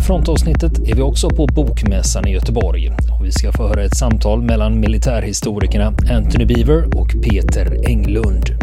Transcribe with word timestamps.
här 0.00 0.06
frontavsnittet 0.06 0.88
är 0.88 0.94
vi 0.94 1.02
också 1.02 1.30
på 1.30 1.46
Bokmässan 1.46 2.26
i 2.26 2.32
Göteborg 2.32 2.90
och 2.90 3.24
vi 3.24 3.32
ska 3.32 3.52
få 3.52 3.68
höra 3.68 3.82
ett 3.82 3.96
samtal 3.96 4.42
mellan 4.42 4.80
militärhistorikerna 4.80 5.94
Anthony 6.10 6.44
Beaver 6.44 6.96
och 6.96 7.08
Peter 7.22 7.88
Englund. 7.88 8.59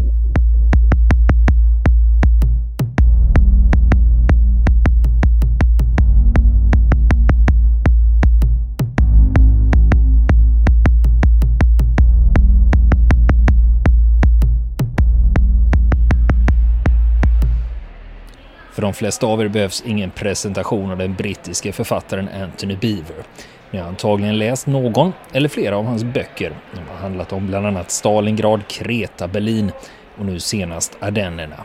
De 18.88 18.94
flesta 18.94 19.28
av 19.28 19.42
er 19.42 19.48
behövs 19.48 19.84
ingen 19.86 20.12
presentation 20.12 20.92
av 20.92 20.98
den 20.98 21.14
brittiske 21.14 21.72
författaren 21.72 22.30
Anthony 22.44 22.76
Beaver. 22.76 23.24
Ni 23.72 23.80
har 23.80 23.88
antagligen 23.88 24.38
läst 24.38 24.68
någon 24.68 25.14
eller 25.32 25.50
flera 25.50 25.78
av 25.78 25.86
hans 25.86 26.04
böcker. 26.04 26.54
De 26.74 26.80
har 26.92 26.98
handlat 26.98 27.34
om 27.34 27.48
bland 27.48 27.68
annat 27.68 27.92
Stalingrad, 27.92 28.68
Kreta, 28.68 29.28
Berlin 29.28 29.72
och 30.18 30.26
nu 30.26 30.40
senast 30.40 30.98
Ardennerna. 31.00 31.64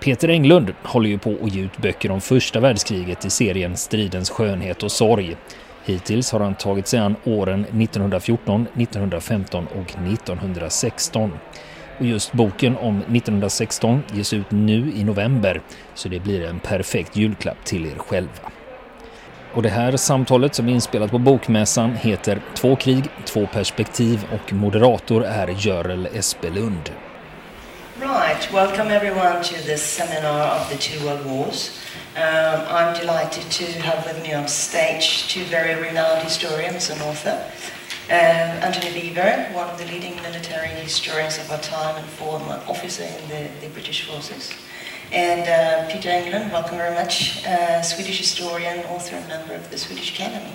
Peter 0.00 0.28
Englund 0.28 0.74
håller 0.82 1.08
ju 1.08 1.18
på 1.18 1.36
att 1.42 1.54
ge 1.54 1.62
ut 1.62 1.78
böcker 1.78 2.10
om 2.10 2.20
första 2.20 2.60
världskriget 2.60 3.24
i 3.24 3.30
serien 3.30 3.76
Stridens 3.76 4.30
skönhet 4.30 4.82
och 4.82 4.92
sorg. 4.92 5.36
Hittills 5.84 6.32
har 6.32 6.40
han 6.40 6.54
tagit 6.54 6.86
sig 6.86 7.00
an 7.00 7.16
åren 7.24 7.60
1914, 7.60 8.66
1915 8.74 9.66
och 9.66 9.90
1916. 10.12 11.32
Och 11.98 12.06
just 12.06 12.32
boken 12.32 12.76
om 12.76 12.98
1916 12.98 14.02
ges 14.12 14.32
ut 14.32 14.50
nu 14.50 14.92
i 14.94 15.04
november 15.04 15.60
så 15.94 16.08
det 16.08 16.20
blir 16.20 16.46
en 16.46 16.60
perfekt 16.60 17.16
julklapp 17.16 17.64
till 17.64 17.86
er 17.86 17.98
själva. 17.98 18.50
Och 19.54 19.62
det 19.62 19.68
här 19.68 19.96
samtalet 19.96 20.54
som 20.54 20.68
är 20.68 20.72
inspelat 20.72 21.10
på 21.10 21.18
Bokmässan 21.18 21.94
heter 21.94 22.42
Två 22.54 22.76
krig, 22.76 23.04
två 23.24 23.46
perspektiv 23.46 24.26
och 24.32 24.52
moderator 24.52 25.24
är 25.24 25.48
Görel 25.58 26.08
Espelund. 26.14 26.90
Right, 28.00 28.52
welcome 28.52 28.94
everyone 28.94 29.42
to 29.42 29.54
this 29.66 29.82
seminar 29.82 30.56
of 30.56 30.68
the 30.68 30.76
two 30.76 31.04
world 31.04 31.26
wars. 31.26 31.80
Um, 32.16 32.60
I'm 32.68 32.94
delighted 33.00 33.50
to 33.50 33.82
have 33.82 34.04
with 34.06 34.22
me 34.22 34.34
on 34.34 34.48
stage 34.48 35.32
two 35.34 35.44
very 35.50 35.74
renowned 35.74 36.22
historians 36.22 36.90
and 36.90 37.02
author. 37.02 37.38
Um, 38.06 38.60
Antony 38.60 38.90
Beevor, 38.90 39.50
one 39.54 39.70
of 39.70 39.78
the 39.78 39.86
leading 39.86 40.14
military 40.16 40.68
historians 40.68 41.38
of 41.38 41.50
our 41.50 41.58
time 41.60 41.96
and 41.96 42.06
former 42.06 42.60
officer 42.68 43.02
in 43.02 43.28
the, 43.30 43.48
the 43.62 43.68
British 43.72 44.06
forces. 44.06 44.52
And 45.10 45.48
uh, 45.48 45.90
Peter 45.90 46.10
Englund, 46.10 46.52
welcome 46.52 46.76
very 46.76 46.94
much, 46.94 47.46
uh, 47.46 47.80
Swedish 47.80 48.18
historian, 48.18 48.84
author 48.88 49.16
and 49.16 49.26
member 49.28 49.54
of 49.54 49.70
the 49.70 49.78
Swedish 49.78 50.12
Academy. 50.12 50.52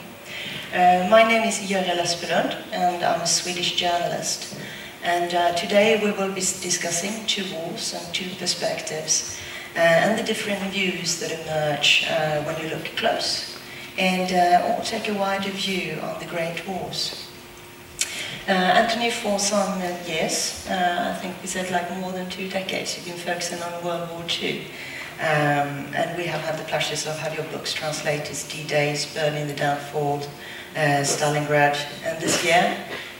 Uh, 0.71 1.07
my 1.09 1.27
name 1.27 1.41
is 1.41 1.57
Görel 1.57 1.97
Espelund 1.97 2.55
and 2.71 3.03
I'm 3.03 3.21
a 3.21 3.25
Swedish 3.25 3.75
journalist. 3.77 4.55
And 5.03 5.33
uh, 5.33 5.55
today 5.55 5.99
we 6.03 6.11
will 6.11 6.31
be 6.31 6.41
discussing 6.41 7.25
two 7.25 7.51
wars 7.55 7.95
and 7.95 8.13
two 8.13 8.29
perspectives 8.37 9.39
uh, 9.75 9.79
and 9.79 10.19
the 10.19 10.23
different 10.23 10.61
views 10.71 11.19
that 11.19 11.31
emerge 11.31 12.05
uh, 12.11 12.43
when 12.43 12.61
you 12.61 12.69
look 12.69 12.85
close. 12.95 13.57
And 13.97 14.31
uh, 14.31 14.83
take 14.83 15.09
a 15.09 15.15
wider 15.15 15.49
view 15.49 15.97
on 16.03 16.19
the 16.19 16.27
Great 16.27 16.67
Wars. 16.67 17.25
Uh, 18.49 18.53
Antony, 18.53 19.11
for 19.11 19.37
some 19.37 19.79
uh, 19.79 19.95
years, 20.07 20.65
uh, 20.67 21.13
I 21.13 21.19
think 21.19 21.39
we 21.39 21.47
said 21.47 21.69
like 21.69 21.87
more 21.99 22.11
than 22.11 22.27
two 22.31 22.49
decades, 22.49 22.97
you've 22.97 23.05
been 23.05 23.15
focusing 23.15 23.61
on 23.61 23.83
World 23.83 24.09
War 24.09 24.23
II. 24.41 24.61
Um, 25.19 25.93
and 25.93 26.17
we 26.17 26.25
have 26.25 26.41
had 26.41 26.57
the 26.57 26.63
pleasures 26.63 27.05
of 27.05 27.15
having 27.19 27.37
your 27.37 27.47
books 27.51 27.75
translated, 27.75 28.35
D-Days, 28.49 29.13
Berlin, 29.13 29.47
the 29.47 29.53
Downfall, 29.53 30.23
uh, 30.75 31.03
Stalingrad, 31.05 31.77
and 32.03 32.19
this 32.19 32.43
year, 32.43 32.75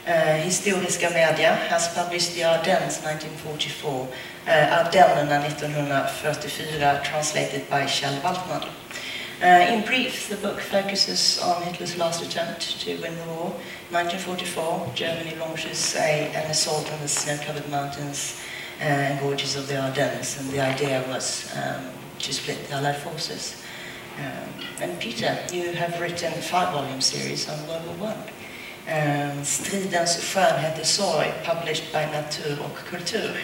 uh, 0.08 0.42
Historiska 0.42 1.10
Media 1.10 1.54
has 1.70 1.94
published 1.94 2.34
The 2.34 2.46
Ardennes 2.46 2.98
1944, 3.04 4.08
uh, 4.48 4.50
Ardennerna 4.50 5.42
1944, 5.46 7.04
translated 7.04 7.70
by 7.70 7.84
Kjell 7.84 8.20
Waltman. 8.22 8.68
Uh, 9.42 9.46
in 9.72 9.86
brief, 9.86 10.28
the 10.28 10.36
book 10.36 10.60
focuses 10.60 11.42
on 11.42 11.62
Hitler's 11.64 11.98
last 11.98 12.22
attempt 12.22 12.82
to 12.82 12.92
win 13.02 13.16
the 13.16 13.24
war. 13.24 13.56
1944, 13.90 14.92
Germany 14.94 15.34
launches 15.38 15.96
a, 15.96 16.28
an 16.36 16.52
assault 16.52 16.92
on 16.92 17.00
the 17.00 17.08
snow-covered 17.08 17.70
mountains 17.70 18.42
uh, 18.82 18.84
and 18.84 19.18
gorges 19.22 19.56
of 19.56 19.70
the 19.70 19.82
Ardennes, 19.82 20.38
and 20.38 20.50
the 20.50 20.60
idea 20.60 21.06
was 21.08 21.50
um, 21.56 21.86
to 22.20 22.34
split 22.34 22.68
the 22.68 22.76
Allied 22.76 22.98
forces. 22.98 23.64
Um, 24.18 24.66
and 24.82 25.00
Peter, 25.00 25.38
you 25.54 25.72
have 25.72 26.02
written 26.02 26.34
a 26.34 26.42
five-volume 26.42 27.00
series 27.00 27.48
on 27.48 27.66
World 27.66 27.86
War 27.86 28.10
One. 28.10 28.24
Um, 28.92 29.46
Stridens 29.46 30.20
skönhet 30.22 30.80
och 30.80 30.86
sorg, 30.86 31.32
published 31.46 31.94
by 31.94 32.06
Natur 32.12 32.60
och 32.60 32.78
Kultur. 32.90 33.40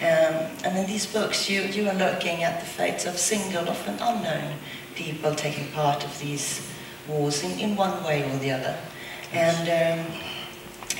Um, 0.00 0.46
and 0.64 0.78
in 0.78 0.86
these 0.86 1.06
books, 1.06 1.50
you, 1.50 1.62
you 1.62 1.88
are 1.88 1.94
looking 1.94 2.44
at 2.44 2.60
the 2.60 2.66
fates 2.66 3.04
of 3.04 3.18
single, 3.18 3.68
often 3.68 3.98
unknown 4.00 4.54
people 4.94 5.34
taking 5.34 5.68
part 5.72 6.04
of 6.04 6.18
these 6.18 6.66
wars 7.08 7.42
in, 7.42 7.58
in 7.58 7.76
one 7.76 8.04
way 8.04 8.22
or 8.22 8.38
the 8.38 8.52
other. 8.52 8.76
And 9.32 10.06
um, 10.08 10.12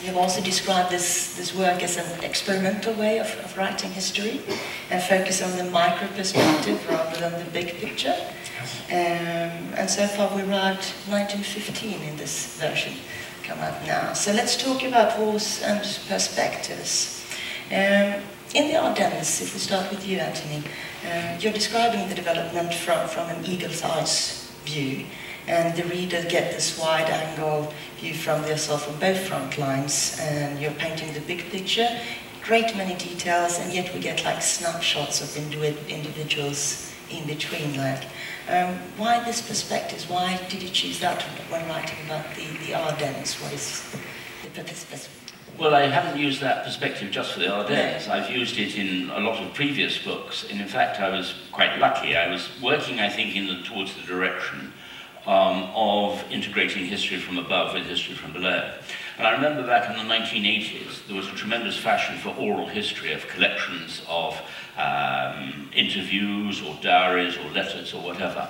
you've 0.03 0.17
also 0.17 0.41
described 0.41 0.91
this, 0.91 1.37
this 1.37 1.55
work 1.55 1.83
as 1.83 1.97
an 1.97 2.25
experimental 2.25 2.95
way 2.95 3.19
of, 3.19 3.27
of 3.45 3.57
writing 3.57 3.91
history 3.91 4.41
and 4.91 5.03
focus 5.03 5.43
on 5.43 5.57
the 5.57 5.71
micro 5.71 6.09
perspective 6.09 6.85
rather 6.89 7.21
than 7.21 7.45
the 7.45 7.51
big 7.51 7.75
picture. 7.75 8.17
Um, 8.91 9.75
and 9.77 9.89
so 9.89 10.07
far 10.07 10.35
we 10.35 10.43
arrived 10.43 10.85
1915 11.07 12.03
in 12.03 12.17
this 12.17 12.59
version 12.61 12.95
come 13.49 13.59
out 13.61 13.87
now. 13.87 14.13
So 14.13 14.33
let's 14.33 14.63
talk 14.63 14.83
about 14.83 15.19
wars 15.19 15.63
and 15.63 15.81
perspectives. 16.09 17.25
Um, 17.71 18.21
in 18.55 18.69
the 18.69 18.77
Ardennes, 18.77 19.43
if 19.43 19.53
we 19.53 19.61
start 19.61 19.91
with 19.91 20.07
you, 20.07 20.19
Antony, 20.19 20.63
um, 21.05 21.39
you're 21.39 21.53
describing 21.53 22.09
the 22.09 22.15
development 22.15 22.73
from, 22.73 23.07
from 23.09 23.29
an 23.29 23.45
eagle's 23.45 23.83
eyes 23.83 24.51
view, 24.65 25.05
and 25.47 25.77
the 25.77 25.85
reader 25.85 26.23
get 26.29 26.53
this 26.53 26.79
wide 26.79 27.09
angle 27.11 27.73
view 27.99 28.15
from 28.15 28.43
the 28.43 28.57
from 28.57 28.99
both 28.99 29.19
front 29.27 29.59
lines, 29.59 30.19
and 30.21 30.59
you're 30.61 30.73
painting 30.73 31.13
the 31.13 31.21
big 31.21 31.51
picture, 31.51 31.89
great 32.43 32.75
many 32.77 32.95
details, 32.95 33.59
and 33.59 33.73
yet 33.73 33.93
we 33.95 34.01
get 34.01 34.25
like 34.25 34.41
snapshots 34.41 35.21
of 35.21 35.37
individuals 35.37 36.95
in 37.11 37.27
between. 37.27 37.77
Like, 37.77 38.05
um, 38.49 38.79
why 38.97 39.23
this 39.25 39.47
perspective? 39.47 40.09
Why 40.09 40.41
did 40.49 40.63
you 40.63 40.71
choose 40.71 41.01
that 41.01 41.23
when 41.51 41.67
writing 41.69 41.99
about 42.07 42.35
the, 42.35 42.47
the 42.67 42.75
Ardennes? 42.75 43.35
What 43.43 43.53
is 43.53 43.83
the 44.43 44.51
purpose? 44.51 45.09
Well, 45.59 45.75
I 45.75 45.89
haven't 45.89 46.21
used 46.21 46.41
that 46.41 46.65
perspective 46.65 47.11
just 47.11 47.33
for 47.33 47.41
the 47.41 47.53
Ardennes. 47.53 48.07
I've 48.07 48.31
used 48.31 48.59
it 48.59 48.77
in 48.77 49.11
a 49.11 49.19
lot 49.19 49.43
of 49.43 49.53
previous 49.55 49.99
books. 49.99 50.47
And 50.49 50.61
in 50.61 50.69
fact, 50.69 51.01
I 51.01 51.09
was 51.11 51.35
quite 51.51 51.81
lucky. 51.81 52.17
I 52.17 52.31
was 52.31 52.49
working, 52.63 53.01
I 53.01 53.09
think, 53.09 53.35
in 53.35 53.49
the, 53.49 53.61
towards 53.65 53.93
the 53.97 54.03
direction 54.03 54.73
um, 55.27 55.69
of 55.75 56.23
integrating 56.31 56.85
history 56.87 57.19
from 57.19 57.39
above 57.39 57.75
with 57.75 57.87
history 57.87 58.15
from 58.15 58.33
below. 58.33 58.73
And 59.19 59.27
I 59.27 59.33
remember 59.33 59.67
back 59.67 59.91
in 59.91 59.97
the 59.97 60.15
1980s, 60.15 61.09
there 61.09 61.17
was 61.17 61.27
a 61.27 61.33
tremendous 61.33 61.77
fashion 61.77 62.19
for 62.19 62.29
oral 62.37 62.69
history 62.69 63.13
of 63.13 63.27
collections 63.27 64.03
of 64.09 64.41
um, 64.77 65.71
interviews 65.75 66.63
or 66.63 66.79
diaries 66.81 67.37
or 67.37 67.51
letters 67.51 67.93
or 67.93 68.01
whatever. 68.01 68.49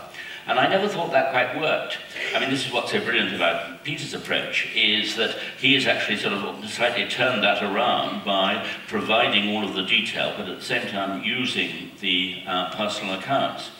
And 0.49 0.59
I 0.59 0.67
never 0.67 0.89
thought 0.89 1.13
that 1.13 1.31
quite 1.31 1.61
worked. 1.61 1.99
I 2.35 2.41
mean, 2.41 2.49
this 2.49 2.67
is 2.67 2.73
what's 2.73 2.91
so 2.91 3.01
brilliant 3.01 3.35
about 3.35 3.85
Peter's 3.85 4.15
approach, 4.15 4.67
is 4.75 5.15
that 5.17 5.37
he 5.61 5.75
has 5.75 5.87
actually 5.87 6.17
sort 6.17 6.33
of 6.33 6.71
slightly 6.71 7.07
turned 7.07 7.43
that 7.45 7.63
around 7.63 8.25
by 8.25 8.67
providing 8.87 9.55
all 9.55 9.63
of 9.63 9.75
the 9.75 9.83
detail, 9.83 10.33
but 10.39 10.49
at 10.49 10.59
the 10.59 10.65
same 10.65 10.89
time 10.89 11.23
using 11.23 11.91
the 12.01 12.43
uh, 12.47 12.75
personal 12.75 13.19
accounts. 13.19 13.71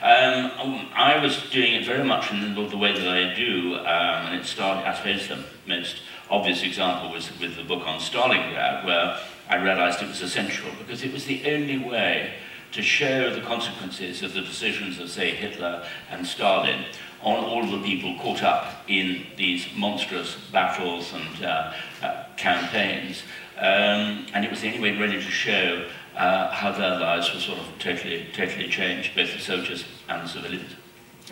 Um, 0.00 0.90
I 0.94 1.18
was 1.20 1.50
doing 1.50 1.74
it 1.74 1.84
very 1.84 2.04
much 2.04 2.30
in 2.30 2.54
the, 2.54 2.76
way 2.76 2.92
that 2.92 3.08
I 3.08 3.34
do, 3.34 3.74
um, 3.76 4.26
and 4.26 4.40
it 4.40 4.44
started, 4.44 4.88
I 4.88 4.94
suppose 4.94 5.26
the 5.26 5.44
most 5.66 6.02
obvious 6.30 6.62
example 6.62 7.10
was 7.10 7.36
with 7.40 7.56
the 7.56 7.64
book 7.64 7.84
on 7.84 7.98
Stalingrad, 7.98 8.84
where 8.84 9.18
I 9.48 9.56
realized 9.56 10.00
it 10.00 10.08
was 10.08 10.22
essential 10.22 10.70
because 10.78 11.02
it 11.02 11.12
was 11.12 11.24
the 11.26 11.52
only 11.52 11.78
way 11.78 12.34
to 12.72 12.82
show 12.82 13.34
the 13.34 13.40
consequences 13.42 14.22
of 14.22 14.32
the 14.34 14.40
decisions 14.40 14.98
of, 14.98 15.10
say, 15.10 15.30
Hitler 15.30 15.86
and 16.10 16.26
Stalin 16.26 16.84
on 17.22 17.44
all 17.44 17.64
the 17.64 17.82
people 17.82 18.18
caught 18.18 18.42
up 18.42 18.82
in 18.88 19.26
these 19.36 19.66
monstrous 19.76 20.36
battles 20.50 21.12
and 21.12 21.44
uh, 21.44 21.72
uh, 22.02 22.24
campaigns. 22.36 23.22
Um, 23.58 24.26
and 24.34 24.44
it 24.44 24.50
was 24.50 24.62
the 24.62 24.68
only 24.68 24.80
way 24.80 24.96
really 24.96 25.22
to 25.22 25.30
show 25.30 25.86
uh, 26.16 26.50
how 26.50 26.72
their 26.72 26.98
lives 26.98 27.32
were 27.32 27.40
sort 27.40 27.58
of 27.58 27.66
totally, 27.78 28.26
totally 28.34 28.68
changed, 28.68 29.14
both 29.14 29.32
the 29.32 29.38
soldiers 29.38 29.84
and 30.08 30.24
the 30.24 30.28
civilians. 30.28 30.72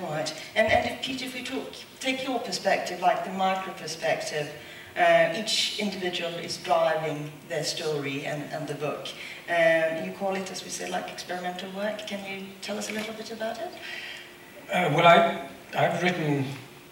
Right. 0.01 0.33
And, 0.55 0.69
and 0.69 0.91
if, 0.91 1.03
Peter, 1.03 1.25
if 1.25 1.35
we 1.35 1.43
talk, 1.43 1.73
take 1.99 2.25
your 2.25 2.39
perspective, 2.39 3.01
like 3.01 3.25
the 3.25 3.33
micro 3.33 3.73
perspective, 3.73 4.51
uh, 4.97 5.33
each 5.37 5.79
individual 5.79 6.35
is 6.35 6.57
driving 6.59 7.31
their 7.49 7.65
story 7.65 8.27
and, 8.27 8.43
and 8.53 8.67
the 8.67 8.75
book. 8.75 9.09
Um, 9.49 10.05
you 10.05 10.13
call 10.13 10.35
it, 10.37 10.51
as 10.51 10.65
we 10.65 10.71
said, 10.71 10.91
like 10.91 11.11
experimental 11.11 11.71
work. 11.73 12.07
Can 12.07 12.21
you 12.31 12.47
tell 12.63 12.79
us 12.79 12.91
a 12.91 12.93
little 12.93 13.15
bit 13.15 13.33
about 13.33 13.59
it? 13.59 13.73
Uh, 14.73 14.91
well, 14.95 15.07
I, 15.07 15.49
I've 15.77 16.03
written 16.03 16.45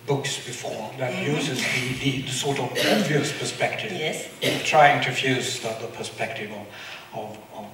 books 0.06 0.38
before 0.46 0.90
that 0.98 1.12
mm 1.12 1.18
-hmm. 1.18 1.36
uses 1.36 1.58
the, 1.58 1.84
the, 2.02 2.22
the, 2.22 2.32
sort 2.32 2.58
of 2.58 2.68
obvious 2.70 3.32
perspective, 3.32 3.92
yes. 3.92 4.16
trying 4.64 5.04
to 5.04 5.10
fuse 5.12 5.60
the, 5.60 5.68
the 5.80 5.96
perspective 5.96 6.50
of, 6.60 6.66
of, 7.20 7.36
of 7.58 7.66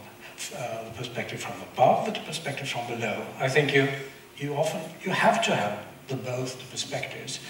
uh, 0.53 0.85
the 0.85 0.95
perspective 0.97 1.39
from 1.39 1.55
above, 1.73 2.05
with 2.05 2.15
the 2.15 2.27
perspective 2.27 2.67
from 2.67 2.87
below. 2.87 3.17
I 3.41 3.49
think 3.49 3.73
you, 3.73 3.89
you 4.37 4.57
often 4.57 4.81
you 5.05 5.15
have 5.15 5.41
to 5.43 5.55
have 5.55 5.77
the 6.09 6.17
both 6.17 6.59
the 6.59 6.65
perspectives. 6.71 7.41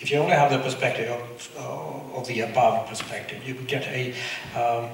If 0.00 0.12
you 0.12 0.18
only 0.18 0.36
have 0.36 0.50
the 0.52 0.58
perspective 0.60 1.10
of, 1.10 1.56
uh, 1.58 2.18
of 2.18 2.26
the 2.28 2.40
above 2.42 2.88
perspective, 2.88 3.46
you 3.46 3.54
get 3.54 3.84
a, 3.88 4.14
um, 4.54 4.90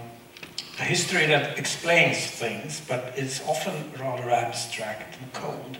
a 0.78 0.82
history 0.82 1.26
that 1.26 1.58
explains 1.58 2.26
things, 2.26 2.80
but 2.88 3.12
it's 3.14 3.46
often 3.46 3.92
rather 4.00 4.30
abstract 4.30 5.18
and 5.20 5.32
cold. 5.34 5.78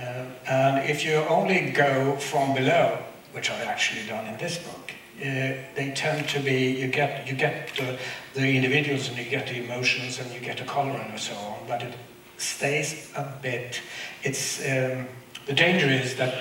Uh, 0.00 0.24
and 0.48 0.88
if 0.88 1.04
you 1.04 1.16
only 1.28 1.70
go 1.70 2.16
from 2.16 2.54
below, 2.54 2.98
which 3.32 3.50
I've 3.50 3.66
actually 3.66 4.06
done 4.06 4.26
in 4.26 4.38
this 4.38 4.58
book, 4.58 4.92
uh, 5.20 5.58
they 5.74 5.92
tend 5.96 6.28
to 6.28 6.38
be, 6.38 6.70
you 6.70 6.86
get, 6.86 7.26
you 7.26 7.34
get 7.34 7.72
the, 7.76 7.98
the 8.34 8.56
individuals 8.56 9.08
and 9.08 9.18
you 9.18 9.24
get 9.24 9.48
the 9.48 9.62
emotions 9.62 10.20
and 10.20 10.32
you 10.32 10.40
get 10.40 10.58
the 10.58 10.64
color 10.64 10.92
and 10.92 11.18
so 11.18 11.34
on, 11.34 11.58
but 11.66 11.82
it 11.82 11.94
stays 12.38 13.10
a 13.16 13.24
bit, 13.42 13.80
it's, 14.22 14.60
um, 14.60 15.06
the 15.46 15.52
danger 15.52 15.86
is 15.86 16.14
that 16.16 16.34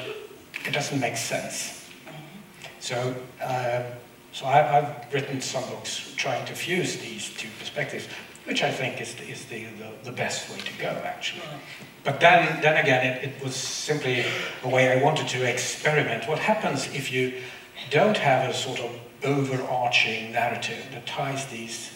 it 0.65 0.71
doesn't 0.71 0.99
make 0.99 1.17
sense. 1.17 1.80
So, 2.81 3.15
uh, 3.39 3.83
so 4.33 4.47
I, 4.47 4.57
have 4.57 5.07
written 5.13 5.39
some 5.39 5.63
books 5.69 6.13
trying 6.17 6.45
to 6.47 6.53
fuse 6.53 6.97
these 6.97 7.29
two 7.37 7.47
perspectives, 7.59 8.07
which 8.45 8.63
I 8.63 8.71
think 8.71 8.99
is, 8.99 9.15
is 9.21 9.45
the, 9.45 9.65
the, 9.65 9.91
the 10.03 10.11
best 10.11 10.49
way 10.49 10.57
to 10.57 10.73
go, 10.81 10.89
actually. 11.05 11.43
But 12.03 12.19
then, 12.19 12.59
then 12.63 12.77
again, 12.77 13.05
it, 13.05 13.23
it, 13.25 13.43
was 13.43 13.55
simply 13.55 14.25
a 14.63 14.67
way 14.67 14.99
I 14.99 15.03
wanted 15.03 15.27
to 15.27 15.47
experiment. 15.47 16.27
What 16.27 16.39
happens 16.39 16.87
if 16.87 17.11
you 17.11 17.35
don't 17.91 18.17
have 18.17 18.49
a 18.49 18.53
sort 18.53 18.79
of 18.79 18.91
overarching 19.23 20.31
narrative 20.31 20.83
that 20.91 21.05
ties 21.05 21.45
these 21.45 21.91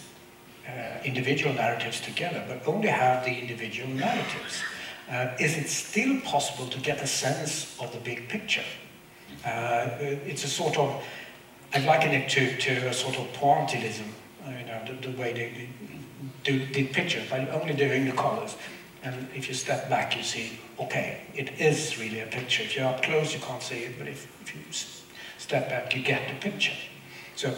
uh, 0.68 1.02
individual 1.04 1.52
narratives 1.52 2.00
together, 2.00 2.44
but 2.46 2.64
only 2.72 2.88
have 2.88 3.24
the 3.24 3.36
individual 3.36 3.88
narratives? 3.88 4.62
Uh, 5.10 5.30
is 5.40 5.56
it 5.56 5.68
still 5.68 6.20
possible 6.20 6.68
to 6.68 6.78
get 6.78 7.02
a 7.02 7.08
sense 7.08 7.76
of 7.80 7.92
the 7.92 7.98
big 7.98 8.28
picture? 8.28 8.64
Uh, 9.46 9.88
it's 10.00 10.44
a 10.44 10.48
sort 10.48 10.76
of, 10.76 11.02
I 11.72 11.78
liken 11.78 12.10
it 12.10 12.28
to, 12.30 12.56
to 12.56 12.88
a 12.88 12.92
sort 12.92 13.16
of 13.16 13.26
pointillism, 13.32 14.08
uh, 14.44 14.50
you 14.50 14.66
know, 14.66 14.84
the, 14.86 15.08
the 15.08 15.16
way 15.16 15.32
they, 15.32 15.68
do 16.42 16.64
the 16.66 16.86
picture 16.88 17.22
by 17.28 17.46
only 17.48 17.74
doing 17.74 18.06
the 18.06 18.12
colors. 18.12 18.56
And 19.02 19.28
if 19.34 19.48
you 19.48 19.54
step 19.54 19.88
back, 19.88 20.16
you 20.16 20.22
see, 20.22 20.58
okay, 20.80 21.20
it 21.34 21.60
is 21.60 21.98
really 21.98 22.20
a 22.20 22.26
picture. 22.26 22.62
If 22.62 22.76
you're 22.76 22.86
up 22.86 23.02
close, 23.02 23.34
you 23.34 23.40
can't 23.40 23.62
see 23.62 23.78
it, 23.78 23.98
but 23.98 24.08
if, 24.08 24.26
if 24.42 24.54
you 24.54 24.62
step 25.38 25.68
back, 25.68 25.94
you 25.94 26.02
get 26.02 26.28
the 26.28 26.50
picture. 26.50 26.72
So 27.34 27.54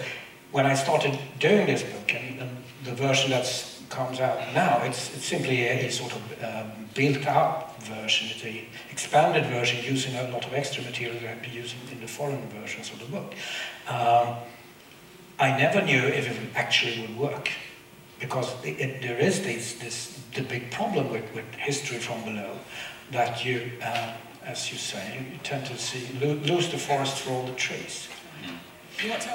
when 0.53 0.67
I 0.67 0.75
started 0.75 1.19
doing 1.39 1.67
this 1.67 1.83
book, 1.83 2.15
and, 2.15 2.41
and 2.41 2.51
the 2.85 2.95
version 2.95 3.31
that 3.31 3.47
comes 3.89 4.21
out 4.21 4.39
now, 4.55 4.83
it's, 4.83 5.15
it's 5.15 5.25
simply 5.25 5.63
a, 5.63 5.87
a 5.87 5.91
sort 5.91 6.13
of 6.13 6.45
um, 6.45 6.89
built-up 6.95 7.68
version. 7.83 8.29
It's 8.31 8.45
an 8.45 8.67
expanded 8.91 9.47
version 9.47 9.85
using 9.85 10.15
a 10.17 10.29
lot 10.31 10.47
of 10.47 10.53
extra 10.55 10.83
material 10.85 11.19
that 11.21 11.31
I've 11.31 11.43
been 11.43 11.53
using 11.53 11.79
in 11.93 12.01
the 12.01 12.09
foreign 12.09 12.47
versions 12.49 12.91
of 12.93 12.99
the 12.99 13.07
book. 13.07 13.35
Um, 13.89 14.37
I 15.39 15.57
never 15.57 15.83
knew 15.83 16.03
if 16.03 16.29
it 16.31 16.37
actually 16.55 17.01
would 17.03 17.17
work 17.17 17.51
because 18.19 18.53
it, 18.65 18.81
it, 18.81 19.03
there 19.03 19.19
is 19.19 19.43
this, 19.43 19.75
this, 19.75 20.21
the 20.35 20.43
big 20.43 20.71
problem 20.71 21.11
with, 21.11 21.33
with 21.35 21.45
history 21.55 21.99
from 21.99 22.23
below, 22.25 22.59
that 23.13 23.45
you, 23.45 23.71
uh, 23.83 24.13
as 24.45 24.73
you 24.73 24.79
say, 24.79 25.27
you 25.33 25.39
tend 25.43 25.67
to 25.67 25.79
see, 25.79 26.09
lo 26.21 26.35
lose 26.35 26.71
the 26.71 26.79
forest 26.79 27.19
for 27.19 27.31
all 27.31 27.47
the 27.47 27.53
trees. 27.53 28.09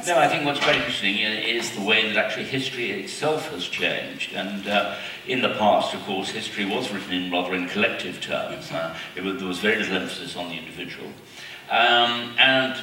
No, 0.07 0.17
I 0.17 0.27
think 0.27 0.45
what's 0.45 0.59
quite 0.59 0.75
interesting 0.75 1.19
is 1.19 1.71
the 1.71 1.81
way 1.81 2.07
that 2.07 2.17
actually 2.17 2.45
history 2.45 2.91
itself 2.91 3.49
has 3.51 3.65
changed. 3.65 4.33
And 4.33 4.67
uh, 4.67 4.97
in 5.25 5.41
the 5.41 5.55
past, 5.55 5.93
of 5.93 6.01
course, 6.01 6.29
history 6.29 6.65
was 6.65 6.91
written 6.91 7.13
in 7.13 7.31
rather 7.31 7.53
in 7.53 7.69
collective 7.69 8.19
terms. 8.19 8.71
Uh, 8.71 8.93
was, 9.23 9.37
there 9.37 9.47
was 9.47 9.59
very 9.59 9.77
little 9.77 9.95
emphasis 9.95 10.35
on 10.35 10.49
the 10.49 10.55
individual. 10.55 11.07
Um, 11.69 12.35
and 12.37 12.77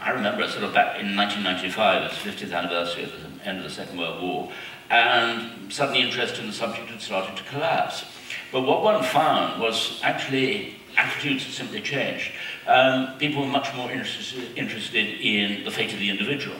I 0.00 0.10
remember 0.10 0.46
sort 0.48 0.62
of 0.62 0.72
back 0.72 1.00
in 1.00 1.16
1995, 1.16 2.12
it's 2.12 2.22
the 2.22 2.46
50th 2.46 2.56
anniversary 2.56 3.04
of 3.04 3.10
the 3.10 3.48
end 3.48 3.58
of 3.58 3.64
the 3.64 3.70
Second 3.70 3.98
World 3.98 4.22
War, 4.22 4.52
and 4.88 5.72
suddenly 5.72 6.00
interest 6.00 6.38
in 6.38 6.46
the 6.46 6.52
subject 6.52 6.88
had 6.90 7.02
started 7.02 7.36
to 7.36 7.42
collapse. 7.44 8.04
But 8.52 8.62
what 8.62 8.82
one 8.82 9.02
found 9.02 9.60
was 9.60 10.00
actually 10.02 10.76
attitudes 11.00 11.44
had 11.44 11.52
simply 11.52 11.80
changed. 11.80 12.32
Um, 12.66 13.16
people 13.18 13.42
were 13.42 13.48
much 13.48 13.74
more 13.74 13.90
interested, 13.90 14.56
interested 14.56 15.20
in 15.20 15.64
the 15.64 15.70
fate 15.70 15.92
of 15.92 15.98
the 15.98 16.10
individual. 16.10 16.56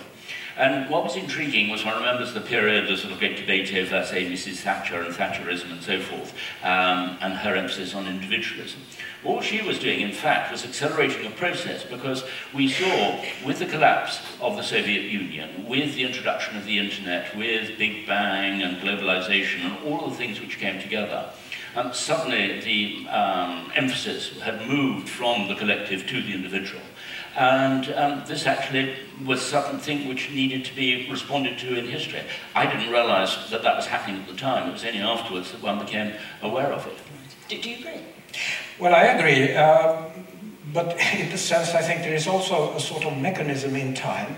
And 0.57 0.91
what 0.91 1.05
was 1.05 1.17
intriguing 1.17 1.71
was 1.71 1.85
one 1.85 1.97
remembers 1.97 2.35
the 2.35 2.41
period, 2.41 2.87
the 2.87 2.97
sort 2.97 3.13
of 3.15 3.19
great 3.19 3.37
debate 3.37 3.73
over, 3.73 4.05
say, 4.05 4.27
Mrs. 4.27 4.57
Thatcher 4.57 5.01
and 5.01 5.15
Thatcherism 5.15 5.71
and 5.73 5.83
so 5.83 6.01
forth, 6.01 6.35
um, 6.63 7.17
and 7.23 7.33
her 7.35 7.55
emphasis 7.55 7.95
on 7.95 8.07
individualism. 8.07 8.81
All 9.25 9.41
she 9.41 9.63
was 9.63 9.79
doing, 9.79 10.01
in 10.01 10.13
fact, 10.13 10.51
was 10.53 10.65
accelerating 10.65 11.27
a 11.27 11.31
process 11.31 11.85
because 11.85 12.25
we 12.55 12.69
saw, 12.69 13.23
with 13.47 13.59
the 13.59 13.67
collapse 13.67 14.21
of 14.41 14.57
the 14.57 14.63
Soviet 14.63 15.05
Union, 15.11 15.67
with 15.67 15.95
the 15.95 16.05
introduction 16.05 16.57
of 16.59 16.67
the 16.67 16.79
internet, 16.79 17.35
with 17.37 17.79
Big 17.79 18.07
Bang 18.07 18.63
and 18.63 18.79
globalization 18.79 19.61
and 19.61 19.87
all 19.87 20.09
the 20.09 20.17
things 20.17 20.41
which 20.41 20.59
came 20.59 20.81
together, 20.81 21.31
um, 21.77 21.93
suddenly 21.93 22.61
the 22.61 23.09
um, 23.09 23.71
emphasis 23.75 24.39
had 24.41 24.67
moved 24.67 25.09
from 25.09 25.49
the 25.49 25.55
collective 25.55 26.07
to 26.09 26.23
the 26.23 26.33
individual. 26.33 26.83
And 27.37 27.93
um, 27.95 28.23
this 28.27 28.47
actually 28.47 28.97
was 29.25 29.41
something 29.41 30.09
which 30.09 30.31
needed 30.31 30.65
to 30.65 30.75
be 30.75 31.09
responded 31.11 31.59
to 31.61 31.79
in 31.79 31.87
history. 31.87 32.23
I 32.55 32.67
didn't 32.67 32.91
realize 32.91 33.51
that 33.51 33.63
that 33.63 33.77
was 33.77 33.87
happening 33.87 34.21
at 34.21 34.29
the 34.29 34.35
time. 34.35 34.69
It 34.69 34.73
was 34.73 34.85
only 34.85 35.01
afterwards 35.01 35.53
that 35.53 35.63
one 35.63 35.79
became 35.79 36.15
aware 36.43 36.73
of 36.73 36.87
it. 36.87 36.99
Do, 37.49 37.61
do 37.61 37.71
you 37.71 37.79
agree? 37.79 38.01
Well, 38.79 38.95
I 38.95 39.05
agree. 39.05 39.55
Um, 39.55 40.27
but 40.73 40.99
in 41.15 41.31
the 41.31 41.39
sense, 41.39 41.75
I 41.75 41.83
think 41.83 42.03
there 42.03 42.15
is 42.15 42.27
also 42.27 42.75
a 42.75 42.81
sort 42.81 43.05
of 43.05 43.17
mechanism 43.19 43.77
in 43.77 43.95
time. 43.95 44.37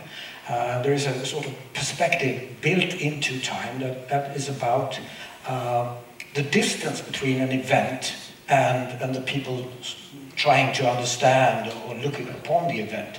Uh, 0.48 0.82
there 0.82 0.92
is 0.92 1.06
a 1.06 1.24
sort 1.24 1.46
of 1.46 1.54
perspective 1.72 2.60
built 2.60 2.94
into 2.94 3.40
time 3.40 3.78
that, 3.80 4.08
that 4.08 4.36
is 4.36 4.48
about 4.48 4.98
uh, 5.46 5.94
the 6.34 6.42
distance 6.42 7.00
between 7.00 7.40
an 7.40 7.52
event 7.52 8.14
and, 8.48 9.00
and 9.02 9.14
the 9.14 9.20
people 9.20 9.70
trying 10.36 10.72
to 10.74 10.88
understand 10.88 11.72
or 11.86 11.94
looking 11.96 12.28
upon 12.30 12.68
the 12.68 12.80
event. 12.80 13.18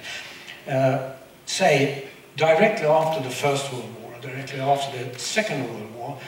Uh, 0.68 1.12
say, 1.46 2.08
directly 2.36 2.88
after 2.88 3.22
the 3.22 3.30
First 3.30 3.72
World 3.72 3.90
War, 4.02 4.14
directly 4.22 4.60
after 4.60 5.04
the 5.04 5.20
Second 5.20 5.70
World 5.70 5.96
War, 5.96 6.20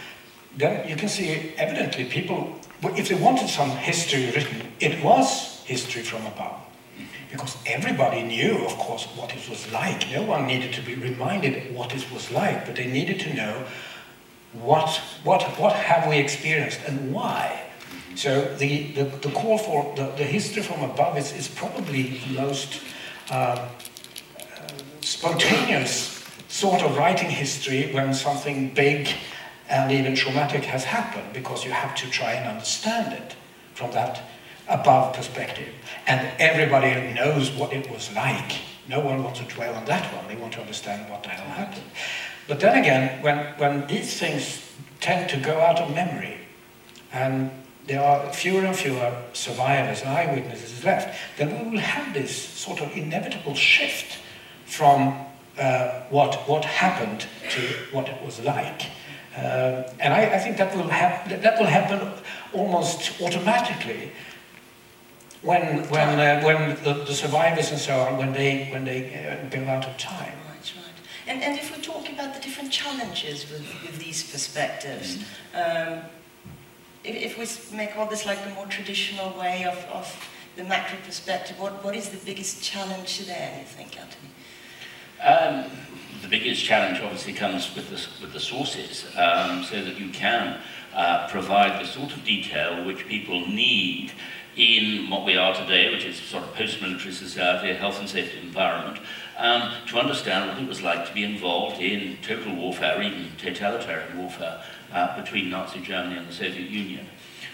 then 0.58 0.88
you 0.88 0.96
can 0.96 1.10
see 1.10 1.54
evidently 1.58 2.06
people, 2.06 2.56
if 2.84 3.10
they 3.10 3.15
wanted 3.15 3.50
some 3.50 3.70
history 3.72 4.27
written, 4.27 4.62
it 4.80 5.04
was 5.04 5.63
history 5.65 6.04
from 6.04 6.25
above. 6.25 6.62
Because 7.32 7.58
everybody 7.65 8.24
knew, 8.24 8.63
of 8.65 8.77
course, 8.77 9.06
what 9.18 9.36
it 9.36 9.50
was 9.50 9.70
like. 9.72 10.10
No 10.12 10.22
one 10.22 10.48
needed 10.48 10.74
to 10.74 10.82
be 10.82 10.96
reminded 10.96 11.75
what 11.75 11.94
it 11.94 12.10
was 12.12 12.32
like, 12.32 12.65
but 12.65 12.75
they 12.75 12.88
needed 12.88 13.20
to 13.22 13.34
know 13.34 13.65
what, 14.62 14.90
what, 15.24 15.44
what 15.60 15.74
have 15.74 16.08
we 16.08 16.18
experienced 16.18 16.80
and 16.88 17.14
why. 17.14 17.62
So 18.16 18.56
the, 18.56 18.92
the, 18.94 19.04
the 19.04 19.32
call 19.32 19.58
for 19.58 19.94
the, 19.96 20.06
the 20.16 20.24
history 20.24 20.64
from 20.64 20.82
above 20.90 21.18
is, 21.18 21.34
is 21.34 21.48
probably 21.48 22.04
the 22.04 22.42
most 22.42 22.82
um, 23.30 23.60
uh, 23.60 23.68
spontaneous 25.02 26.24
sort 26.48 26.82
of 26.82 26.98
writing 26.98 27.30
history 27.30 27.92
when 27.92 28.14
something 28.14 28.74
big 28.74 29.10
and 29.68 29.92
even 29.92 30.16
traumatic 30.16 30.64
has 30.64 30.84
happened 30.84 31.34
because 31.34 31.66
you 31.66 31.72
have 31.72 31.96
to 31.96 32.10
try 32.10 32.34
and 32.34 32.48
understand 32.48 33.14
it 33.14 33.36
from 33.74 33.92
that 33.92 34.22
above 34.70 35.16
perspective. 35.16 35.68
And 36.08 36.28
everybody 36.40 37.14
knows 37.14 37.52
what 37.52 37.74
it 37.74 37.90
was 37.92 38.14
like. 38.14 38.54
No 38.88 39.00
one 39.00 39.24
wants 39.24 39.40
to 39.40 39.46
dwell 39.46 39.74
on 39.74 39.86
that 39.86 40.14
one. 40.14 40.28
They 40.28 40.36
want 40.36 40.54
to 40.54 40.62
understand 40.62 41.10
what 41.10 41.24
the 41.24 41.30
hell 41.30 41.50
happened. 41.50 41.84
But 42.48 42.60
then 42.60 42.78
again, 42.78 43.22
when, 43.24 43.38
when 43.58 43.88
these 43.88 44.20
things 44.20 44.62
tend 45.00 45.30
to 45.30 45.38
go 45.38 45.60
out 45.60 45.80
of 45.80 45.94
memory, 45.94 46.38
and 47.12 47.50
there 47.88 48.04
are 48.04 48.32
fewer 48.34 48.66
and 48.66 48.75
fewer 48.75 49.16
survivors 49.34 50.02
and 50.02 50.10
eyewitnesses 50.10 50.84
left, 50.84 51.16
then 51.38 51.66
we 51.66 51.72
will 51.72 51.80
have 51.80 52.14
this 52.14 52.36
sort 52.36 52.82
of 52.82 52.96
inevitable 52.96 53.56
shift 53.56 54.20
from 54.66 55.16
uh, 55.58 56.02
what, 56.10 56.36
what 56.48 56.66
happened 56.66 57.25
to 57.50 57.62
what 57.92 58.10
it 58.10 58.22
was 58.24 58.40
like. 58.42 58.88
Uh, 59.38 59.84
and 60.00 60.14
I, 60.14 60.36
I, 60.36 60.40
think 60.40 60.58
that 60.58 60.75
will, 60.75 60.88
that 60.88 61.60
will 61.60 61.68
happen 61.68 62.12
almost 62.54 63.22
automatically 63.22 64.12
when, 65.42 65.88
when, 65.90 66.20
uh, 66.20 66.42
when 66.42 66.70
the, 66.84 67.04
the, 67.04 67.14
survivors 67.14 67.70
and 67.70 67.80
so 67.80 68.00
on, 68.00 68.18
when 68.18 68.32
they, 68.34 68.70
when 68.72 68.86
they 68.86 69.14
uh, 69.28 69.50
go 69.50 69.64
out 69.70 69.86
of 69.86 69.98
time. 69.98 70.38
And, 71.27 71.41
and 71.41 71.58
if 71.58 71.75
we 71.75 71.82
talk 71.82 72.08
about 72.10 72.34
the 72.36 72.39
different 72.39 72.72
challenges 72.72 73.50
with, 73.50 73.65
with 73.84 73.98
these 74.00 74.24
perspectives, 74.24 75.17
mm 75.17 75.24
-hmm. 75.24 75.94
um, 75.94 76.03
if, 77.03 77.38
we 77.38 77.77
make 77.77 77.91
all 77.98 78.08
this 78.08 78.25
like 78.25 78.41
the 78.44 78.53
more 78.53 78.67
traditional 78.67 79.34
way 79.38 79.67
of, 79.67 79.77
of 79.91 80.05
the 80.55 80.63
macro 80.63 80.98
perspective, 81.05 81.60
what, 81.60 81.84
what 81.84 81.96
is 81.96 82.10
the 82.10 82.25
biggest 82.25 82.63
challenge 82.63 83.25
there, 83.25 83.51
you 83.60 83.65
think, 83.77 83.91
Antony? 84.00 84.29
Um, 85.22 85.72
the 86.22 86.27
biggest 86.27 86.63
challenge 86.63 87.00
obviously 87.01 87.34
comes 87.34 87.75
with 87.75 87.88
the, 87.89 88.00
with 88.22 88.34
the 88.34 88.39
sources, 88.39 89.05
um, 89.15 89.63
so 89.63 89.75
that 89.75 90.00
you 90.00 90.10
can 90.10 90.58
uh, 90.96 91.27
provide 91.32 91.79
the 91.82 91.88
sort 91.88 92.12
of 92.15 92.24
detail 92.24 92.86
which 92.86 93.08
people 93.08 93.39
need 93.48 94.12
in 94.55 95.10
what 95.10 95.25
we 95.25 95.38
are 95.38 95.53
today, 95.53 95.91
which 95.94 96.05
is 96.05 96.17
sort 96.17 96.44
of 96.44 96.53
post-military 96.53 97.13
society, 97.13 97.70
a 97.72 97.74
health 97.74 98.00
and 98.00 98.10
safety 98.10 98.39
environment, 98.39 99.00
um, 99.38 99.72
to 99.88 100.00
understand 100.00 100.50
what 100.50 100.62
it 100.62 100.68
was 100.68 100.82
like 100.82 101.08
to 101.08 101.13
be 101.13 101.24
involved 101.24 101.82
in 101.82 102.18
total 102.22 102.56
warfare, 102.56 103.01
even 103.01 103.27
totalitarian 103.38 104.18
warfare, 104.18 104.62
uh, 104.94 105.22
between 105.22 105.50
Nazi 105.50 105.82
Germany 105.82 106.18
and 106.18 106.27
the 106.27 106.34
Soviet 106.34 106.70
Union. 106.70 107.08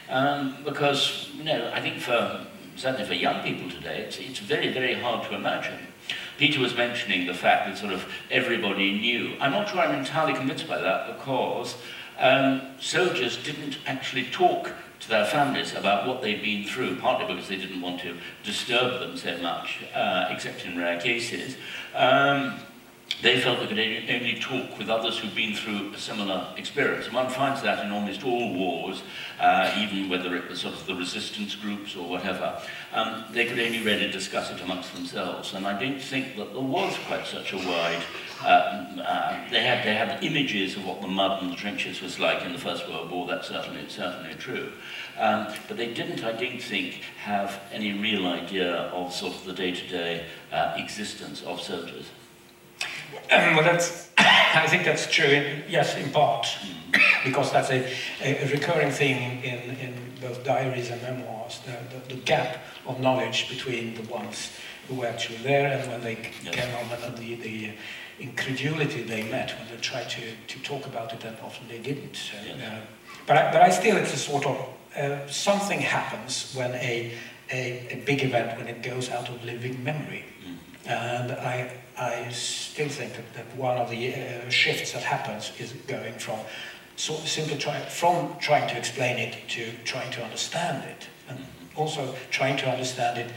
Um, 0.09 0.57
because, 0.63 1.29
you 1.35 1.43
know, 1.43 1.71
I 1.73 1.81
think 1.81 1.99
for, 1.99 2.45
certainly 2.75 3.07
for 3.07 3.13
young 3.13 3.43
people 3.43 3.69
today, 3.69 4.01
it's, 4.01 4.17
it's 4.19 4.39
very, 4.39 4.71
very 4.71 4.93
hard 4.93 5.27
to 5.29 5.35
imagine. 5.35 5.79
Peter 6.37 6.59
was 6.59 6.75
mentioning 6.75 7.27
the 7.27 7.33
fact 7.33 7.67
that 7.67 7.77
sort 7.77 7.93
of 7.93 8.05
everybody 8.29 8.91
knew. 8.99 9.35
I'm 9.39 9.51
not 9.51 9.69
sure 9.69 9.79
I'm 9.79 9.97
entirely 9.97 10.33
convinced 10.33 10.67
by 10.67 10.79
that 10.81 11.17
because 11.17 11.75
um, 12.19 12.61
soldiers 12.79 13.37
didn't 13.37 13.77
actually 13.85 14.25
talk 14.25 14.71
to 15.01 15.09
their 15.09 15.25
families 15.25 15.73
about 15.73 16.07
what 16.07 16.21
they've 16.21 16.41
been 16.41 16.63
through, 16.63 16.95
partly 16.97 17.25
because 17.25 17.47
they 17.47 17.57
didn't 17.57 17.81
want 17.81 17.99
to 18.01 18.17
disturb 18.43 18.99
them 18.99 19.17
so 19.17 19.37
much, 19.39 19.79
uh, 19.93 20.27
except 20.29 20.65
in 20.65 20.77
rare 20.77 20.99
cases. 20.99 21.57
Um, 21.95 22.59
they 23.21 23.39
felt 23.39 23.59
they 23.59 23.67
could 23.67 23.79
only 23.79 24.39
talk 24.39 24.77
with 24.77 24.89
others 24.89 25.19
who'd 25.19 25.35
been 25.35 25.53
through 25.53 25.93
a 25.93 25.97
similar 25.97 26.47
experience. 26.57 27.05
And 27.05 27.15
one 27.15 27.29
finds 27.29 27.61
that 27.61 27.85
in 27.85 27.91
almost 27.91 28.23
all 28.23 28.53
wars, 28.53 29.03
uh, 29.39 29.73
even 29.79 30.09
whether 30.09 30.35
it 30.35 30.49
was 30.49 30.61
sort 30.61 30.73
of 30.73 30.85
the 30.87 30.95
resistance 30.95 31.55
groups 31.55 31.95
or 31.95 32.07
whatever, 32.07 32.59
um, 32.93 33.25
they 33.31 33.45
could 33.45 33.59
only 33.59 33.83
really 33.83 34.09
discuss 34.09 34.49
it 34.49 34.59
amongst 34.61 34.93
themselves. 34.95 35.53
And 35.53 35.67
I 35.67 35.79
don't 35.79 36.01
think 36.01 36.35
that 36.37 36.51
there 36.53 36.63
was 36.63 36.97
quite 37.07 37.27
such 37.27 37.53
a 37.53 37.57
wide... 37.57 38.03
Uh, 38.43 39.01
uh, 39.05 39.49
they, 39.51 39.61
had, 39.61 39.85
they 39.85 39.93
had 39.93 40.23
images 40.23 40.75
of 40.75 40.83
what 40.83 40.99
the 40.99 41.07
mud 41.07 41.43
and 41.43 41.51
the 41.51 41.55
trenches 41.55 42.01
was 42.01 42.17
like 42.17 42.43
in 42.43 42.53
the 42.53 42.57
First 42.57 42.89
World 42.89 43.11
War, 43.11 43.27
that's 43.27 43.49
certainly, 43.49 43.87
certainly 43.87 44.33
true. 44.33 44.71
Um, 45.19 45.45
but 45.67 45.77
they 45.77 45.93
didn't, 45.93 46.23
I 46.23 46.31
don't 46.31 46.59
think, 46.59 47.03
have 47.21 47.61
any 47.71 47.93
real 47.93 48.25
idea 48.25 48.73
of 48.93 49.13
sort 49.13 49.35
of 49.35 49.45
the 49.45 49.53
day-to-day 49.53 50.25
-day, 50.51 50.75
uh, 50.75 50.83
existence 50.83 51.45
of 51.45 51.61
soldiers. 51.61 52.05
Well, 53.31 53.63
that's, 53.63 54.09
I 54.17 54.67
think 54.67 54.85
that's 54.85 55.11
true, 55.11 55.25
in, 55.25 55.63
yes, 55.67 55.95
in 55.95 56.11
part, 56.11 56.47
because 57.23 57.51
that's 57.51 57.69
a, 57.69 57.91
a, 58.21 58.51
recurring 58.51 58.91
theme 58.91 59.17
in, 59.43 59.77
in 59.77 59.95
both 60.21 60.43
diaries 60.43 60.89
and 60.89 61.01
memoirs, 61.01 61.59
the, 61.65 61.97
the, 61.97 62.15
the, 62.15 62.21
gap 62.21 62.57
of 62.85 62.99
knowledge 62.99 63.49
between 63.49 63.95
the 63.95 64.03
ones 64.03 64.51
who 64.87 64.95
were 64.95 65.07
actually 65.07 65.37
there 65.37 65.71
and 65.77 65.89
when 65.89 66.01
they 66.01 66.17
yes. 66.43 66.55
came 66.55 66.69
home 66.71 66.89
and 67.03 67.17
the, 67.17 67.35
the 67.35 67.71
incredulity 68.19 69.01
they 69.03 69.23
met 69.23 69.53
when 69.57 69.67
they 69.69 69.77
tried 69.81 70.09
to, 70.09 70.21
to 70.47 70.59
talk 70.59 70.85
about 70.85 71.13
it 71.13 71.23
and 71.23 71.35
often 71.43 71.67
they 71.67 71.79
didn't. 71.79 72.15
So, 72.15 72.37
yes. 72.45 72.57
uh, 72.61 72.81
but, 73.25 73.37
I, 73.37 73.51
but 73.51 73.61
I 73.61 73.69
still, 73.69 73.97
it's 73.97 74.13
a 74.13 74.17
sort 74.17 74.45
of, 74.45 74.57
uh, 74.95 75.27
something 75.27 75.79
happens 75.79 76.53
when 76.53 76.71
a, 76.73 77.13
a, 77.51 77.93
a, 77.93 78.03
big 78.05 78.23
event, 78.23 78.57
when 78.57 78.67
it 78.67 78.83
goes 78.83 79.09
out 79.09 79.29
of 79.29 79.43
living 79.43 79.83
memory. 79.83 80.25
Mm. 80.45 80.57
And 80.91 81.31
I, 81.31 81.71
I 81.97 82.29
still 82.29 82.89
think 82.89 83.13
that, 83.13 83.33
that 83.33 83.55
one 83.55 83.77
of 83.77 83.89
the 83.89 84.13
uh, 84.13 84.49
shifts 84.49 84.91
that 84.91 85.03
happens 85.03 85.51
is 85.57 85.71
going 85.87 86.13
from 86.13 86.39
so 86.97 87.15
simply 87.15 87.57
try, 87.57 87.79
from 87.79 88.37
trying 88.39 88.67
to 88.69 88.77
explain 88.77 89.17
it 89.17 89.35
to 89.49 89.71
trying 89.85 90.11
to 90.11 90.23
understand 90.23 90.83
it, 90.83 91.07
and 91.29 91.39
also 91.75 92.13
trying 92.29 92.57
to 92.57 92.69
understand 92.69 93.17
it 93.17 93.31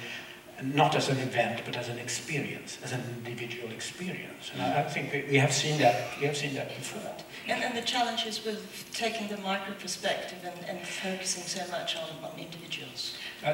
not 0.63 0.95
as 0.95 1.09
an 1.09 1.19
event 1.19 1.63
but 1.65 1.77
as 1.77 1.89
an 1.89 1.99
experience, 1.99 2.79
as 2.83 2.93
an 2.93 3.03
individual 3.17 3.71
experience. 3.71 4.51
And 4.53 4.63
I, 4.63 4.81
I 4.81 4.83
think 4.85 5.13
we, 5.13 5.25
we, 5.31 5.39
have 5.39 5.53
seen 5.53 5.79
that. 5.79 6.19
We 6.21 6.27
have 6.27 6.37
seen 6.37 6.55
that 6.55 6.69
before. 6.77 7.13
And, 7.49 7.63
and 7.63 7.77
the 7.77 7.83
challenges 7.83 8.45
with 8.45 8.89
taking 8.93 9.29
the 9.29 9.37
micro 9.39 9.75
perspective 9.75 10.39
and, 10.45 10.69
and 10.69 10.87
focusing 10.87 11.43
so 11.45 11.71
much 11.71 11.97
on, 11.97 12.09
on 12.23 12.39
individuals. 12.39 13.17
I, 13.45 13.51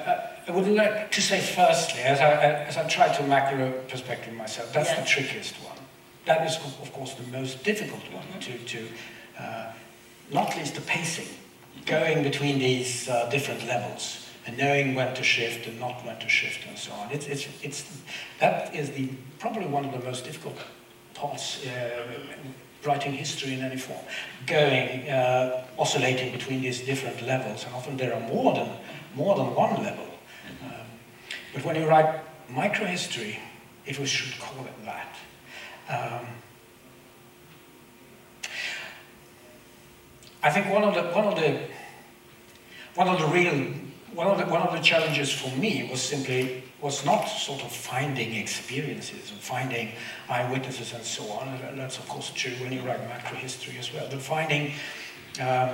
I, 0.47 0.51
would 0.51 0.69
like 0.69 1.11
to 1.11 1.23
say 1.23 1.41
firstly, 1.41 2.03
as 2.03 2.21
I, 2.21 2.33
as 2.65 2.77
I 2.77 2.87
try 2.87 3.09
to 3.09 3.23
macro 3.25 3.73
perspective 3.89 4.35
myself, 4.35 4.73
that's 4.73 4.91
yeah. 4.91 5.01
the 5.01 5.07
trickiest 5.07 5.55
one. 5.57 5.79
That 6.27 6.47
is, 6.47 6.57
of 6.57 6.93
course, 6.93 7.15
the 7.15 7.27
most 7.39 7.65
difficult 7.65 8.03
one 8.13 8.25
mm 8.27 8.39
-hmm. 8.39 8.65
to, 8.67 8.79
to 8.79 8.79
uh, 9.39 9.73
not 10.31 10.57
least 10.57 10.75
the 10.75 10.81
pacing, 10.81 11.29
going 11.87 12.23
between 12.23 12.59
these 12.59 13.11
uh, 13.11 13.31
different 13.31 13.67
levels 13.67 14.30
and 14.51 14.59
knowing 14.59 14.95
when 14.95 15.15
to 15.15 15.23
shift 15.23 15.67
and 15.67 15.79
not 15.79 16.05
when 16.05 16.19
to 16.19 16.29
shift 16.29 16.67
and 16.67 16.77
so 16.77 16.93
on. 16.93 17.11
It's, 17.13 17.27
it's, 17.27 17.49
it's, 17.63 18.01
that 18.41 18.75
is 18.75 18.91
the, 18.91 19.09
probably 19.39 19.67
one 19.67 19.85
of 19.85 19.93
the 19.93 20.05
most 20.05 20.25
difficult 20.25 20.57
parts 21.15 21.65
uh, 21.67 22.05
writing 22.85 23.13
history 23.13 23.55
in 23.55 23.61
any 23.61 23.77
form. 23.77 24.01
Going, 24.47 25.09
uh, 25.09 25.67
oscillating 25.79 26.33
between 26.33 26.63
these 26.63 26.81
different 26.81 27.23
levels, 27.23 27.65
and 27.65 27.75
often 27.75 27.97
there 27.97 28.15
are 28.15 28.21
more 28.21 28.55
than 28.55 28.71
more 29.15 29.35
than 29.35 29.55
one 29.55 29.83
level. 29.83 30.07
Um, 30.65 30.87
but 31.53 31.65
when 31.65 31.77
you 31.77 31.87
write 31.87 32.21
microhistory, 32.49 33.37
if 33.85 33.99
we 33.99 34.07
should 34.07 34.41
call 34.41 34.65
it 34.65 34.85
that, 34.85 35.17
um, 35.89 36.27
I 40.43 40.51
think 40.51 40.73
one 40.73 40.85
of 40.85 40.95
the 40.95 41.03
one 41.03 41.25
of 41.25 41.37
the 41.37 41.61
one 42.95 43.09
of 43.09 43.19
the 43.19 43.27
real 43.27 43.75
one 44.15 44.27
of 44.27 44.39
the 44.39 44.47
one 44.47 44.63
of 44.63 44.73
the 44.73 44.81
challenges 44.81 45.33
for 45.33 45.55
me 45.57 45.89
was 45.91 46.03
simply 46.03 46.63
was 46.81 47.05
not 47.05 47.25
sort 47.27 47.63
of 47.63 47.71
finding 47.71 48.35
experiences 48.35 49.31
and 49.31 49.41
finding 49.41 49.93
eyewitnesses 50.29 50.93
and 50.93 51.05
so 51.05 51.25
on. 51.33 51.49
And 51.49 51.79
that's 51.79 51.99
of 51.99 52.09
course 52.09 52.31
true 52.35 52.53
when 52.61 52.73
you 52.73 52.81
write 52.81 53.01
macro 53.09 53.37
history 53.37 53.77
as 53.79 53.93
well. 53.93 54.07
But 54.11 54.21
finding 54.21 54.73
um, 55.41 55.71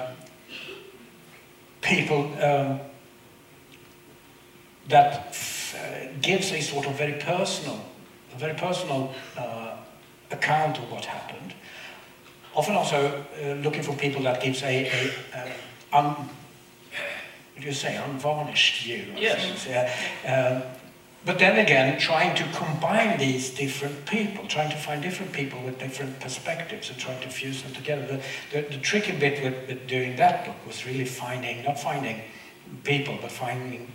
people 1.81 2.25
um, 2.43 2.81
that 4.88 5.37
uh, 5.75 6.12
gives 6.21 6.52
a 6.52 6.61
sort 6.61 6.87
of 6.87 6.97
very 6.97 7.14
personal, 7.14 7.81
a 8.35 8.38
very 8.38 8.55
personal 8.55 9.14
uh, 9.37 9.76
account 10.31 10.78
of 10.78 10.90
what 10.90 11.05
happened. 11.05 11.55
Often 12.55 12.75
also 12.75 13.25
uh, 13.43 13.52
looking 13.62 13.83
for 13.83 13.95
people 13.95 14.23
that 14.23 14.43
gives 14.43 14.62
a, 14.62 14.88
a, 14.88 15.12
a 15.38 15.97
un, 15.97 16.28
what 17.56 17.62
do 17.62 17.68
you 17.68 17.75
say, 17.75 17.96
unvarnished 17.96 18.82
view. 18.82 19.06
Yes. 19.16 19.66
Um, 20.26 20.62
but 21.25 21.38
then 21.38 21.58
again, 21.58 21.98
trying 21.98 22.36
to 22.36 22.44
combine 22.56 23.18
these 23.18 23.50
different 23.50 24.04
people, 24.04 24.46
trying 24.46 24.68
to 24.68 24.76
find 24.76 25.02
different 25.02 25.32
people 25.32 25.60
with 25.62 25.78
different 25.78 26.20
perspectives 26.20 26.90
and 26.90 26.98
trying 26.98 27.20
to 27.22 27.28
fuse 27.30 27.62
them 27.62 27.72
together. 27.72 28.20
The, 28.52 28.60
the, 28.60 28.68
the 28.68 28.78
tricky 28.78 29.10
bit 29.16 29.42
with, 29.42 29.66
with 29.66 29.86
doing 29.88 30.16
that 30.16 30.44
book 30.44 30.54
was 30.66 30.86
really 30.86 31.06
finding, 31.06 31.64
not 31.64 31.80
finding 31.80 32.20
people, 32.84 33.18
but 33.22 33.32
finding 33.32 33.90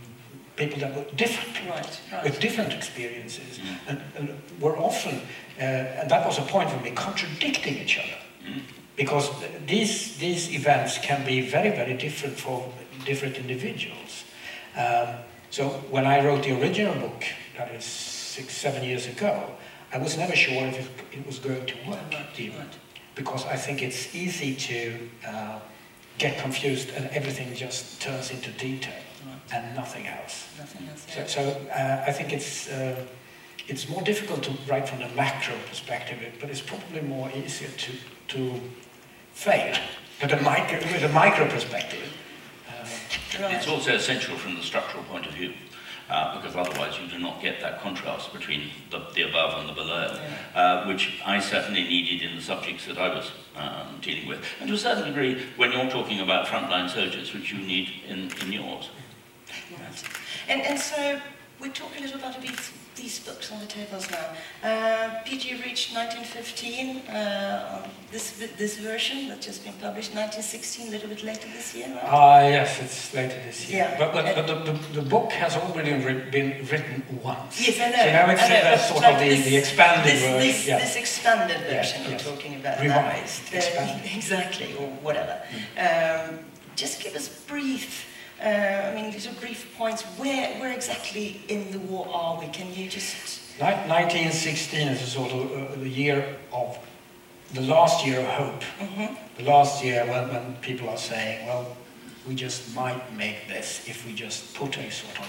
people 0.55 0.79
that 0.79 0.95
were 0.95 1.05
different 1.15 1.53
people, 1.55 1.71
right, 1.71 2.01
right. 2.11 2.23
with 2.23 2.39
different 2.39 2.73
experiences, 2.73 3.59
mm. 3.59 3.77
and, 3.87 4.01
and, 4.17 4.41
were 4.59 4.77
often, 4.77 5.21
uh, 5.57 5.61
and 5.61 6.09
that 6.09 6.25
was 6.25 6.39
a 6.39 6.41
point 6.41 6.69
for 6.69 6.79
me, 6.81 6.91
contradicting 6.91 7.77
each 7.77 7.99
other. 7.99 8.17
Mm. 8.45 8.61
Because 8.97 9.31
these, 9.67 10.17
these 10.17 10.53
events 10.53 10.97
can 10.97 11.25
be 11.25 11.39
very, 11.49 11.69
very 11.69 11.93
different 11.93 12.37
for 12.37 12.71
different 13.05 13.37
individuals. 13.37 14.23
Um, 14.77 15.15
so 15.49 15.69
when 15.89 16.05
I 16.05 16.25
wrote 16.25 16.43
the 16.43 16.59
original 16.59 16.95
book, 16.95 17.23
that 17.57 17.71
is 17.71 17.83
six, 17.83 18.55
seven 18.55 18.83
years 18.83 19.07
ago, 19.07 19.51
I 19.93 19.97
was 19.97 20.17
never 20.17 20.35
sure 20.35 20.65
if 20.67 20.79
it, 20.79 21.19
it 21.19 21.25
was 21.27 21.39
going 21.39 21.65
to 21.65 21.75
work, 21.89 21.99
right, 22.13 22.77
because 23.15 23.45
I 23.45 23.57
think 23.57 23.81
it's 23.81 24.15
easy 24.15 24.55
to 24.55 25.09
uh, 25.27 25.59
get 26.17 26.37
confused 26.37 26.89
and 26.95 27.09
everything 27.09 27.53
just 27.53 28.01
turns 28.01 28.31
into 28.31 28.51
detail 28.51 29.01
and 29.53 29.75
nothing 29.75 30.07
else. 30.07 30.47
Nothing 30.57 30.87
else. 30.87 31.05
So, 31.13 31.27
so 31.27 31.41
uh, 31.71 32.05
I 32.07 32.11
think 32.11 32.31
it's, 32.31 32.69
uh, 32.69 33.05
it's 33.67 33.89
more 33.89 34.01
difficult 34.01 34.43
to 34.43 34.51
write 34.69 34.87
from 34.87 34.99
the 34.99 35.09
macro 35.09 35.55
perspective, 35.67 36.17
but 36.39 36.49
it's 36.49 36.61
probably 36.61 37.01
more 37.01 37.29
easier 37.35 37.69
to, 37.69 37.91
to 38.29 38.61
fail 39.33 39.75
with 40.21 40.31
a 40.31 40.41
micro, 40.41 40.77
with 40.79 41.03
a 41.03 41.09
micro 41.09 41.47
perspective. 41.49 42.13
Uh, 43.39 43.47
it's 43.51 43.67
also 43.67 43.93
essential 43.95 44.37
from 44.37 44.55
the 44.55 44.61
structural 44.61 45.03
point 45.05 45.25
of 45.25 45.33
view. 45.33 45.53
Uh, 46.09 46.35
because 46.35 46.57
otherwise 46.57 46.99
you 46.99 47.07
do 47.07 47.17
not 47.17 47.41
get 47.41 47.61
that 47.61 47.79
contrast 47.79 48.33
between 48.33 48.69
the, 48.89 48.99
the 49.15 49.21
above 49.21 49.57
and 49.61 49.69
the 49.69 49.73
below, 49.73 50.13
yeah. 50.13 50.59
uh, 50.61 50.85
which 50.85 51.21
I 51.25 51.39
certainly 51.39 51.83
needed 51.83 52.29
in 52.29 52.35
the 52.35 52.41
subjects 52.41 52.85
that 52.87 52.97
I 52.97 53.07
was 53.07 53.31
um, 53.55 53.97
dealing 54.01 54.27
with. 54.27 54.43
And 54.59 54.67
to 54.67 54.75
a 54.75 54.77
certain 54.77 55.05
degree, 55.05 55.41
when 55.55 55.71
you're 55.71 55.89
talking 55.89 56.19
about 56.19 56.47
frontline 56.47 56.89
soldiers, 56.89 57.33
which 57.33 57.53
you 57.53 57.59
need 57.59 57.91
in, 58.09 58.29
in 58.41 58.51
yours. 58.51 58.89
Right. 59.71 60.03
And, 60.49 60.61
and 60.63 60.77
so 60.77 61.21
we 61.61 61.69
talk 61.69 61.91
a 61.97 62.01
little 62.01 62.19
about 62.19 62.37
a 62.37 62.41
bit 62.41 62.59
these 62.95 63.19
books 63.19 63.51
on 63.51 63.59
the 63.59 63.65
tables 63.65 64.09
now. 64.11 64.27
Uh, 64.63 65.21
PG 65.23 65.63
reached 65.63 65.95
1915, 65.95 66.97
uh, 67.07 67.87
this, 68.11 68.43
this 68.57 68.77
version 68.77 69.29
that's 69.29 69.45
just 69.45 69.63
been 69.63 69.73
published, 69.73 70.13
1916, 70.13 70.87
a 70.87 70.91
little 70.91 71.09
bit 71.09 71.23
later 71.23 71.47
this 71.47 71.73
year, 71.75 71.87
right? 71.87 72.03
Ah, 72.03 72.41
yes, 72.41 72.81
it's 72.81 73.13
later 73.13 73.39
this 73.45 73.69
year. 73.69 73.85
Yeah. 73.85 73.97
But, 73.97 74.13
but, 74.13 74.35
but 74.35 74.47
the, 74.47 74.71
the, 74.71 75.01
the 75.01 75.09
book 75.09 75.31
has 75.31 75.55
already 75.55 75.93
ri- 75.93 76.29
been 76.29 76.65
written 76.67 77.03
once. 77.23 77.65
Yes, 77.65 77.79
I 77.79 77.89
know. 77.91 78.03
So 78.03 78.11
now 78.11 78.31
it's 78.31 78.49
know, 78.49 78.71
uh, 78.71 78.77
sort 78.77 79.01
like 79.03 79.13
of 79.13 79.19
the, 79.19 79.29
this, 79.29 79.45
the 79.45 79.57
expanded 79.57 80.05
this, 80.05 80.21
version. 80.21 80.39
This, 80.39 80.67
yeah. 80.67 80.79
this 80.79 80.95
expanded 80.97 81.57
version 81.61 82.01
yes. 82.01 82.09
you're 82.09 82.35
talking 82.35 82.55
about. 82.55 82.81
Revised, 82.81 83.53
expanded. 83.53 84.11
exactly, 84.15 84.75
or 84.77 84.87
whatever. 85.01 85.41
Um, 85.77 86.39
just 86.75 87.01
give 87.01 87.15
us 87.15 87.29
brief, 87.47 88.05
uh, 88.43 88.89
I 88.89 88.95
mean, 88.95 89.11
these 89.11 89.27
are 89.27 89.33
brief 89.33 89.75
points. 89.77 90.03
Where, 90.17 90.59
where 90.59 90.71
exactly 90.71 91.41
in 91.47 91.71
the 91.71 91.79
war 91.79 92.07
are 92.11 92.39
we? 92.39 92.47
Can 92.47 92.73
you 92.73 92.89
just... 92.89 93.39
1916 93.59 94.87
is 94.87 95.01
a 95.03 95.05
sort 95.05 95.31
of 95.31 95.51
uh, 95.51 95.75
the 95.75 95.89
year 95.89 96.35
of 96.51 96.79
the 97.53 97.61
last 97.61 98.05
year 98.05 98.19
of 98.19 98.25
hope. 98.25 98.63
Mhm. 98.79 99.17
The 99.37 99.43
last 99.43 99.83
year 99.83 100.05
when, 100.05 100.29
when 100.29 100.55
people 100.61 100.89
are 100.89 100.97
saying, 100.97 101.45
well, 101.45 101.77
we 102.27 102.33
just 102.35 102.75
might 102.75 103.13
make 103.13 103.47
this 103.47 103.87
if 103.87 104.05
we 104.05 104.13
just 104.13 104.55
put 104.55 104.77
a 104.77 104.89
sort 104.89 105.19
of 105.19 105.27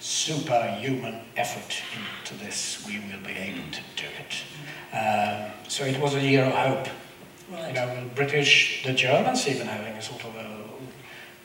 superhuman 0.00 1.20
effort 1.36 1.82
into 1.96 2.34
this, 2.44 2.84
we 2.86 2.98
will 3.00 3.22
be 3.26 3.32
able 3.32 3.70
to 3.72 3.80
do 3.96 4.06
it. 4.24 4.96
Um, 4.96 5.50
so 5.68 5.84
it 5.84 5.98
was 6.00 6.14
a 6.14 6.20
year 6.20 6.44
of 6.44 6.52
hope. 6.52 6.88
Right. 7.50 7.68
You 7.68 7.74
know, 7.74 7.94
the 7.94 8.14
British, 8.14 8.84
the 8.84 8.92
Germans 8.92 9.48
even 9.48 9.66
having 9.66 9.94
a 9.94 10.02
sort 10.02 10.24
of 10.24 10.36
a, 10.36 10.67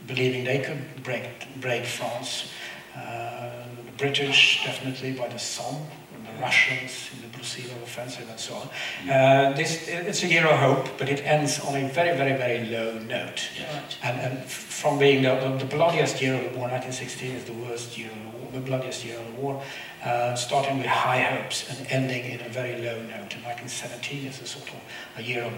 believing 0.07 0.43
they 0.43 0.59
could 0.59 1.03
break, 1.03 1.47
break 1.59 1.85
France. 1.85 2.49
Uh, 2.95 3.49
the 3.85 3.91
British 3.97 4.63
definitely 4.63 5.13
by 5.13 5.27
the 5.27 5.39
Somme, 5.39 5.81
and 6.13 6.27
the 6.27 6.41
Russians 6.41 7.09
in 7.13 7.21
the 7.21 7.37
Brusilov 7.37 7.81
offensive 7.83 8.29
and 8.29 8.39
so 8.39 8.53
on. 8.55 9.09
Uh, 9.09 9.53
this, 9.53 9.87
it's 9.87 10.23
a 10.23 10.27
year 10.27 10.45
of 10.45 10.59
hope, 10.59 10.97
but 10.97 11.09
it 11.09 11.25
ends 11.25 11.59
on 11.61 11.75
a 11.75 11.87
very, 11.89 12.15
very, 12.15 12.37
very 12.37 12.65
low 12.69 12.99
note. 12.99 13.49
Right. 13.59 13.97
And, 14.03 14.19
and 14.19 14.45
from 14.45 14.99
being 14.99 15.23
the, 15.23 15.35
the, 15.35 15.57
the 15.57 15.65
bloodiest 15.65 16.21
year 16.21 16.35
of 16.35 16.41
the 16.41 16.57
war, 16.57 16.69
1916 16.69 17.31
is 17.31 17.45
the 17.45 17.53
worst 17.53 17.97
year 17.97 18.09
of 18.11 18.31
the 18.31 18.37
war, 18.37 18.51
the 18.53 18.59
bloodiest 18.59 19.03
year 19.03 19.17
of 19.17 19.35
the 19.35 19.41
war, 19.41 19.63
uh, 20.03 20.35
starting 20.35 20.77
with 20.77 20.87
high 20.87 21.21
hopes 21.21 21.69
and 21.69 21.87
ending 21.89 22.25
in 22.25 22.41
a 22.41 22.49
very 22.49 22.81
low 22.81 23.01
note. 23.01 23.33
And 23.33 23.43
1917 23.43 24.25
is 24.25 24.41
a 24.41 24.45
sort 24.45 24.69
of 24.69 24.75
a 25.17 25.23
year 25.23 25.43
of 25.43 25.53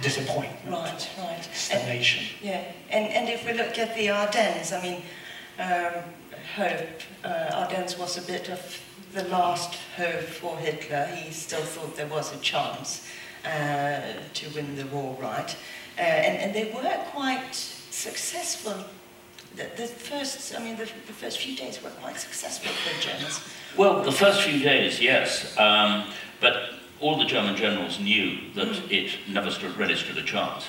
disappointment, 0.00 0.70
Right, 0.70 1.10
right. 1.18 1.70
And, 1.72 2.06
yeah, 2.42 2.64
and, 2.90 3.06
and 3.08 3.28
if 3.28 3.46
we 3.46 3.52
look 3.52 3.78
at 3.78 3.94
the 3.96 4.10
Ardennes, 4.10 4.72
I 4.72 4.82
mean, 4.82 5.02
um, 5.58 6.04
hope, 6.54 7.00
uh, 7.24 7.50
Ardennes 7.54 7.98
was 7.98 8.16
a 8.16 8.22
bit 8.22 8.48
of 8.48 8.80
the 9.14 9.24
last 9.24 9.74
hope 9.96 10.22
for 10.22 10.56
Hitler. 10.58 11.06
He 11.06 11.32
still 11.32 11.62
thought 11.62 11.96
there 11.96 12.06
was 12.06 12.34
a 12.34 12.38
chance 12.38 13.06
uh, 13.44 14.00
to 14.34 14.48
win 14.54 14.76
the 14.76 14.86
war, 14.86 15.16
right? 15.20 15.56
Uh, 15.98 16.00
and, 16.00 16.38
and 16.38 16.54
they 16.54 16.72
were 16.72 17.04
quite 17.10 17.54
successful. 17.54 18.74
The, 19.56 19.64
the 19.76 19.86
first, 19.86 20.54
I 20.54 20.62
mean, 20.62 20.76
the, 20.76 20.84
the 21.06 21.12
first 21.12 21.38
few 21.38 21.56
days 21.56 21.82
were 21.82 21.90
quite 21.90 22.18
successful 22.18 22.70
for 22.70 22.94
the 22.96 23.02
Germans. 23.02 23.40
Well, 23.76 24.02
the 24.04 24.12
first 24.12 24.42
few 24.42 24.60
days, 24.60 25.00
yes, 25.00 25.56
um, 25.58 26.04
but 26.40 26.77
all 27.00 27.18
the 27.18 27.24
German 27.24 27.56
generals 27.56 28.00
knew 28.00 28.38
that 28.54 28.90
it 28.90 29.12
never 29.28 29.50
stood, 29.50 29.76
really 29.76 29.96
stood 29.96 30.18
a 30.18 30.22
chance. 30.22 30.66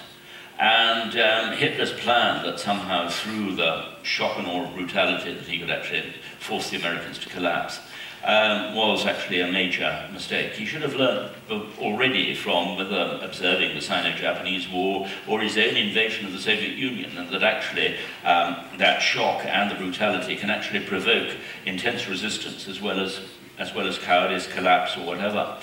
And 0.60 1.18
um, 1.18 1.58
Hitler's 1.58 1.94
plan 1.94 2.46
that 2.46 2.60
somehow 2.60 3.08
through 3.08 3.56
the 3.56 3.86
shock 4.04 4.38
and 4.38 4.46
awe 4.46 4.66
of 4.66 4.76
brutality 4.76 5.34
that 5.34 5.48
he 5.48 5.58
could 5.58 5.72
actually 5.72 6.14
force 6.40 6.70
the 6.70 6.78
Americans 6.78 7.18
to 7.20 7.30
collapse 7.30 7.80
um, 8.26 8.76
was 8.76 9.06
actually 9.06 9.40
a 9.40 9.50
major 9.50 10.10
mistake. 10.12 10.54
He 10.54 10.66
should 10.66 10.82
have 10.82 10.96
learned 10.96 11.32
already 11.80 12.36
from 12.36 12.76
whether 12.76 13.20
observing 13.22 13.76
the 13.76 13.82
Sino-Japanese 13.82 14.68
War 14.68 15.08
or 15.28 15.40
his 15.40 15.58
own 15.58 15.78
invasion 15.78 16.26
of 16.26 16.34
the 16.34 16.40
Soviet 16.40 16.76
Union, 16.76 17.18
and 17.18 17.30
that 17.30 17.44
actually 17.44 17.96
um, 18.26 18.58
that 18.78 19.00
shock 19.00 19.46
and 19.46 19.72
the 19.72 19.76
brutality 19.76 20.36
can 20.36 20.50
actually 20.50 20.86
provoke 20.86 21.36
intense 21.66 22.10
resistance 22.10 22.68
as 22.68 22.82
well 22.82 23.00
as 23.00 23.22
as 23.58 23.74
well 23.74 23.88
as 23.88 23.98
cowardice, 23.98 24.48
collapse, 24.48 24.96
or 24.96 25.06
whatever. 25.06 25.58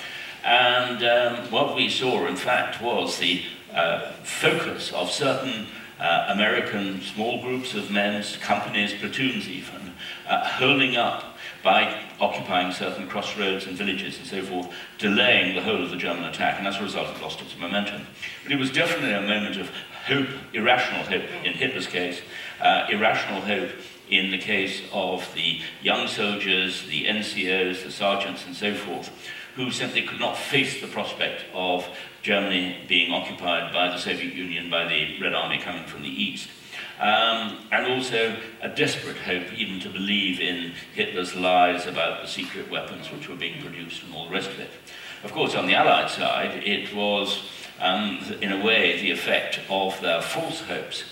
And 0.47 1.03
um, 1.03 1.51
what 1.51 1.75
we 1.75 1.89
saw, 1.89 2.25
in 2.27 2.37
fact, 2.37 2.81
was 2.81 3.19
the 3.19 3.43
uh, 3.75 4.13
focus 4.23 4.93
of 4.93 5.11
certain 5.11 5.67
uh, 5.99 6.27
American 6.29 7.01
small 7.01 7.43
groups 7.43 7.75
of 7.75 7.91
men, 7.91 8.25
companies, 8.41 8.95
platoons 8.95 9.49
even, 9.49 9.93
uh, 10.29 10.47
holding 10.47 10.97
up 10.97 11.37
by 11.65 12.01
occupying 12.21 12.73
certain 12.73 13.09
crossroads 13.09 13.67
and 13.67 13.77
villages 13.77 14.19
and 14.19 14.27
so 14.27 14.41
forth, 14.41 14.73
delaying 14.99 15.57
the 15.57 15.63
whole 15.63 15.83
of 15.83 15.91
the 15.91 15.97
German 15.97 16.23
attack, 16.23 16.61
and 16.61 16.69
as 16.69 16.77
a 16.77 16.83
result 16.83 17.09
it 17.09 17.21
lost 17.21 17.41
its 17.41 17.59
momentum. 17.59 18.03
But 18.45 18.53
it 18.53 18.59
was 18.59 18.71
definitely 18.71 19.15
a 19.15 19.23
moment 19.23 19.57
of 19.57 19.69
hope, 20.07 20.29
irrational 20.53 21.03
hope 21.03 21.25
in 21.45 21.55
Hitler's 21.55 21.89
case, 21.89 22.21
uh, 22.61 22.87
irrational 22.89 23.41
hope 23.41 23.71
in 24.09 24.31
the 24.31 24.39
case 24.39 24.83
of 24.93 25.29
the 25.35 25.61
young 25.83 26.07
soldiers, 26.07 26.87
the 26.87 27.07
NCOs, 27.07 27.83
the 27.83 27.91
sergeants 27.91 28.47
and 28.47 28.55
so 28.55 28.73
forth, 28.73 29.11
who 29.57 29.71
simply 29.71 30.03
could 30.03 30.21
not 30.21 30.37
face 30.37 30.81
the 30.81 30.87
prospect 30.87 31.45
of 31.55 31.87
Germany 32.23 32.77
being 32.87 33.11
occupied 33.13 33.73
by 33.73 33.89
the 33.89 33.99
Soviet 33.99 34.35
Union, 34.35 34.71
by 34.71 34.87
the 34.87 35.19
Red 35.21 35.35
Army 35.35 35.59
coming 35.59 35.87
from 35.87 36.03
the 36.03 36.09
east. 36.09 36.49
Um, 37.01 37.59
and 37.73 37.87
also 37.87 38.37
a 38.63 38.69
desperate 38.69 39.17
hope 39.17 39.53
even 39.55 39.81
to 39.81 39.91
believe 39.91 40.41
in 40.41 40.73
Hitler's 40.95 41.35
lies 41.35 41.87
about 41.87 42.23
the 42.23 42.29
secret 42.29 42.71
weapons 42.71 43.11
which 43.11 43.29
were 43.29 43.35
being 43.35 43.61
produced 43.63 44.03
and 44.03 44.15
all 44.15 44.27
the 44.27 44.35
rest 44.35 44.51
of 44.51 44.61
it. 44.61 44.71
Of 45.25 45.33
course, 45.33 45.55
on 45.55 45.67
the 45.67 45.75
Allied 45.75 46.11
side, 46.11 46.63
it 46.65 46.95
was, 46.95 47.51
um, 47.81 48.21
in 48.41 48.53
a 48.53 48.65
way, 48.65 49.01
the 49.01 49.11
effect 49.11 49.61
of 49.69 50.01
their 50.01 50.23
false 50.23 50.61
hopes 50.61 51.05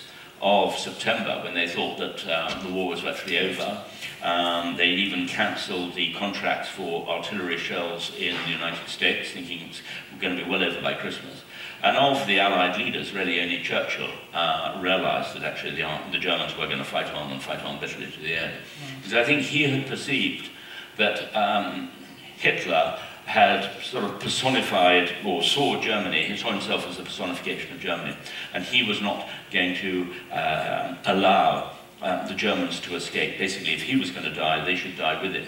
of 0.45 0.77
September 0.77 1.41
when 1.43 1.55
they 1.55 1.67
thought 1.67 1.97
that 1.97 2.29
um, 2.29 2.63
the 2.63 2.71
war 2.71 2.91
was 2.91 3.01
virtually 3.01 3.39
over. 3.39 3.83
Um, 4.23 4.77
they 4.77 4.89
even 4.89 5.27
cancelled 5.27 5.95
the 5.95 6.13
contracts 6.13 6.69
for 6.69 7.09
artillery 7.09 7.57
shells 7.57 8.13
in 8.19 8.37
the 8.45 8.51
United 8.51 8.87
States, 8.87 9.31
thinking 9.31 9.63
it 9.63 9.69
was 9.69 9.81
going 10.21 10.37
to 10.37 10.45
be 10.45 10.49
well 10.49 10.63
over 10.63 10.81
by 10.83 10.93
Christmas. 10.95 11.43
And 11.83 11.97
of 11.97 12.27
the 12.27 12.41
Allied 12.41 12.79
leaders, 12.79 13.13
really 13.13 13.41
only 13.41 13.63
Churchill 13.63 14.11
uh, 14.35 14.79
realized 14.83 15.35
that 15.35 15.45
actually 15.45 15.77
the, 15.77 16.01
the 16.13 16.19
Germans 16.19 16.57
were 16.57 16.67
going 16.67 16.79
to 16.79 16.85
fight 16.85 17.13
on 17.13 17.33
and 17.33 17.43
fight 17.43 17.65
on 17.65 17.81
bitterly 17.81 18.11
to 18.11 18.21
the 18.21 18.35
end. 18.35 18.53
Because 18.99 19.15
I 19.15 19.25
think 19.25 19.43
he 19.43 19.65
had 19.65 19.87
perceived 19.87 20.51
that 20.99 21.35
um, 21.35 21.91
Hitler 22.37 22.99
had 23.25 23.71
sort 23.83 24.05
of 24.05 24.21
personified 24.21 25.11
or 25.25 25.43
saw 25.43 25.81
Germany, 25.81 26.25
he 26.25 26.37
saw 26.37 26.51
himself 26.51 26.87
as 26.87 26.99
the 26.99 27.03
personification 27.03 27.73
of 27.73 27.81
Germany, 27.81 28.17
and 28.53 28.65
he 28.65 28.83
was 28.83 29.01
not 29.01 29.27
going 29.51 29.75
to 29.77 30.13
uh, 30.31 30.95
allow 31.07 31.73
uh, 32.03 32.27
the 32.29 32.35
Germans 32.35 32.81
to 32.81 32.95
escape. 32.95 33.39
Basically, 33.39 33.73
if 33.73 33.83
he 33.83 33.97
was 33.97 34.11
going 34.11 34.25
to 34.25 34.35
die, 34.35 34.65
they 34.65 34.77
should 34.77 34.97
die 34.97 35.21
with 35.23 35.33
him. 35.33 35.47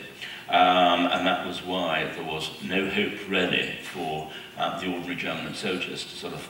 Um, 0.49 1.07
and 1.07 1.27
that 1.27 1.47
was 1.47 1.63
why 1.63 2.05
there 2.15 2.25
was 2.25 2.51
no 2.63 2.89
hope 2.89 3.15
really 3.29 3.75
for 3.83 4.31
um, 4.57 4.81
the 4.81 4.87
ordinary 4.87 5.17
German 5.17 5.55
soldiers 5.55 6.05
to 6.05 6.17
sort 6.17 6.35
of 6.35 6.49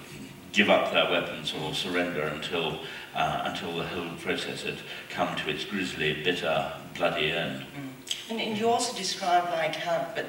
give 0.52 0.70
up 0.70 0.92
their 0.92 1.10
weapons 1.10 1.52
or 1.54 1.74
surrender 1.74 2.22
until, 2.22 2.80
uh, 3.14 3.42
until 3.44 3.76
the 3.76 3.84
whole 3.84 4.16
process 4.18 4.62
had 4.62 4.76
come 5.10 5.34
to 5.36 5.50
its 5.50 5.64
grisly, 5.64 6.22
bitter, 6.22 6.72
bloody 6.96 7.32
end. 7.32 7.64
And, 8.30 8.40
and 8.40 8.56
you 8.56 8.68
also 8.68 8.96
describe 8.96 9.44
like 9.52 9.74
how, 9.74 10.06
but 10.14 10.26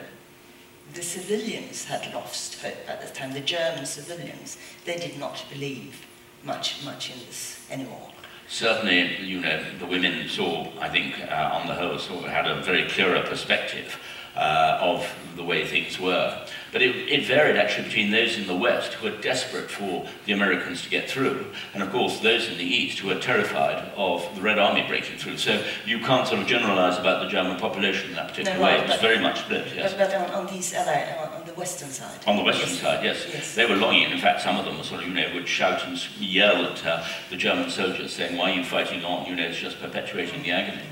the 0.94 1.02
civilians 1.02 1.86
had 1.86 2.14
lost 2.14 2.62
hope 2.62 2.78
at 2.88 3.02
the 3.02 3.14
time. 3.14 3.34
The 3.34 3.40
German 3.42 3.86
civilians, 3.86 4.58
they 4.86 4.98
did 4.98 5.20
not 5.20 5.44
believe 5.50 6.06
much, 6.44 6.84
much 6.86 7.12
in 7.12 7.20
this 7.26 7.66
anymore. 7.70 8.12
Certainly, 8.48 9.18
you 9.18 9.42
know, 9.42 9.64
the 9.78 9.86
women 9.86 10.28
saw, 10.30 10.68
I 10.80 10.88
think, 10.88 11.20
uh, 11.20 11.52
on 11.54 11.68
the 11.68 11.74
whole, 11.74 12.00
saw, 12.00 12.22
had 12.22 12.48
a 12.48 12.62
very 12.62 12.88
clearer 12.88 13.22
perspective 13.24 14.00
uh, 14.38 14.78
of 14.82 15.08
the 15.36 15.44
way 15.44 15.66
things 15.66 16.00
were. 16.00 16.46
But 16.72 16.82
it, 16.82 16.96
it 16.96 17.26
varied 17.26 17.56
actually 17.56 17.86
between 17.86 18.12
those 18.12 18.38
in 18.38 18.46
the 18.46 18.56
West 18.56 18.94
who 18.94 19.10
were 19.10 19.18
desperate 19.22 19.70
for 19.72 20.06
the 20.26 20.34
Americans 20.34 20.84
to 20.84 20.90
get 20.90 21.10
through, 21.10 21.46
and 21.74 21.82
of 21.82 21.92
course 21.92 22.20
those 22.20 22.50
in 22.50 22.58
the 22.58 22.64
East 22.64 23.00
who 23.00 23.08
were 23.08 23.20
terrified 23.20 23.92
of 23.96 24.24
the 24.36 24.42
Red 24.42 24.60
Army 24.60 24.84
breaking 24.88 25.18
through. 25.18 25.38
So 25.38 25.64
you 25.86 26.00
can't 26.00 26.28
sort 26.28 26.42
of 26.42 26.48
generalize 26.48 26.98
about 27.00 27.24
the 27.24 27.30
German 27.30 27.58
population 27.58 28.10
in 28.10 28.16
that 28.16 28.30
particular 28.30 28.58
No, 28.58 28.64
way. 28.66 28.76
right, 28.76 28.84
It 28.84 28.90
was 28.90 29.00
very 29.02 29.20
much 29.20 29.40
split, 29.40 29.68
yes. 29.76 29.94
But, 29.94 30.12
but 30.12 30.16
on, 30.34 30.46
on 30.46 30.54
these 30.54 30.76
on, 30.76 30.88
on 30.88 31.46
the 31.46 31.54
western 31.54 31.90
side. 31.90 32.20
On 32.28 32.36
the 32.36 32.44
western 32.44 32.70
Yes. 32.70 32.80
side, 32.82 33.04
yes. 33.04 33.26
Yes. 33.34 33.56
They 33.56 33.66
were 33.66 33.76
longing. 33.78 34.12
In 34.12 34.18
fact, 34.20 34.42
some 34.42 34.58
of 34.58 34.66
them 34.66 34.78
were 34.78 34.84
sort 34.84 35.02
of, 35.04 35.08
you 35.08 35.14
know, 35.14 35.34
would 35.34 35.48
shout 35.48 35.86
and 35.88 35.98
yell 36.20 36.66
at 36.66 36.86
uh, 36.86 37.04
the 37.30 37.38
German 37.38 37.70
soldiers, 37.70 38.14
saying, 38.14 38.36
"Why 38.38 38.52
are 38.52 38.56
you 38.56 38.64
fighting 38.64 39.04
on? 39.06 39.26
You 39.28 39.36
know, 39.36 39.44
it's 39.44 39.58
just 39.58 39.80
perpetuating 39.82 40.44
the 40.44 40.52
agony." 40.52 40.84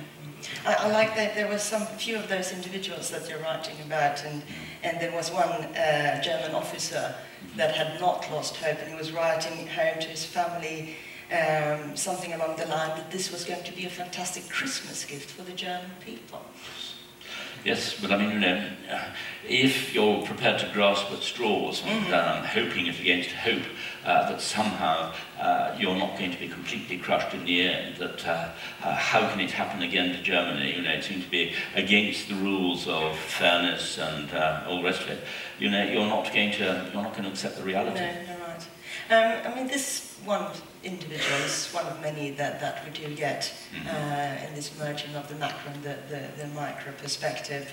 I, 0.66 0.74
I 0.76 0.92
like 0.92 1.16
that 1.16 1.36
there 1.36 1.48
were 1.48 1.58
some 1.58 1.86
few 1.86 2.16
of 2.18 2.28
those 2.30 2.52
individuals 2.52 3.10
that 3.12 3.30
you're 3.30 3.40
writing 3.40 3.76
about, 3.86 4.24
and, 4.24 4.42
and 4.84 5.00
there 5.00 5.12
was 5.12 5.32
one 5.32 5.50
uh, 5.50 6.22
German 6.22 6.56
officer 6.56 7.16
that 7.56 7.76
had 7.76 8.00
not 8.00 8.30
lost 8.32 8.58
hope, 8.58 8.78
and 8.80 8.90
he 8.90 8.96
was 8.96 9.12
writing 9.12 9.68
home 9.68 10.00
to 10.00 10.08
his 10.08 10.26
family 10.26 10.96
um, 11.32 11.96
something 11.96 12.34
along 12.34 12.56
the 12.58 12.68
line 12.68 12.90
that 12.90 13.10
this 13.12 13.32
was 13.32 13.44
going 13.44 13.64
to 13.64 13.76
be 13.76 13.86
a 13.86 13.90
fantastic 13.90 14.48
Christmas 14.50 15.06
gift 15.06 15.32
for 15.32 15.42
the 15.44 15.54
German 15.54 15.90
people. 16.00 16.42
Yes, 17.66 18.00
but 18.00 18.12
I 18.12 18.18
mean, 18.18 18.30
you 18.30 18.40
know, 18.40 18.64
if 19.50 19.92
you're 19.96 20.22
prepared 20.24 20.60
to 20.60 20.68
grasp 20.72 21.12
at 21.12 21.24
straws, 21.24 21.82
Mhm. 21.82 22.14
um, 22.14 22.44
hoping 22.46 22.86
it 22.86 23.00
against 23.00 23.32
hope 23.32 23.64
uh, 24.06 24.30
that 24.30 24.40
somehow 24.40 25.12
uh, 25.42 25.74
you're 25.80 25.96
not 25.98 26.16
going 26.16 26.30
to 26.32 26.38
be 26.38 26.48
completely 26.48 26.98
crushed 27.00 27.34
in 27.34 27.44
the 27.44 27.68
end, 27.68 27.96
that 27.98 28.24
uh, 28.28 28.50
uh, 28.84 28.94
how 28.96 29.28
can 29.30 29.40
it 29.40 29.50
happen 29.52 29.82
again 29.82 30.12
to 30.12 30.22
Germany? 30.22 30.76
You 30.76 30.84
know, 30.84 30.92
it 30.92 31.04
seems 31.04 31.24
to 31.26 31.32
be 31.32 31.54
against 31.76 32.30
the 32.30 32.36
rules 32.36 32.88
of 32.88 33.18
fairness 33.18 33.98
and 33.98 34.32
uh, 34.32 34.62
all 34.68 34.78
the 34.78 34.84
rest 34.84 35.02
of 35.02 35.10
it. 35.10 35.24
You 35.58 35.72
know, 35.72 35.84
you're 35.84 36.06
not 36.08 36.32
going 36.32 36.52
to 36.54 36.86
you're 36.94 37.02
not 37.04 37.14
going 37.14 37.24
to 37.24 37.30
accept 37.32 37.56
the 37.56 37.62
No, 37.62 37.68
reality. 37.68 38.00
you're 38.28 38.48
right. 38.48 38.66
Um, 39.10 39.52
I 39.52 39.56
mean, 39.56 39.68
this 39.68 40.18
one 40.24 40.46
individual 40.86 41.40
is 41.42 41.68
one 41.74 41.86
of 41.88 42.00
many 42.02 42.32
that, 42.32 42.60
that 42.62 42.86
we 42.86 42.92
do 42.92 43.14
get 43.16 43.52
Mhm. 43.74 43.88
uh, 43.88 44.48
in 44.48 44.54
this 44.56 44.72
merging 44.78 45.16
of 45.16 45.28
the 45.28 45.36
macro 45.36 45.72
and 45.74 45.84
the, 45.84 45.96
the, 46.10 46.22
the 46.42 46.48
micro 46.54 46.92
perspective. 46.94 47.66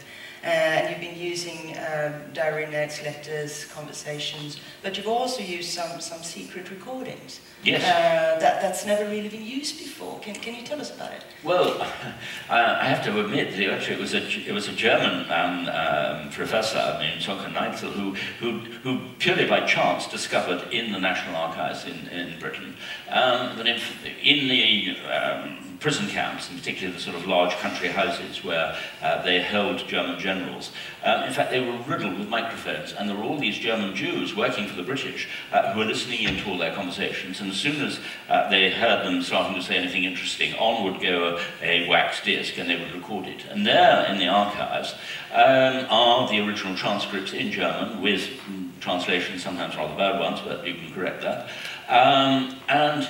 Uh, 0.44 0.46
and 0.46 0.90
you've 0.90 1.00
been 1.10 1.20
using 1.20 1.76
um, 1.78 2.14
diary 2.32 2.66
notes, 2.66 3.00
letters, 3.04 3.64
conversations, 3.66 4.58
but 4.82 4.96
you've 4.96 5.06
also 5.06 5.40
used 5.40 5.70
some, 5.70 6.00
some 6.00 6.20
secret 6.22 6.68
recordings. 6.68 7.40
Yes. 7.62 7.82
Uh, 7.82 8.40
that, 8.40 8.60
that's 8.60 8.84
never 8.84 9.04
really 9.08 9.28
been 9.28 9.46
used 9.46 9.78
before. 9.78 10.18
Can, 10.18 10.34
can 10.34 10.56
you 10.56 10.62
tell 10.62 10.80
us 10.80 10.92
about 10.92 11.12
it? 11.12 11.24
Well, 11.44 11.80
I 12.50 12.82
I 12.82 12.84
have 12.86 13.04
to 13.04 13.20
admit, 13.24 13.56
that 13.56 13.70
actually, 13.70 13.94
it 13.94 14.00
was 14.00 14.14
a 14.14 14.48
it 14.48 14.52
was 14.52 14.68
a 14.68 14.72
German 14.72 15.30
um, 15.30 15.68
um, 15.68 16.30
professor 16.30 16.96
named 16.98 17.20
Sönke 17.22 17.52
Neitzel 17.52 17.92
who, 17.92 18.14
who 18.40 18.58
who 18.82 19.00
purely 19.20 19.46
by 19.46 19.64
chance 19.64 20.08
discovered 20.08 20.72
in 20.72 20.90
the 20.90 20.98
National 20.98 21.36
Archives 21.36 21.84
in 21.84 22.08
in 22.08 22.40
Britain 22.40 22.74
um, 23.10 23.56
that 23.56 23.66
in, 23.66 23.80
in 24.22 24.48
the 24.48 24.96
um, 25.08 25.71
prison 25.82 26.06
camps, 26.06 26.48
and 26.48 26.56
particularly 26.58 26.94
the 26.96 27.02
sort 27.02 27.16
of 27.16 27.26
large 27.26 27.52
country 27.56 27.88
houses 27.88 28.44
where 28.44 28.76
uh, 29.02 29.20
they 29.22 29.42
held 29.42 29.86
German 29.88 30.18
generals. 30.18 30.70
Um, 31.04 31.24
in 31.24 31.32
fact, 31.32 31.50
they 31.50 31.60
were 31.60 31.76
riddled 31.88 32.18
with 32.18 32.28
microphones, 32.28 32.92
and 32.92 33.08
there 33.08 33.16
were 33.16 33.24
all 33.24 33.38
these 33.38 33.58
German 33.58 33.94
Jews 33.94 34.34
working 34.36 34.68
for 34.68 34.76
the 34.76 34.84
British 34.84 35.28
uh, 35.52 35.72
who 35.72 35.80
were 35.80 35.84
listening 35.84 36.22
in 36.22 36.36
to 36.36 36.50
all 36.50 36.58
their 36.58 36.74
conversations. 36.74 37.40
And 37.40 37.50
as 37.50 37.56
soon 37.56 37.80
as 37.82 37.98
uh, 38.28 38.48
they 38.48 38.70
heard 38.70 39.04
them 39.04 39.20
starting 39.22 39.56
to 39.56 39.62
say 39.62 39.76
anything 39.76 40.04
interesting, 40.04 40.54
on 40.54 40.84
would 40.84 41.02
go 41.02 41.36
a, 41.60 41.84
a 41.84 41.88
wax 41.88 42.24
disc, 42.24 42.56
and 42.58 42.70
they 42.70 42.78
would 42.78 42.94
record 42.94 43.26
it. 43.26 43.44
And 43.50 43.66
there, 43.66 44.06
in 44.06 44.18
the 44.18 44.28
archives, 44.28 44.94
um, 45.32 45.86
are 45.90 46.28
the 46.28 46.38
original 46.46 46.76
transcripts 46.76 47.32
in 47.32 47.50
German 47.50 48.00
with 48.00 48.20
mm, 48.20 48.70
translations, 48.78 49.42
sometimes 49.42 49.76
rather 49.76 49.96
bad 49.96 50.20
ones, 50.20 50.40
but 50.44 50.64
you 50.64 50.74
can 50.74 50.92
correct 50.94 51.22
that. 51.22 51.48
Um, 51.88 52.56
and 52.68 53.08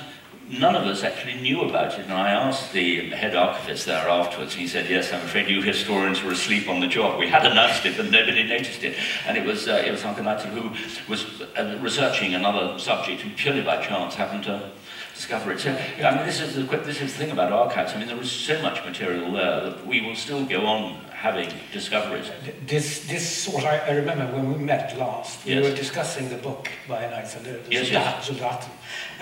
none 0.59 0.75
of 0.75 0.83
us 0.83 1.03
actually 1.03 1.35
knew 1.35 1.61
about 1.61 1.93
it. 1.97 2.03
And 2.05 2.13
I 2.13 2.31
asked 2.31 2.73
the 2.73 3.09
head 3.09 3.35
archivist 3.35 3.85
there 3.85 4.07
afterwards, 4.07 4.53
and 4.53 4.61
he 4.61 4.67
said, 4.67 4.89
yes, 4.89 5.11
I'm 5.11 5.21
afraid 5.21 5.49
you 5.49 5.61
historians 5.61 6.23
were 6.23 6.31
asleep 6.31 6.67
on 6.69 6.79
the 6.79 6.87
job. 6.87 7.19
We 7.19 7.27
had 7.27 7.45
announced 7.45 7.85
it, 7.85 7.97
but 7.97 8.09
nobody 8.11 8.43
noticed 8.43 8.83
it. 8.83 8.95
And 9.27 9.37
it 9.37 9.45
was, 9.45 9.67
uh, 9.67 9.83
it 9.85 9.91
was 9.91 10.01
Sönke 10.01 10.19
Neitzel 10.19 10.49
who 10.49 11.11
was 11.11 11.41
uh, 11.57 11.77
researching 11.81 12.35
another 12.35 12.77
subject 12.79 13.21
who 13.21 13.29
purely 13.31 13.61
by 13.61 13.83
chance 13.83 14.15
happened 14.15 14.43
to 14.45 14.71
discover 15.15 15.51
it. 15.51 15.59
So, 15.59 15.71
I 15.71 16.15
mean, 16.15 16.25
this 16.25 16.41
is, 16.41 16.55
the, 16.55 16.63
this 16.77 17.01
is 17.01 17.13
the 17.13 17.19
thing 17.19 17.31
about 17.31 17.51
archives. 17.51 17.93
I 17.93 17.99
mean, 17.99 18.07
there 18.07 18.19
is 18.19 18.31
so 18.31 18.61
much 18.61 18.83
material 18.83 19.31
there 19.31 19.61
that 19.61 19.85
we 19.85 20.01
will 20.01 20.15
still 20.15 20.45
go 20.45 20.65
on 20.65 20.95
having 21.11 21.49
discoveries. 21.71 22.29
This, 22.67 23.05
this 23.07 23.25
sort, 23.29 23.63
I, 23.63 23.77
I 23.77 23.91
remember 23.91 24.25
when 24.35 24.51
we 24.51 24.59
met 24.59 24.97
last, 24.97 25.45
we 25.45 25.53
Yes. 25.53 25.63
were 25.63 25.75
discussing 25.75 26.27
the 26.27 26.35
book 26.35 26.67
by 26.87 27.03
Neitzel, 27.03 27.43
the 27.43 27.71
Yes, 27.71 28.27
Soldaten, 28.27 28.69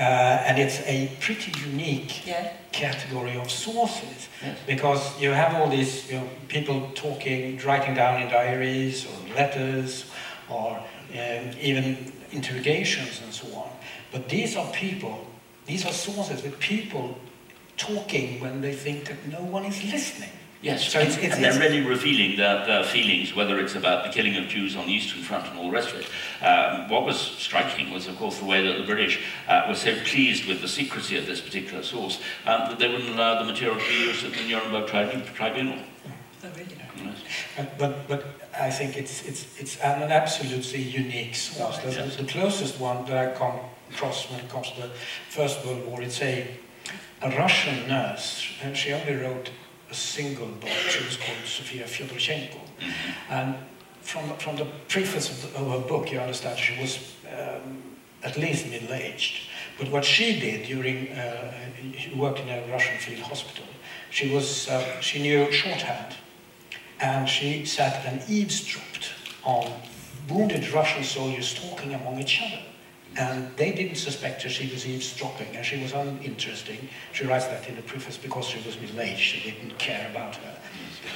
uh, 0.02 0.48
and 0.48 0.58
it's 0.58 0.80
a 0.88 1.10
pretty 1.20 1.52
unique 1.70 2.26
Yeah? 2.26 2.54
category 2.72 3.38
of 3.38 3.50
sources 3.52 4.30
Yes. 4.42 4.58
because 4.66 5.22
you 5.22 5.32
have 5.32 5.54
all 5.56 5.70
these 5.70 6.10
you 6.12 6.18
know, 6.18 6.28
people 6.48 6.90
talking, 6.96 7.60
writing 7.66 7.94
down 7.96 8.22
in 8.22 8.28
diaries 8.30 9.06
or 9.06 9.36
letters 9.36 10.06
or 10.50 10.78
um, 11.14 11.46
even 11.62 12.12
interrogations 12.32 13.22
and 13.24 13.32
so 13.34 13.48
on. 13.56 13.70
But 14.12 14.28
these 14.30 14.56
are 14.58 14.68
people, 14.72 15.28
these 15.66 15.86
are 15.86 15.94
sources 15.94 16.42
with 16.44 16.58
people 16.60 17.18
talking 17.78 18.40
when 18.40 18.62
they 18.62 18.74
think 18.74 19.06
that 19.06 19.28
no 19.28 19.42
one 19.42 19.66
is 19.66 19.84
listening. 19.84 20.30
Yes, 20.62 20.88
So 20.91 21.00
it's- 21.00 21.17
it's- 21.17 21.34
and 21.34 21.43
they're 21.43 21.60
really 21.60 21.82
revealing 21.82 22.38
their, 22.38 22.63
their 22.67 22.84
feelings, 22.84 23.34
whether 23.34 23.60
it's 23.60 23.74
about 23.74 24.04
the 24.06 24.12
killing 24.12 24.36
of 24.38 24.47
Jews 24.47 24.76
on 24.76 24.86
the 24.86 24.93
Eastern 24.93 25.24
Front 25.24 25.47
and 25.47 25.58
all 25.58 25.65
the 25.65 25.71
rest 25.71 25.89
of 25.89 26.02
it. 26.02 26.45
Um, 26.45 26.88
what 26.88 27.04
was 27.04 27.19
striking 27.19 27.89
was, 27.91 28.06
of 28.08 28.15
course, 28.19 28.38
the 28.38 28.45
way 28.45 28.62
that 28.67 28.78
the 28.78 28.84
British 28.84 29.19
uh, 29.47 29.63
were 29.67 29.74
so 29.76 29.95
pleased 30.06 30.45
with 30.45 30.62
the 30.62 30.67
secrecy 30.67 31.17
of 31.17 31.26
this 31.26 31.41
particular 31.41 31.82
source 31.82 32.19
um, 32.45 32.69
that 32.69 32.78
they 32.78 32.88
wouldn't 32.88 33.10
allow 33.10 33.39
the 33.41 33.52
material 33.52 33.76
to 33.80 33.88
be 33.88 33.95
used 34.06 34.24
at 34.24 34.34
the 34.34 34.47
Nuremberg 34.47 34.88
tribunal. 35.34 35.80
Oh, 36.43 36.47
really? 36.56 36.67
Yes. 37.04 37.17
But, 37.58 37.78
but, 37.80 38.08
but 38.08 38.26
I 38.60 38.69
think 38.69 38.97
it's, 38.97 39.24
it's, 39.26 39.47
it's 39.60 39.78
an 39.78 40.12
absolutely 40.12 40.82
unique 40.84 41.34
source. 41.34 41.80
The, 41.80 41.91
Yes. 41.91 42.17
the 42.17 42.24
closest 42.26 42.80
one 42.80 43.04
that 43.06 43.17
I 43.17 43.32
come 43.36 43.60
across 43.91 44.30
when 44.30 44.39
it 44.39 44.50
comes 44.50 44.69
to 44.74 44.82
the 44.82 44.89
First 45.30 45.65
World 45.65 45.88
War, 45.88 46.04
it's 46.04 46.21
a, 46.21 46.47
a 47.24 47.30
Russian 47.32 47.88
nurse, 47.88 48.45
and 48.62 48.78
she 48.78 48.93
only 48.93 49.15
wrote 49.15 49.50
a 49.91 49.93
single 49.93 50.47
book. 50.47 50.69
She 50.69 51.04
was 51.04 51.17
called 51.17 51.38
Sofia 51.45 51.84
Fyodorchenko. 51.86 52.60
Mhm. 52.80 52.91
And 53.30 53.56
from, 54.01 54.36
from 54.38 54.56
the 54.56 54.65
preface 54.88 55.30
of, 55.30 55.54
the, 55.54 55.60
of 55.60 55.71
her 55.71 55.88
book, 55.88 56.12
you 56.12 56.19
understand 56.19 56.58
she 56.58 56.80
was 56.82 57.13
um, 57.27 57.84
at 58.23 58.38
least 58.38 58.67
middle-aged. 58.67 59.47
But 59.77 59.91
what 59.91 60.06
she 60.06 60.39
did 60.39 60.65
during, 60.67 61.10
uh, 61.10 61.54
she 61.97 62.13
worked 62.15 62.39
in 62.39 62.49
a 62.49 62.65
Russian 62.71 62.97
field 62.99 63.19
hospital, 63.19 63.65
she, 64.10 64.34
was, 64.34 64.67
uh, 64.69 64.99
she 65.01 65.21
knew 65.21 65.51
shorthand, 65.51 66.15
and 66.99 67.27
she 67.27 67.65
sat 67.65 68.06
and 68.06 68.21
eavesdropped 68.30 69.12
on 69.43 69.71
wounded 70.30 70.71
Russian 70.71 71.04
soldiers 71.04 71.54
talking 71.54 71.93
among 71.93 72.19
each 72.19 72.41
other. 72.41 72.62
And 73.17 73.56
they 73.58 73.74
didn't 73.74 73.95
suspect 73.95 74.43
her 74.43 74.50
she 74.50 74.71
was 74.71 74.86
eavesdropping, 74.86 75.56
and 75.56 75.65
she 75.65 75.82
was 75.82 75.91
uninteresting. 75.91 76.88
She 77.12 77.26
writes 77.26 77.45
that 77.47 77.67
in 77.67 77.76
the 77.76 77.82
preface 77.82 78.17
because 78.17 78.47
she 78.47 78.62
was 78.65 78.80
middle-aged, 78.80 79.19
she 79.19 79.52
didn't 79.52 79.78
care 79.78 80.10
about 80.10 80.38
her. 80.38 80.58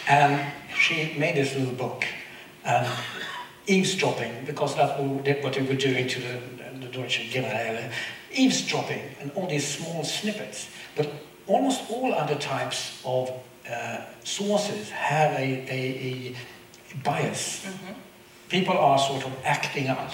And 0.10 0.54
she 0.78 1.14
made 1.18 1.36
this 1.36 1.56
little 1.56 1.74
book, 1.74 2.06
and 2.66 2.88
eavesdropping, 3.68 4.46
because 4.46 4.76
that 4.76 4.98
that's 5.24 5.44
what 5.44 5.54
they 5.54 5.62
were 5.62 5.74
doing 5.74 6.08
to 6.08 6.20
the, 6.20 6.40
the 6.80 6.88
Deutsche 6.88 7.30
Generäle, 7.32 7.92
eavesdropping 8.32 9.02
and 9.22 9.32
all 9.36 9.48
these 9.48 9.66
small 9.66 10.04
snippets. 10.04 10.70
But 10.96 11.12
almost 11.48 11.90
all 11.90 12.14
other 12.14 12.36
types 12.36 13.02
of 13.06 13.32
uh, 13.72 14.02
sources 14.24 14.90
have 14.90 15.32
a, 15.34 15.66
a, 15.72 16.36
a 16.92 16.98
bias. 17.04 17.66
People 18.50 18.78
are 18.78 19.00
sort 19.00 19.26
of 19.26 19.34
acting 19.44 19.88
out 19.88 20.14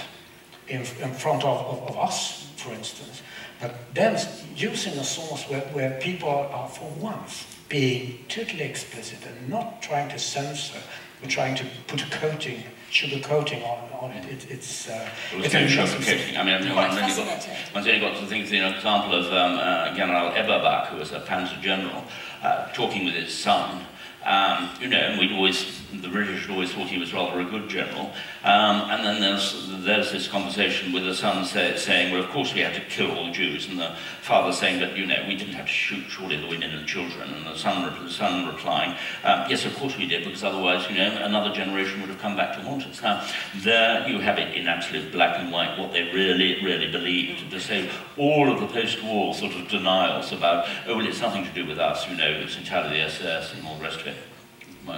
in, 0.72 0.82
in 0.82 1.14
front 1.14 1.44
of, 1.44 1.58
of, 1.68 1.90
of 1.90 1.98
us, 1.98 2.48
for 2.58 2.74
instance. 2.74 3.22
But 3.60 3.76
then 3.94 4.18
using 4.56 4.94
a 4.94 5.04
source 5.04 5.44
where, 5.50 5.62
where 5.74 6.00
people 6.00 6.30
are, 6.30 6.68
for 6.68 6.90
once, 7.00 7.46
being 7.70 8.26
totally 8.28 8.64
explicit 8.64 9.20
and 9.26 9.50
not 9.50 9.82
trying 9.82 10.10
to 10.10 10.20
censor, 10.20 10.80
but 11.22 11.30
trying 11.30 11.56
to 11.56 11.66
put 11.88 12.02
a 12.02 12.10
coating, 12.10 12.64
sugar 12.90 13.20
coating 13.22 13.62
on, 13.64 13.88
on 14.02 14.12
it. 14.12 14.26
it 14.26 14.50
it's, 14.50 14.90
uh, 14.90 15.08
There 15.30 15.38
was 15.40 15.46
it's 15.46 15.54
sugar 15.54 15.66
interesting- 15.68 16.18
coating. 16.18 16.38
I 16.38 16.44
mean, 16.44 16.56
I've 16.56 16.74
Quite 16.74 16.90
only 16.90 17.02
got, 17.02 17.12
fascinating. 17.12 17.74
one's 17.76 17.88
only 17.88 18.00
got 18.00 18.18
to 18.20 18.26
think 18.26 18.46
of 18.46 18.50
the 18.50 18.76
example 18.76 19.14
of 19.14 19.26
um, 19.32 19.60
uh, 19.60 19.96
General 19.96 20.32
Eberbach, 20.32 20.88
who 20.88 20.98
was 20.98 21.12
a 21.12 21.20
Panzer 21.20 21.62
general, 21.62 22.04
uh, 22.42 22.72
talking 22.74 23.06
with 23.06 23.14
his 23.14 23.34
son. 23.38 23.86
Um, 24.26 24.70
you 24.80 24.88
know, 24.88 24.98
and 24.98 25.20
we'd 25.20 25.32
always, 25.32 25.81
the 26.00 26.08
British 26.08 26.50
always 26.50 26.72
thought 26.72 26.88
he 26.88 26.98
was 26.98 27.14
rather 27.14 27.42
a 27.42 27.46
good 27.46 27.70
general. 27.70 28.12
Um, 28.44 28.90
and 28.90 29.06
then 29.06 29.22
there's, 29.22 29.70
there's 29.84 30.12
this 30.12 30.28
conversation 30.28 30.94
with 30.94 31.04
the 31.04 31.14
son 31.14 31.44
say, 31.46 31.76
saying, 31.76 32.14
well, 32.14 32.24
of 32.24 32.30
course 32.30 32.54
we 32.54 32.62
had 32.62 32.74
to 32.76 32.82
kill 32.82 33.12
all 33.12 33.26
the 33.26 33.32
Jews. 33.32 33.68
And 33.68 33.78
the 33.78 33.94
father 34.22 34.54
saying 34.54 34.80
that, 34.80 34.96
you 34.96 35.06
know, 35.06 35.24
we 35.28 35.36
didn't 35.36 35.54
have 35.54 35.66
to 35.66 35.72
shoot 35.72 36.06
surely 36.10 36.38
the 36.38 36.48
women 36.48 36.72
and 36.72 36.88
children. 36.88 37.34
And 37.34 37.46
the 37.46 37.58
son, 37.58 38.04
the 38.04 38.10
son 38.10 38.48
replying, 38.48 38.92
um, 39.24 39.50
yes, 39.50 39.66
of 39.66 39.76
course 39.76 39.98
we 39.98 40.08
did, 40.08 40.24
because 40.24 40.44
otherwise, 40.44 40.90
you 40.90 40.98
know, 40.98 41.24
another 41.24 41.54
generation 41.54 42.00
would 42.00 42.10
have 42.10 42.20
come 42.20 42.38
back 42.38 42.56
to 42.56 42.62
haunt 42.62 42.86
us. 42.88 43.02
Now, 43.02 43.28
there 43.58 44.08
you 44.08 44.20
have 44.20 44.38
it 44.38 44.56
in 44.56 44.68
absolute 44.68 45.12
black 45.12 45.38
and 45.40 45.52
white, 45.52 45.78
what 45.78 45.92
they 45.92 46.04
really, 46.04 46.64
really 46.64 46.90
believed. 46.90 47.52
To 47.52 47.60
say 47.60 47.90
all 48.18 48.50
of 48.50 48.62
the 48.62 48.68
post-war 48.68 49.34
sort 49.34 49.56
of 49.56 49.68
denials 49.68 50.32
about, 50.32 50.68
oh, 50.88 50.98
well, 50.98 51.06
it's 51.06 51.22
nothing 51.22 51.44
to 51.44 51.52
do 51.52 51.66
with 51.66 51.80
us, 51.80 52.08
you 52.08 52.16
know, 52.16 52.30
it's 52.30 52.58
entirely 52.58 52.98
the 52.98 53.04
SS 53.04 53.54
and 53.54 53.68
all 53.68 53.76
the 53.78 53.84
rest 53.84 54.02
of 54.02 54.08
it. 54.08 54.16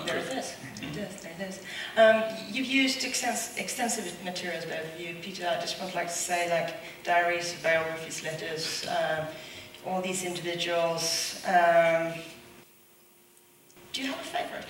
There 0.06 0.18
it 0.18 0.38
is. 0.38 0.56
It 0.92 0.98
is, 0.98 1.22
there 1.22 1.32
it 1.40 1.50
is. 1.50 1.60
Um, 1.98 2.24
you've 2.52 2.68
used 2.68 3.02
extens- 3.02 3.58
extensive 3.58 4.24
materials, 4.24 4.66
both 4.66 4.94
of 4.94 5.00
you. 5.00 5.16
Peter, 5.22 5.48
I 5.48 5.60
just 5.62 5.82
would 5.82 5.94
like 5.96 6.08
to 6.08 6.14
say, 6.14 6.50
like 6.50 6.76
diaries, 7.04 7.56
biographies, 7.64 8.24
letters, 8.24 8.86
um, 8.88 9.26
all 9.86 10.02
these 10.02 10.24
individuals. 10.24 11.42
Um, 11.48 12.14
do 13.94 14.02
you 14.02 14.08
have 14.08 14.20
a 14.20 14.24
favorite? 14.24 14.68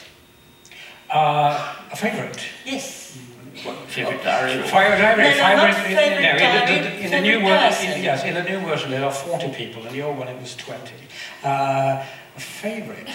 Uh, 1.09 1.75
a 1.91 1.95
favorite. 1.95 2.43
Yes. 2.65 3.17
What, 3.63 3.77
favorite 3.87 4.23
diary? 4.23 4.59
or- 4.59 4.63
Fire 4.63 4.97
diary, 4.97 5.23
No, 5.23 5.29
no, 5.29 5.35
fire 5.37 5.57
not 5.57 5.69
in- 5.69 5.75
in- 5.91 5.97
favourite 5.97 6.21
no, 6.21 6.29
in 6.29 6.33
the- 6.35 6.39
diary, 6.39 7.03
in 7.05 7.11
the 7.11 7.21
new 7.21 7.39
favourite 7.39 7.69
version, 7.73 7.91
in, 7.93 8.03
yes, 8.03 8.23
in 8.23 8.33
the 8.33 8.43
new 8.43 8.59
version 8.61 8.91
there 8.91 9.05
are 9.05 9.11
40 9.11 9.49
people, 9.49 9.85
in 9.85 9.93
the 9.93 10.01
old 10.01 10.17
one 10.17 10.27
it 10.27 10.39
was 10.41 10.55
20. 10.55 10.95
Uh, 11.43 12.03
a 12.35 12.39
favorite. 12.39 13.07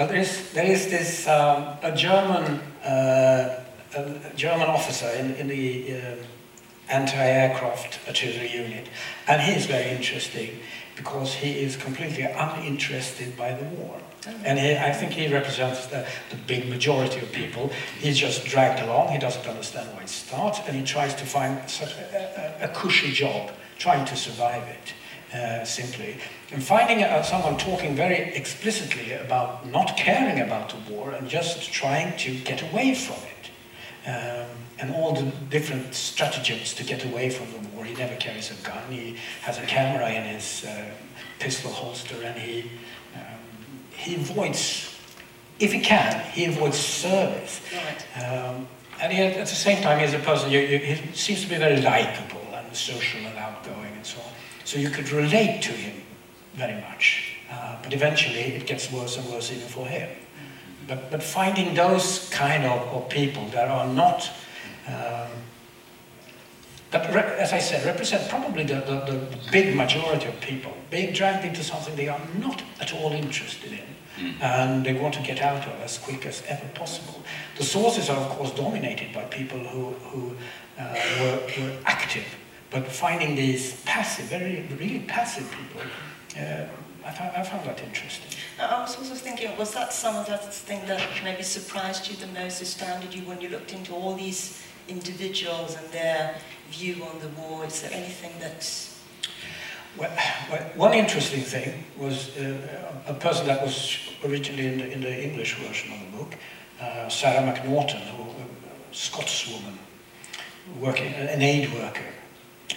Well, 0.00 0.08
there 0.08 0.16
is, 0.16 0.50
there 0.54 0.64
is 0.64 0.88
this 0.88 1.28
um, 1.28 1.76
a 1.82 1.92
German 1.94 2.58
uh, 2.82 3.62
a 3.94 4.34
German 4.34 4.66
officer 4.66 5.10
in, 5.10 5.34
in 5.34 5.48
the 5.48 5.94
uh, 5.94 6.16
anti-aircraft 6.88 8.08
artillery 8.08 8.50
unit, 8.50 8.88
and 9.28 9.42
he 9.42 9.52
is 9.52 9.66
very 9.66 9.90
interesting 9.90 10.58
because 10.96 11.34
he 11.34 11.50
is 11.50 11.76
completely 11.76 12.22
uninterested 12.22 13.36
by 13.36 13.52
the 13.52 13.64
war. 13.76 14.00
Oh. 14.26 14.30
And 14.42 14.58
he, 14.58 14.74
I 14.74 14.90
think 14.90 15.12
he 15.12 15.28
represents 15.28 15.84
the, 15.88 16.06
the, 16.30 16.36
big 16.46 16.70
majority 16.70 17.20
of 17.20 17.30
people. 17.32 17.70
He's 17.98 18.16
just 18.16 18.46
dragged 18.46 18.80
along, 18.80 19.12
he 19.12 19.18
doesn't 19.18 19.46
understand 19.46 19.94
why 19.94 20.04
it 20.04 20.08
starts, 20.08 20.60
and 20.66 20.74
he 20.74 20.82
tries 20.82 21.14
to 21.16 21.26
find 21.26 21.68
such 21.68 21.92
a, 21.98 22.62
a, 22.62 22.70
a 22.70 22.74
cushy 22.74 23.12
job, 23.12 23.50
trying 23.78 24.06
to 24.06 24.16
survive 24.16 24.66
it. 24.66 24.94
Uh, 25.32 25.64
simply. 25.64 26.16
And 26.50 26.60
finding 26.60 27.04
uh, 27.04 27.22
someone 27.22 27.56
talking 27.56 27.94
very 27.94 28.34
explicitly 28.34 29.12
about 29.12 29.64
not 29.64 29.96
caring 29.96 30.40
about 30.40 30.70
the 30.70 30.92
war 30.92 31.12
and 31.12 31.28
just 31.28 31.72
trying 31.72 32.16
to 32.16 32.34
get 32.40 32.62
away 32.62 32.96
from 32.96 33.14
it. 33.14 34.10
Um, 34.10 34.48
and 34.80 34.92
all 34.92 35.12
the 35.12 35.30
different 35.48 35.94
stratagems 35.94 36.74
to 36.74 36.82
get 36.82 37.04
away 37.04 37.30
from 37.30 37.46
the 37.52 37.68
war. 37.68 37.84
He 37.84 37.94
never 37.94 38.16
carries 38.16 38.50
a 38.50 38.54
gun, 38.66 38.82
he 38.90 39.16
has 39.42 39.58
a 39.58 39.66
camera 39.66 40.10
in 40.10 40.24
his 40.24 40.64
uh, 40.64 40.84
pistol 41.38 41.70
holster, 41.70 42.16
and 42.24 42.36
he, 42.36 42.70
um, 43.14 43.40
he 43.92 44.16
avoids, 44.16 44.96
if 45.60 45.72
he 45.72 45.80
can, 45.80 46.24
he 46.32 46.46
avoids 46.46 46.78
service. 46.78 47.60
Right. 47.72 48.24
Um, 48.26 48.66
and 49.00 49.12
he, 49.12 49.22
at 49.22 49.46
the 49.46 49.54
same 49.54 49.80
time, 49.82 50.00
he's 50.00 50.14
a 50.14 50.18
person, 50.18 50.50
you, 50.50 50.60
you, 50.60 50.78
he 50.78 51.12
seems 51.14 51.42
to 51.42 51.48
be 51.48 51.56
very 51.56 51.80
likable 51.80 52.40
and 52.54 52.74
social 52.74 53.20
and 53.20 53.38
outgoing 53.38 53.92
and 53.94 54.04
so 54.04 54.20
on. 54.20 54.32
So 54.70 54.78
you 54.78 54.90
could 54.90 55.10
relate 55.10 55.62
to 55.62 55.72
him 55.72 56.00
very 56.54 56.80
much. 56.80 57.34
Uh, 57.50 57.76
but 57.82 57.92
eventually 57.92 58.54
it 58.54 58.66
gets 58.68 58.92
worse 58.92 59.16
and 59.16 59.28
worse 59.28 59.50
even 59.50 59.66
for 59.66 59.84
him. 59.84 60.08
But, 60.86 61.10
but 61.10 61.24
finding 61.24 61.74
those 61.74 62.28
kind 62.28 62.62
of, 62.62 62.80
of 62.94 63.08
people 63.08 63.48
that 63.48 63.66
are 63.66 63.88
not, 63.92 64.30
um, 64.86 65.32
that, 66.92 67.10
as 67.40 67.52
I 67.52 67.58
said, 67.58 67.84
represent 67.84 68.30
probably 68.30 68.62
the, 68.62 68.74
the, 68.74 69.12
the, 69.12 69.50
big 69.50 69.74
majority 69.74 70.26
of 70.26 70.40
people, 70.40 70.72
being 70.88 71.12
dragged 71.12 71.44
into 71.44 71.64
something 71.64 71.96
they 71.96 72.06
are 72.06 72.22
not 72.38 72.62
at 72.80 72.94
all 72.94 73.10
interested 73.10 73.72
in 73.72 74.24
mm. 74.24 74.40
and 74.40 74.86
they 74.86 74.94
want 74.94 75.14
to 75.14 75.22
get 75.22 75.40
out 75.40 75.66
of 75.66 75.80
as 75.80 75.98
quick 75.98 76.24
as 76.26 76.44
ever 76.46 76.68
possible. 76.74 77.20
The 77.56 77.64
sources 77.64 78.08
are, 78.08 78.18
of 78.18 78.28
course, 78.28 78.52
dominated 78.52 79.12
by 79.12 79.24
people 79.24 79.58
who, 79.58 79.90
who 80.10 80.36
uh, 80.78 80.94
were, 81.18 81.40
were 81.58 81.76
active 81.86 82.24
but 82.70 82.86
finding 82.86 83.34
these 83.34 83.80
passive, 83.82 84.26
very, 84.26 84.66
really 84.78 85.00
passive 85.00 85.50
people, 85.50 85.82
uh, 86.36 86.64
I, 87.04 87.10
found, 87.10 87.36
I 87.36 87.42
found 87.42 87.66
that 87.66 87.82
interesting. 87.82 88.38
I 88.60 88.80
was 88.80 88.96
also 88.96 89.14
thinking, 89.14 89.56
was 89.56 89.72
that 89.74 89.92
some 89.92 90.16
of 90.16 90.26
that 90.26 90.54
thing 90.54 90.86
that 90.86 91.02
maybe 91.24 91.42
surprised 91.42 92.08
you 92.08 92.16
the 92.16 92.32
most, 92.40 92.62
astounded 92.62 93.14
you 93.14 93.22
when 93.22 93.40
you 93.40 93.48
looked 93.48 93.72
into 93.72 93.92
all 93.92 94.14
these 94.14 94.62
individuals 94.88 95.76
and 95.76 95.86
their 95.92 96.36
view 96.70 97.02
on 97.04 97.18
the 97.20 97.28
war? 97.40 97.64
Is 97.64 97.82
there 97.82 97.90
anything 97.92 98.32
that... 98.40 98.68
Well, 99.98 100.10
one 100.76 100.94
interesting 100.94 101.40
thing 101.42 101.84
was 101.98 102.36
uh, 102.36 102.56
a 103.08 103.14
person 103.14 103.46
that 103.46 103.60
was 103.62 103.98
originally 104.24 104.66
in 104.66 104.78
the, 104.78 104.92
in 104.92 105.00
the 105.00 105.24
English 105.24 105.56
version 105.56 105.92
of 105.92 105.98
the 106.00 106.18
book, 106.18 106.34
uh, 106.80 107.08
Sarah 107.08 107.42
Macnaughtan, 107.42 108.00
who, 108.02 108.22
a 108.22 108.94
Scotswoman, 108.94 109.76
working, 110.78 111.12
an 111.14 111.42
aid 111.42 111.72
worker, 111.74 112.04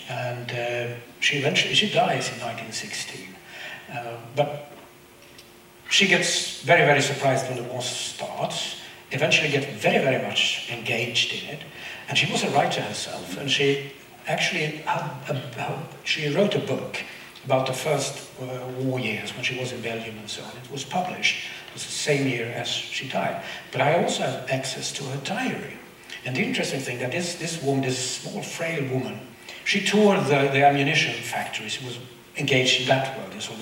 and 0.09 0.51
uh, 0.51 0.95
she 1.19 1.37
eventually 1.37 1.73
she 1.73 1.87
dies 1.87 2.29
in 2.29 2.39
1916. 2.39 3.35
Uh, 3.91 4.17
but 4.35 4.71
she 5.89 6.07
gets 6.07 6.61
very, 6.61 6.85
very 6.85 7.01
surprised 7.01 7.47
when 7.47 7.57
the 7.57 7.63
war 7.71 7.81
starts, 7.81 8.77
eventually 9.11 9.51
gets 9.51 9.67
very, 9.79 10.03
very 10.03 10.25
much 10.25 10.69
engaged 10.71 11.33
in 11.33 11.49
it. 11.49 11.59
And 12.09 12.17
she 12.17 12.31
was 12.31 12.43
a 12.43 12.49
writer 12.49 12.81
herself, 12.81 13.37
and 13.37 13.49
she 13.49 13.91
actually 14.27 14.77
had 14.85 15.11
a, 15.29 15.83
she 16.03 16.33
wrote 16.33 16.55
a 16.55 16.59
book 16.59 16.97
about 17.45 17.67
the 17.67 17.73
first 17.73 18.29
uh, 18.41 18.45
war 18.79 18.99
years 18.99 19.35
when 19.35 19.43
she 19.43 19.59
was 19.59 19.71
in 19.71 19.81
Belgium 19.81 20.17
and 20.17 20.29
so 20.29 20.41
on. 20.43 20.51
It 20.63 20.71
was 20.71 20.83
published. 20.83 21.45
It 21.67 21.73
was 21.73 21.85
the 21.85 21.91
same 21.91 22.27
year 22.27 22.47
as 22.55 22.69
she 22.69 23.07
died. 23.07 23.43
But 23.71 23.81
I 23.81 24.01
also 24.01 24.23
have 24.23 24.49
access 24.49 24.91
to 24.93 25.03
her 25.03 25.17
diary. 25.23 25.77
And 26.25 26.35
the 26.35 26.41
interesting 26.41 26.79
thing 26.79 26.99
that 26.99 27.11
this, 27.11 27.35
this 27.35 27.61
woman, 27.61 27.83
this 27.83 28.21
small, 28.21 28.41
frail 28.41 28.89
woman, 28.89 29.19
she 29.65 29.85
toured 29.85 30.25
the, 30.25 30.49
the 30.51 30.65
ammunition 30.65 31.13
factories, 31.13 31.81
was 31.83 31.99
engaged 32.37 32.81
in 32.81 32.87
that 32.87 33.17
world. 33.17 33.41
So 33.41 33.53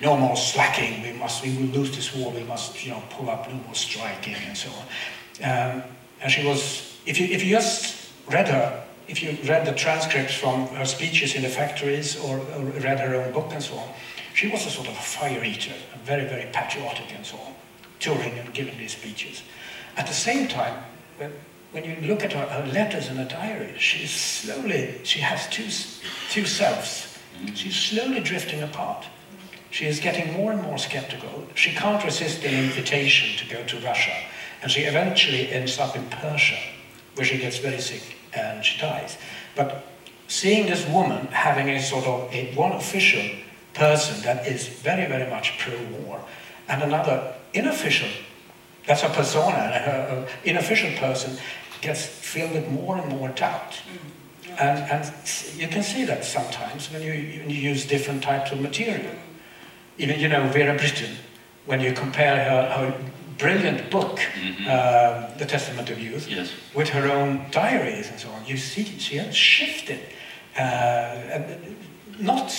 no 0.00 0.16
more 0.16 0.36
slacking, 0.36 1.02
we 1.02 1.12
must, 1.18 1.42
we 1.42 1.56
will 1.56 1.72
lose 1.74 1.94
this 1.94 2.14
war, 2.14 2.32
we 2.32 2.44
must, 2.44 2.84
you 2.84 2.92
know, 2.92 3.02
pull 3.10 3.30
up, 3.30 3.48
no 3.48 3.54
more 3.54 3.74
striking 3.74 4.34
and 4.34 4.56
so 4.56 4.70
on. 4.70 4.84
Um, 5.42 5.82
and 6.20 6.32
she 6.32 6.46
was, 6.46 6.98
if 7.06 7.18
you, 7.18 7.26
if 7.26 7.42
you 7.44 7.50
just 7.50 8.10
read 8.30 8.48
her, 8.48 8.84
if 9.08 9.22
you 9.22 9.36
read 9.48 9.66
the 9.66 9.72
transcripts 9.72 10.34
from 10.34 10.66
her 10.68 10.86
speeches 10.86 11.34
in 11.34 11.42
the 11.42 11.48
factories 11.48 12.18
or, 12.18 12.38
or 12.38 12.64
read 12.80 13.00
her 13.00 13.14
own 13.16 13.32
book 13.32 13.48
and 13.50 13.62
so 13.62 13.74
on, 13.74 13.88
she 14.34 14.48
was 14.48 14.66
a 14.66 14.70
sort 14.70 14.88
of 14.88 14.94
a 14.94 15.02
fire 15.02 15.44
eater, 15.44 15.74
very, 16.04 16.26
very 16.26 16.50
patriotic 16.52 17.14
and 17.14 17.24
so 17.24 17.36
on, 17.36 17.54
touring 18.00 18.38
and 18.38 18.52
giving 18.54 18.76
these 18.78 18.92
speeches. 18.92 19.42
At 19.96 20.06
the 20.06 20.14
same 20.14 20.48
time, 20.48 20.82
when 21.74 21.84
you 21.84 21.96
look 22.06 22.22
at 22.22 22.32
her, 22.32 22.46
her 22.46 22.72
letters 22.72 23.08
and 23.08 23.18
her 23.18 23.24
diary, 23.24 23.74
she's 23.76 24.12
slowly, 24.12 24.94
she 25.02 25.18
has 25.18 25.48
two, 25.48 25.68
two 26.30 26.46
selves. 26.46 27.18
She's 27.54 27.74
slowly 27.74 28.20
drifting 28.20 28.62
apart. 28.62 29.04
She 29.72 29.86
is 29.86 29.98
getting 29.98 30.34
more 30.34 30.52
and 30.52 30.62
more 30.62 30.78
skeptical. 30.78 31.48
She 31.56 31.72
can't 31.72 32.04
resist 32.04 32.44
an 32.44 32.54
invitation 32.54 33.36
to 33.44 33.52
go 33.52 33.64
to 33.64 33.76
Russia. 33.80 34.14
And 34.62 34.70
she 34.70 34.82
eventually 34.82 35.50
ends 35.50 35.80
up 35.80 35.96
in 35.96 36.06
Persia, 36.10 36.60
where 37.16 37.26
she 37.26 37.38
gets 37.38 37.58
very 37.58 37.80
sick 37.80 38.18
and 38.32 38.64
she 38.64 38.80
dies. 38.80 39.18
But 39.56 39.84
seeing 40.28 40.66
this 40.66 40.86
woman 40.86 41.26
having 41.26 41.68
a 41.70 41.82
sort 41.82 42.06
of 42.06 42.32
a, 42.32 42.54
one 42.54 42.70
official 42.70 43.28
person 43.74 44.22
that 44.22 44.46
is 44.46 44.68
very, 44.68 45.06
very 45.06 45.28
much 45.28 45.58
pro-war, 45.58 46.24
and 46.68 46.84
another 46.84 47.34
unofficial, 47.52 48.08
that's 48.86 49.02
a 49.02 49.08
persona, 49.08 49.56
an 49.56 50.26
unofficial 50.46 50.92
person 50.98 51.36
gets 51.80 52.06
filled 52.06 52.52
with 52.52 52.68
more 52.70 52.96
and 52.96 53.08
more 53.08 53.28
doubt. 53.30 53.72
Mm. 53.72 54.60
And, 54.60 54.78
and 54.90 55.12
you 55.56 55.68
can 55.68 55.82
see 55.82 56.04
that 56.04 56.24
sometimes 56.24 56.90
when 56.92 57.02
you, 57.02 57.40
when 57.40 57.50
you 57.50 57.56
use 57.56 57.86
different 57.86 58.22
types 58.22 58.52
of 58.52 58.60
material. 58.60 59.14
Even, 59.98 60.18
you 60.18 60.28
know, 60.28 60.46
Vera 60.48 60.76
Brittain, 60.76 61.16
when 61.66 61.80
you 61.80 61.92
compare 61.92 62.44
her, 62.44 62.70
her 62.70 63.04
brilliant 63.38 63.90
book, 63.90 64.18
mm-hmm. 64.18 64.64
uh, 64.68 65.36
The 65.38 65.46
Testament 65.46 65.90
of 65.90 65.98
Youth, 65.98 66.28
yes. 66.28 66.52
with 66.74 66.90
her 66.90 67.10
own 67.10 67.46
diaries 67.50 68.10
and 68.10 68.18
so 68.18 68.28
on, 68.30 68.44
you 68.46 68.56
see 68.56 68.84
she 68.84 69.16
has 69.16 69.34
shifted. 69.34 70.00
Uh, 70.56 70.60
and 70.60 71.76
not 72.18 72.50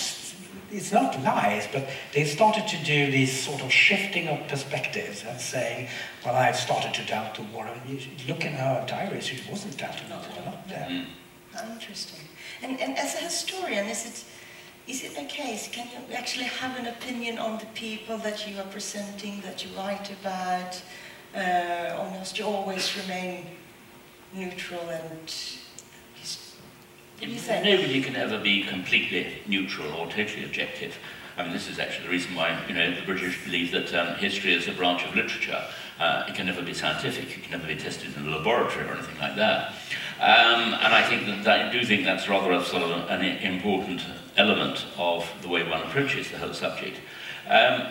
it's 0.75 0.91
not 0.91 1.21
lies, 1.23 1.67
but 1.71 1.88
they 2.13 2.25
started 2.25 2.67
to 2.67 2.77
do 2.83 3.11
this 3.11 3.45
sort 3.45 3.61
of 3.61 3.71
shifting 3.71 4.27
of 4.27 4.47
perspectives 4.47 5.23
and 5.23 5.39
saying, 5.39 5.88
well, 6.23 6.35
I've 6.35 6.55
started 6.55 6.93
to 6.95 7.05
doubt 7.05 7.35
the 7.35 7.43
war. 7.43 7.65
And 7.67 7.89
you 7.89 7.99
look 8.27 8.43
in 8.43 8.53
her 8.53 8.83
diaries, 8.88 9.25
she 9.25 9.39
wasn't 9.49 9.77
doubting 9.77 10.05
it, 10.05 10.45
not 10.45 10.67
there. 10.67 10.88
Mm. 10.89 11.05
How 11.53 11.71
interesting. 11.71 12.19
And, 12.61 12.79
and 12.79 12.97
as 12.97 13.15
a 13.15 13.19
historian, 13.19 13.88
is 13.88 14.05
it, 14.05 14.91
is 14.91 15.03
it 15.03 15.15
the 15.15 15.25
case, 15.25 15.69
can 15.71 15.88
you 15.88 16.15
actually 16.15 16.45
have 16.45 16.77
an 16.77 16.88
opinion 16.88 17.38
on 17.38 17.59
the 17.59 17.65
people 17.67 18.17
that 18.19 18.47
you 18.47 18.59
are 18.59 18.67
presenting, 18.67 19.41
that 19.41 19.63
you 19.63 19.71
write 19.77 20.11
about, 20.11 20.81
uh, 21.35 21.97
or 21.99 22.09
must 22.11 22.38
you 22.38 22.45
always 22.45 22.95
remain 22.97 23.45
neutral 24.33 24.89
and 24.89 25.33
Nobody 27.21 28.01
can 28.01 28.15
ever 28.15 28.38
be 28.38 28.63
completely 28.63 29.38
neutral 29.47 29.91
or 29.93 30.08
totally 30.08 30.43
objective. 30.43 30.97
I 31.38 31.43
mean, 31.43 31.54
this 31.54 31.69
is 31.69 31.80
actually 31.80 32.06
the 32.06 32.12
reason 32.12 32.36
why 32.36 32.65
you 32.67 32.73
know 32.73 32.93
the 32.93 33.06
British 33.06 33.43
believe 33.43 33.71
that 33.71 33.93
um, 33.93 34.15
history 34.15 34.54
is 34.54 34.67
a 34.67 34.71
branch 34.71 35.04
of 35.06 35.15
literature. 35.15 35.62
Uh, 35.99 36.25
it 36.28 36.36
can 36.36 36.45
never 36.45 36.62
be 36.62 36.73
scientific. 36.73 37.38
It 37.38 37.43
can 37.43 37.51
never 37.51 37.67
be 37.67 37.75
tested 37.75 38.15
in 38.15 38.28
a 38.28 38.38
laboratory 38.38 38.86
or 38.86 38.93
anything 38.93 39.17
like 39.19 39.36
that. 39.36 39.73
Um, 40.19 40.73
and 40.73 40.93
I 40.93 41.08
think 41.08 41.25
that, 41.25 41.43
that, 41.43 41.65
I 41.67 41.71
do 41.71 41.86
think 41.86 42.06
that's 42.06 42.30
rather 42.30 42.51
a 42.51 42.63
sort 42.63 42.84
of 42.84 43.10
an 43.10 43.21
important 43.21 44.01
element 44.38 44.86
of 44.97 45.30
the 45.41 45.49
way 45.49 45.67
one 45.67 45.82
approaches 45.84 46.32
the 46.32 46.38
whole 46.38 46.54
subject. 46.54 46.99
Um, 47.49 47.88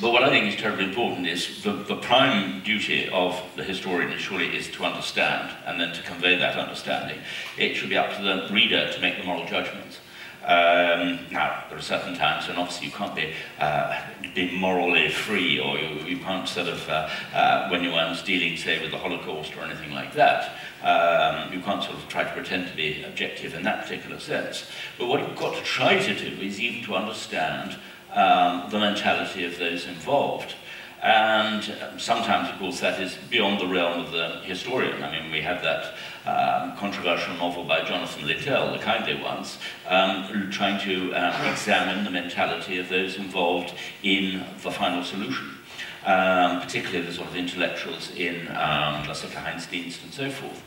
but 0.00 0.12
what 0.12 0.22
I 0.22 0.30
think 0.30 0.52
is 0.52 0.60
terribly 0.60 0.84
important 0.84 1.26
is 1.26 1.62
the, 1.62 1.72
the 1.72 1.96
prime 1.96 2.62
duty 2.62 3.08
of 3.10 3.40
the 3.56 3.64
historian 3.64 4.16
surely 4.18 4.56
is 4.56 4.68
to 4.72 4.84
understand 4.84 5.50
and 5.66 5.80
then 5.80 5.92
to 5.94 6.02
convey 6.02 6.36
that 6.38 6.58
understanding. 6.58 7.18
It 7.58 7.74
should 7.74 7.88
be 7.88 7.96
up 7.96 8.16
to 8.16 8.22
the 8.22 8.48
reader 8.52 8.92
to 8.92 9.00
make 9.00 9.18
the 9.18 9.24
moral 9.24 9.46
judgments. 9.46 9.98
Um, 10.44 11.20
now, 11.30 11.64
there 11.68 11.78
are 11.78 11.82
certain 11.82 12.16
times 12.16 12.48
when 12.48 12.56
obviously 12.56 12.86
you 12.86 12.92
can't 12.92 13.14
be, 13.14 13.32
uh, 13.60 14.00
be 14.34 14.50
morally 14.50 15.08
free 15.08 15.60
or 15.60 15.78
you, 15.78 16.00
you 16.04 16.18
can't 16.18 16.48
sort 16.48 16.66
of, 16.66 16.88
uh, 16.88 17.08
uh, 17.32 17.68
when 17.68 17.84
you 17.84 17.92
are 17.92 18.16
dealing, 18.24 18.56
say, 18.56 18.82
with 18.82 18.90
the 18.90 18.98
Holocaust 18.98 19.56
or 19.56 19.62
anything 19.62 19.92
like 19.92 20.14
that, 20.14 20.56
um, 20.82 21.52
you 21.52 21.60
can't 21.60 21.84
sort 21.84 21.96
of 21.96 22.08
try 22.08 22.24
to 22.24 22.30
pretend 22.32 22.66
to 22.66 22.74
be 22.74 23.04
objective 23.04 23.54
in 23.54 23.62
that 23.62 23.84
particular 23.84 24.18
sense. 24.18 24.68
But 24.98 25.06
what 25.06 25.20
you've 25.20 25.38
got 25.38 25.54
to 25.54 25.62
try 25.62 26.00
to 26.00 26.14
do 26.14 26.42
is 26.42 26.60
even 26.60 26.82
to 26.86 26.96
understand 26.96 27.78
um, 28.14 28.70
the 28.70 28.78
mentality 28.78 29.44
of 29.44 29.58
those 29.58 29.86
involved. 29.86 30.54
And 31.02 31.74
um, 31.82 31.98
sometimes, 31.98 32.48
of 32.48 32.58
course, 32.60 32.78
that 32.78 33.00
is 33.00 33.18
beyond 33.28 33.60
the 33.60 33.66
realm 33.66 34.00
of 34.00 34.12
the 34.12 34.40
historian. 34.44 35.02
I 35.02 35.10
mean, 35.10 35.32
we 35.32 35.40
had 35.40 35.60
that 35.64 35.94
um, 36.24 36.76
controversial 36.76 37.34
novel 37.34 37.64
by 37.64 37.82
Jonathan 37.84 38.24
Littell, 38.24 38.70
The 38.70 38.78
Kindly 38.78 39.20
Ones, 39.20 39.58
um, 39.88 40.48
trying 40.52 40.80
to 40.82 41.12
um, 41.14 41.46
examine 41.50 42.04
the 42.04 42.10
mentality 42.10 42.78
of 42.78 42.88
those 42.88 43.16
involved 43.16 43.74
in 44.04 44.44
the 44.62 44.70
final 44.70 45.02
solution. 45.02 45.58
Um, 46.04 46.60
particularly 46.60 47.06
the 47.06 47.12
sort 47.12 47.28
of 47.28 47.36
intellectuals 47.36 48.10
in 48.16 48.48
um, 48.48 49.04
Sicherheitsdienst 49.06 50.02
and 50.02 50.12
so 50.12 50.30
forth. 50.30 50.60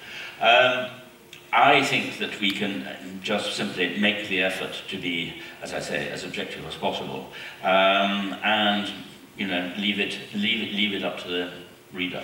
I 1.56 1.84
think 1.86 2.18
that 2.20 2.38
we 2.42 2.52
can 2.52 2.86
just 3.24 3.56
simply 3.56 3.98
make 3.98 4.28
the 4.28 4.44
effort 4.44 4.84
to 4.90 4.98
be, 4.98 5.42
as 5.62 5.74
I 5.74 5.80
say, 5.80 6.10
as 6.10 6.26
objective 6.26 6.66
as 6.66 6.76
possible, 6.76 7.30
um, 7.64 8.36
and 8.44 8.92
you 9.38 9.48
know, 9.48 9.72
leave 9.78 10.02
it, 10.02 10.20
leave 10.34 10.68
it, 10.68 10.74
leave 10.74 10.94
it 10.94 11.04
up 11.04 11.18
to 11.20 11.28
the 11.30 11.52
reader. 11.94 12.24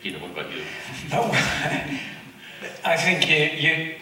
Peter, 0.00 0.18
what 0.18 0.30
about 0.30 0.50
you? 0.50 0.62
No, 1.10 1.24
I 2.84 2.96
think 2.96 3.28
you, 3.28 3.68
you, 3.68 3.94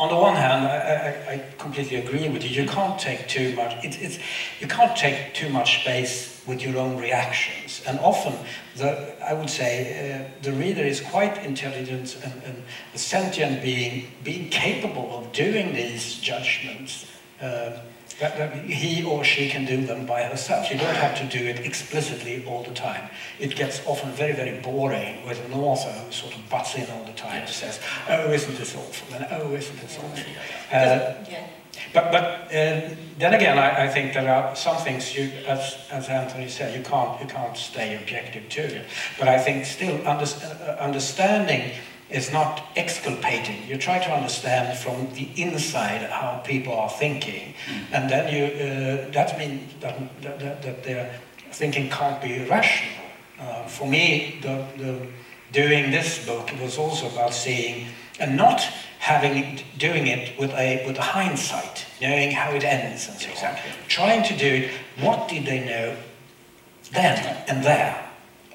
on 0.00 0.08
the 0.08 0.16
one 0.16 0.34
hand, 0.34 0.66
I, 0.66 0.78
I, 0.78 1.32
I, 1.34 1.44
completely 1.58 1.98
agree 1.98 2.26
with 2.30 2.42
you. 2.42 2.62
You 2.62 2.66
can't 2.66 2.98
take 2.98 3.28
too 3.28 3.54
much. 3.54 3.84
It, 3.84 4.00
it's, 4.00 4.18
you 4.58 4.66
can't 4.66 4.96
take 4.96 5.34
too 5.34 5.50
much 5.50 5.82
space 5.82 6.42
with 6.46 6.62
your 6.62 6.78
own 6.78 6.96
reactions, 6.96 7.82
and 7.86 8.00
often, 8.00 8.32
the, 8.76 9.14
I 9.22 9.34
would 9.34 9.50
say, 9.50 9.70
uh, 9.78 10.42
the 10.42 10.52
reader 10.52 10.82
is 10.82 11.02
quite 11.02 11.44
intelligent 11.44 12.18
and, 12.24 12.42
and 12.44 12.62
a 12.94 12.98
sentient 12.98 13.62
being, 13.62 14.06
being 14.24 14.48
capable 14.48 15.18
of 15.18 15.32
doing 15.32 15.74
these 15.74 16.18
judgments. 16.18 17.06
Uh, 17.42 17.72
that, 18.20 18.36
that 18.36 18.64
he 18.64 19.02
or 19.02 19.24
she 19.24 19.48
can 19.48 19.64
do 19.64 19.84
them 19.84 20.06
by 20.06 20.22
herself. 20.22 20.70
You 20.70 20.78
don't 20.78 20.94
have 20.94 21.18
to 21.18 21.38
do 21.38 21.44
it 21.46 21.60
explicitly 21.60 22.44
all 22.46 22.62
the 22.62 22.74
time. 22.74 23.10
It 23.38 23.56
gets 23.56 23.84
often 23.86 24.12
very, 24.12 24.32
very 24.32 24.60
boring 24.60 25.26
with 25.26 25.44
an 25.44 25.54
author 25.54 25.90
who 25.90 26.12
sort 26.12 26.34
of 26.34 26.48
butts 26.50 26.74
in 26.74 26.88
all 26.90 27.04
the 27.04 27.12
time 27.12 27.42
and 27.42 27.48
says, 27.48 27.80
oh, 28.08 28.30
isn't 28.30 28.56
this 28.56 28.76
awful? 28.76 29.16
And 29.16 29.26
oh, 29.30 29.54
isn't 29.54 29.80
this 29.80 29.98
awful? 29.98 30.32
Uh, 30.70 31.14
but, 31.94 32.12
but 32.12 32.24
uh, 32.46 32.90
then 33.18 33.34
again, 33.34 33.58
I, 33.58 33.84
I, 33.84 33.88
think 33.88 34.12
there 34.12 34.32
are 34.32 34.54
some 34.54 34.76
things 34.76 35.16
you, 35.16 35.32
as, 35.46 35.76
as 35.90 36.08
Antony 36.08 36.48
said, 36.48 36.76
you 36.76 36.84
can't, 36.84 37.20
you 37.20 37.26
can't 37.26 37.56
stay 37.56 37.96
objective 37.96 38.48
to 38.50 38.60
it. 38.60 38.86
But 39.18 39.28
I 39.28 39.38
think 39.38 39.64
still 39.64 39.96
under, 40.06 40.24
uh, 40.24 40.76
understanding 40.78 41.72
is 42.10 42.32
not 42.32 42.62
exculpating. 42.76 43.66
You 43.68 43.78
try 43.78 43.98
to 43.98 44.10
understand 44.10 44.78
from 44.78 45.12
the 45.14 45.28
inside 45.40 46.02
how 46.10 46.42
people 46.44 46.72
are 46.72 46.90
thinking, 46.90 47.54
mm. 47.66 47.84
and 47.92 48.10
then 48.10 48.32
you 48.34 48.44
uh, 48.44 49.10
that 49.12 49.38
means 49.38 49.72
that, 49.80 50.22
that, 50.22 50.62
that, 50.62 50.82
their 50.82 51.20
thinking 51.52 51.88
can't 51.88 52.20
be 52.20 52.44
rational. 52.44 53.04
Uh, 53.38 53.64
for 53.66 53.88
me, 53.88 54.38
the, 54.42 54.64
the, 54.76 55.06
doing 55.52 55.90
this 55.90 56.24
book 56.26 56.50
was 56.60 56.78
also 56.78 57.08
about 57.08 57.32
seeing 57.32 57.86
and 58.18 58.36
not 58.36 58.60
having 58.98 59.38
it, 59.38 59.64
doing 59.78 60.06
it 60.06 60.38
with 60.38 60.52
a 60.52 60.84
with 60.86 60.98
a 60.98 61.02
hindsight, 61.02 61.86
knowing 62.00 62.30
how 62.32 62.50
it 62.50 62.64
ends 62.64 63.08
and 63.08 63.18
so 63.18 63.30
exactly. 63.30 63.70
on. 63.70 63.76
Trying 63.88 64.22
to 64.24 64.36
do 64.36 64.46
it. 64.46 64.70
What 65.00 65.28
did 65.28 65.46
they 65.46 65.64
know 65.64 65.96
then 66.92 67.44
and 67.48 67.64
there? 67.64 68.06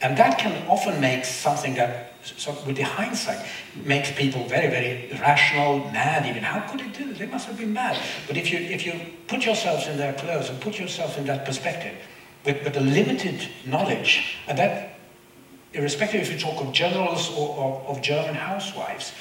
And 0.01 0.17
that 0.17 0.37
can 0.37 0.67
often 0.67 0.99
make 0.99 1.25
something 1.25 1.75
that 1.75 2.11
so 2.37 2.57
with 2.65 2.75
the 2.75 2.83
hindsight, 2.83 3.45
makes 3.75 4.11
people 4.11 4.45
very, 4.47 4.67
very 4.67 5.17
rational, 5.19 5.79
mad 5.91 6.25
even. 6.25 6.43
How 6.43 6.67
could 6.69 6.81
it 6.81 6.93
do 6.93 7.07
this? 7.09 7.19
They 7.19 7.27
must 7.27 7.47
have 7.47 7.57
been 7.57 7.73
mad. 7.73 7.97
But 8.27 8.37
if 8.37 8.51
you, 8.51 8.59
if 8.59 8.85
you 8.85 8.93
put 9.27 9.45
yourselves 9.45 9.87
in 9.87 9.97
their 9.97 10.13
clothes 10.13 10.49
and 10.49 10.59
put 10.59 10.79
yourself 10.79 11.17
in 11.17 11.25
that 11.27 11.45
perspective, 11.45 11.95
with, 12.45 12.63
with 12.63 12.77
a 12.77 12.81
limited 12.81 13.47
knowledge, 13.65 14.37
and 14.47 14.57
that, 14.57 14.99
irrespective 15.73 16.21
if 16.21 16.31
you 16.31 16.39
talk 16.39 16.63
of 16.65 16.71
generals 16.73 17.29
or, 17.31 17.55
or 17.55 17.81
of 17.87 18.01
German 18.01 18.35
housewives, 18.35 19.13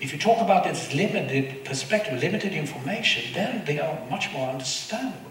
if 0.00 0.12
you 0.12 0.18
talk 0.18 0.40
about 0.40 0.64
this 0.64 0.94
limited 0.94 1.64
perspective, 1.64 2.20
limited 2.20 2.52
information, 2.52 3.32
then 3.34 3.64
they 3.64 3.80
are 3.80 3.98
much 4.08 4.32
more 4.32 4.48
understandable. 4.48 5.27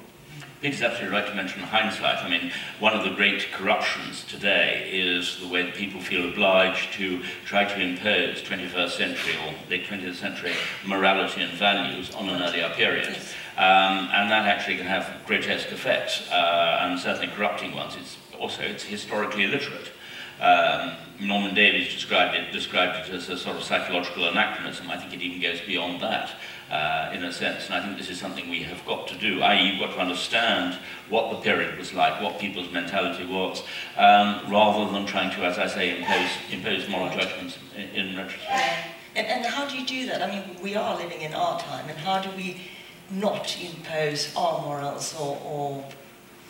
Peter's 0.61 0.81
absolutely 0.81 1.15
right 1.15 1.27
to 1.27 1.35
mention 1.35 1.61
hindsight. 1.61 2.23
I 2.23 2.29
mean, 2.29 2.51
one 2.79 2.93
of 2.93 3.03
the 3.03 3.11
great 3.11 3.51
corruptions 3.51 4.23
today 4.23 4.89
is 4.91 5.39
the 5.39 5.47
way 5.47 5.61
that 5.63 5.75
people 5.75 6.01
feel 6.01 6.27
obliged 6.27 6.93
to 6.93 7.21
try 7.45 7.63
to 7.65 7.79
impose 7.79 8.41
21st 8.41 8.89
century 8.89 9.35
or 9.45 9.53
late 9.69 9.85
20th 9.85 10.15
century 10.15 10.53
morality 10.83 11.43
and 11.43 11.51
values 11.53 12.13
on 12.15 12.27
an 12.29 12.41
earlier 12.41 12.69
period. 12.69 13.15
Um, 13.55 14.09
and 14.13 14.31
that 14.31 14.47
actually 14.47 14.77
can 14.77 14.87
have 14.87 15.25
grotesque 15.27 15.71
effects, 15.71 16.29
uh, 16.31 16.79
and 16.81 16.99
certainly 16.99 17.27
corrupting 17.35 17.75
ones. 17.75 17.95
It's 17.95 18.17
also, 18.39 18.63
it's 18.63 18.83
historically 18.83 19.43
illiterate. 19.43 19.91
Um, 20.39 20.93
Norman 21.19 21.55
Davies 21.55 21.91
described 21.93 22.35
it, 22.35 22.51
described 22.51 23.07
it 23.07 23.13
as 23.13 23.29
a 23.29 23.37
sort 23.37 23.57
of 23.57 23.63
psychological 23.63 24.27
anachronism. 24.27 24.89
I 24.91 24.97
think 24.97 25.13
it 25.13 25.21
even 25.21 25.41
goes 25.41 25.59
beyond 25.61 26.01
that 26.01 26.31
uh, 26.69 27.11
in 27.13 27.23
a 27.23 27.33
sense. 27.33 27.65
And 27.65 27.75
I 27.75 27.83
think 27.83 27.97
this 27.97 28.09
is 28.09 28.19
something 28.19 28.49
we 28.49 28.63
have 28.63 28.85
got 28.85 29.07
to 29.07 29.17
do, 29.17 29.41
i.e. 29.41 29.67
you've 29.67 29.79
got 29.79 29.95
to 29.95 29.99
understand 29.99 30.77
what 31.09 31.31
the 31.31 31.37
period 31.37 31.77
was 31.77 31.93
like, 31.93 32.21
what 32.21 32.39
people's 32.39 32.71
mentality 32.71 33.25
was, 33.25 33.63
um, 33.97 34.41
rather 34.51 34.91
than 34.91 35.05
trying 35.05 35.31
to, 35.31 35.45
as 35.45 35.57
I 35.57 35.67
say, 35.67 35.97
impose, 35.97 36.29
impose 36.51 36.89
moral 36.89 37.09
judgments 37.09 37.57
in, 37.75 37.89
in 37.89 38.17
retrospect. 38.17 38.87
And, 39.15 39.25
and 39.25 39.45
how 39.45 39.67
do 39.67 39.77
you 39.77 39.85
do 39.85 40.05
that? 40.07 40.21
I 40.21 40.29
mean, 40.29 40.61
we 40.61 40.75
are 40.75 40.95
living 40.95 41.21
in 41.21 41.33
our 41.33 41.59
time, 41.59 41.89
and 41.89 41.97
how 41.97 42.21
do 42.21 42.29
we 42.37 42.61
not 43.09 43.57
impose 43.59 44.35
our 44.35 44.61
morals 44.61 45.15
or, 45.19 45.39
or 45.43 45.85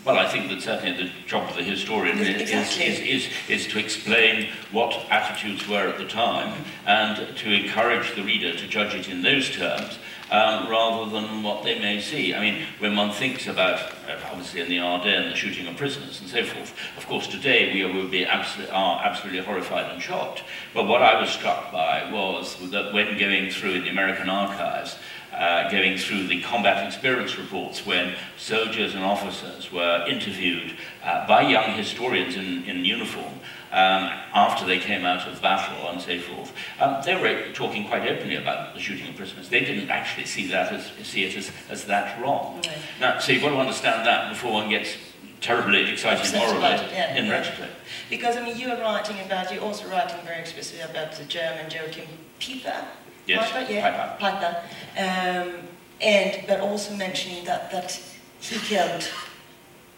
well, 0.08 0.18
I 0.18 0.28
think 0.30 0.48
that 0.48 0.62
certainly 0.62 0.96
the 0.96 1.12
job 1.28 1.50
of 1.50 1.58
the 1.58 1.64
historian 1.64 2.18
exactly. 2.18 2.86
is, 2.86 3.00
is, 3.00 3.26
is, 3.26 3.66
is, 3.66 3.68
to 3.74 3.78
explain 3.78 4.48
what 4.72 4.94
attitudes 5.10 5.68
were 5.68 5.90
at 5.90 5.98
the 5.98 6.08
time 6.08 6.64
and 6.86 7.36
to 7.38 7.52
encourage 7.52 8.16
the 8.16 8.24
reader 8.24 8.56
to 8.56 8.68
judge 8.70 8.96
it 8.96 9.10
in 9.10 9.22
those 9.22 9.54
terms 9.54 10.00
um, 10.32 10.70
rather 10.70 11.12
than 11.12 11.44
what 11.44 11.64
they 11.64 11.78
may 11.80 12.00
see. 12.00 12.34
I 12.34 12.40
mean, 12.40 12.66
when 12.80 12.96
one 12.96 13.12
thinks 13.12 13.48
about, 13.48 13.80
uh, 14.08 14.18
obviously 14.32 14.62
in 14.62 14.70
the 14.70 14.80
Ardennes, 14.80 15.32
the 15.32 15.36
shooting 15.36 15.68
of 15.68 15.76
prisoners 15.76 16.22
and 16.22 16.30
so 16.30 16.46
forth, 16.46 16.74
of 16.96 17.06
course 17.06 17.28
today 17.28 17.74
we 17.74 17.84
will 17.94 18.08
be 18.08 18.26
absolutely, 18.26 18.74
are 18.74 19.04
absolutely 19.04 19.44
horrified 19.44 19.92
and 19.92 20.02
shocked. 20.02 20.44
But 20.74 20.88
what 20.88 21.02
I 21.02 21.20
was 21.20 21.30
struck 21.30 21.70
by 21.74 22.10
was 22.10 22.56
that 22.72 22.94
when 22.94 23.18
going 23.18 23.50
through 23.52 23.82
the 23.82 23.90
American 23.90 24.30
archives, 24.30 24.98
uh, 25.38 25.70
going 25.70 25.98
through 25.98 26.28
the 26.28 26.42
combat 26.42 26.86
experience 26.86 27.38
reports 27.38 27.86
when 27.86 28.16
soldiers 28.38 28.96
and 28.96 29.04
officers 29.04 29.72
were 29.72 30.06
interviewed 30.08 30.74
uh, 31.04 31.28
by 31.28 31.42
young 31.42 31.72
historians 31.74 32.36
in, 32.36 32.64
in 32.66 32.84
uniform 32.84 33.34
um, 33.72 34.10
after 34.34 34.66
they 34.66 34.80
came 34.80 35.06
out 35.06 35.28
of 35.28 35.42
battle 35.42 35.90
and 35.90 36.02
so 36.02 36.18
forth. 36.20 36.54
Um, 36.80 37.02
they 37.06 37.16
were 37.16 37.52
talking 37.54 37.88
quite 37.88 38.08
openly 38.08 38.36
about 38.36 38.74
the 38.74 38.80
shooting 38.80 39.10
of 39.10 39.16
prisoners. 39.16 39.50
They 39.50 39.62
didn't 39.62 39.90
actually 39.90 40.26
see 40.26 40.48
that 40.48 40.72
as 40.72 40.92
see 41.04 41.26
it 41.26 41.36
as, 41.36 41.52
as 41.70 41.86
that 41.86 42.22
wrong. 42.22 42.56
Right. 42.58 42.78
Now, 43.00 43.20
so 43.20 43.32
you've 43.32 43.44
got 43.44 43.50
to 43.50 43.58
understand 43.58 44.08
that 44.08 44.30
before 44.30 44.54
one 44.54 44.70
gets 44.70 44.98
terribly 45.42 45.92
excited 45.92 46.34
morally 46.36 46.62
yeah, 46.62 47.16
in 47.16 47.26
yeah. 47.26 47.32
retrospect. 47.32 47.74
Because 48.10 48.38
I 48.38 48.44
mean, 48.44 48.58
you 48.58 48.70
are 48.70 48.80
writing 48.80 49.20
about, 49.20 49.52
you're 49.54 49.64
also 49.64 49.88
writing 49.90 50.20
very 50.26 50.40
explicitly 50.40 50.82
about 50.82 51.14
the 51.14 51.26
German 51.26 51.70
Joachim 51.70 52.08
Peiper, 52.40 52.86
Yes, 53.28 53.52
Peiper, 53.52 53.70
yeah, 53.70 54.18
Peiper. 54.20 54.54
Um, 54.98 55.68
and 56.00 56.46
but 56.48 56.60
also 56.62 56.96
mentioning 56.96 57.46
that 57.46 57.72
that 57.72 58.00
he 58.40 58.58
killed. 58.60 59.10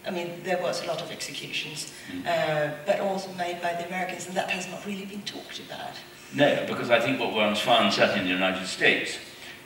I 0.07 0.11
mean, 0.11 0.41
there 0.43 0.61
was 0.61 0.81
a 0.83 0.87
lot 0.87 1.01
of 1.01 1.11
executions, 1.11 1.91
mm. 2.11 2.25
uh, 2.25 2.73
but 2.85 2.99
also 3.01 3.31
made 3.33 3.61
by 3.61 3.73
the 3.73 3.85
Americans, 3.85 4.27
and 4.27 4.35
that 4.35 4.49
has 4.49 4.67
not 4.71 4.85
really 4.85 5.05
been 5.05 5.21
talked 5.23 5.59
about. 5.59 5.93
No, 6.33 6.65
because 6.67 6.89
I 6.89 6.99
think 6.99 7.19
what 7.19 7.33
one's 7.33 7.59
found, 7.59 7.93
certainly 7.93 8.21
in 8.21 8.25
the 8.25 8.33
United 8.33 8.65
States, 8.65 9.17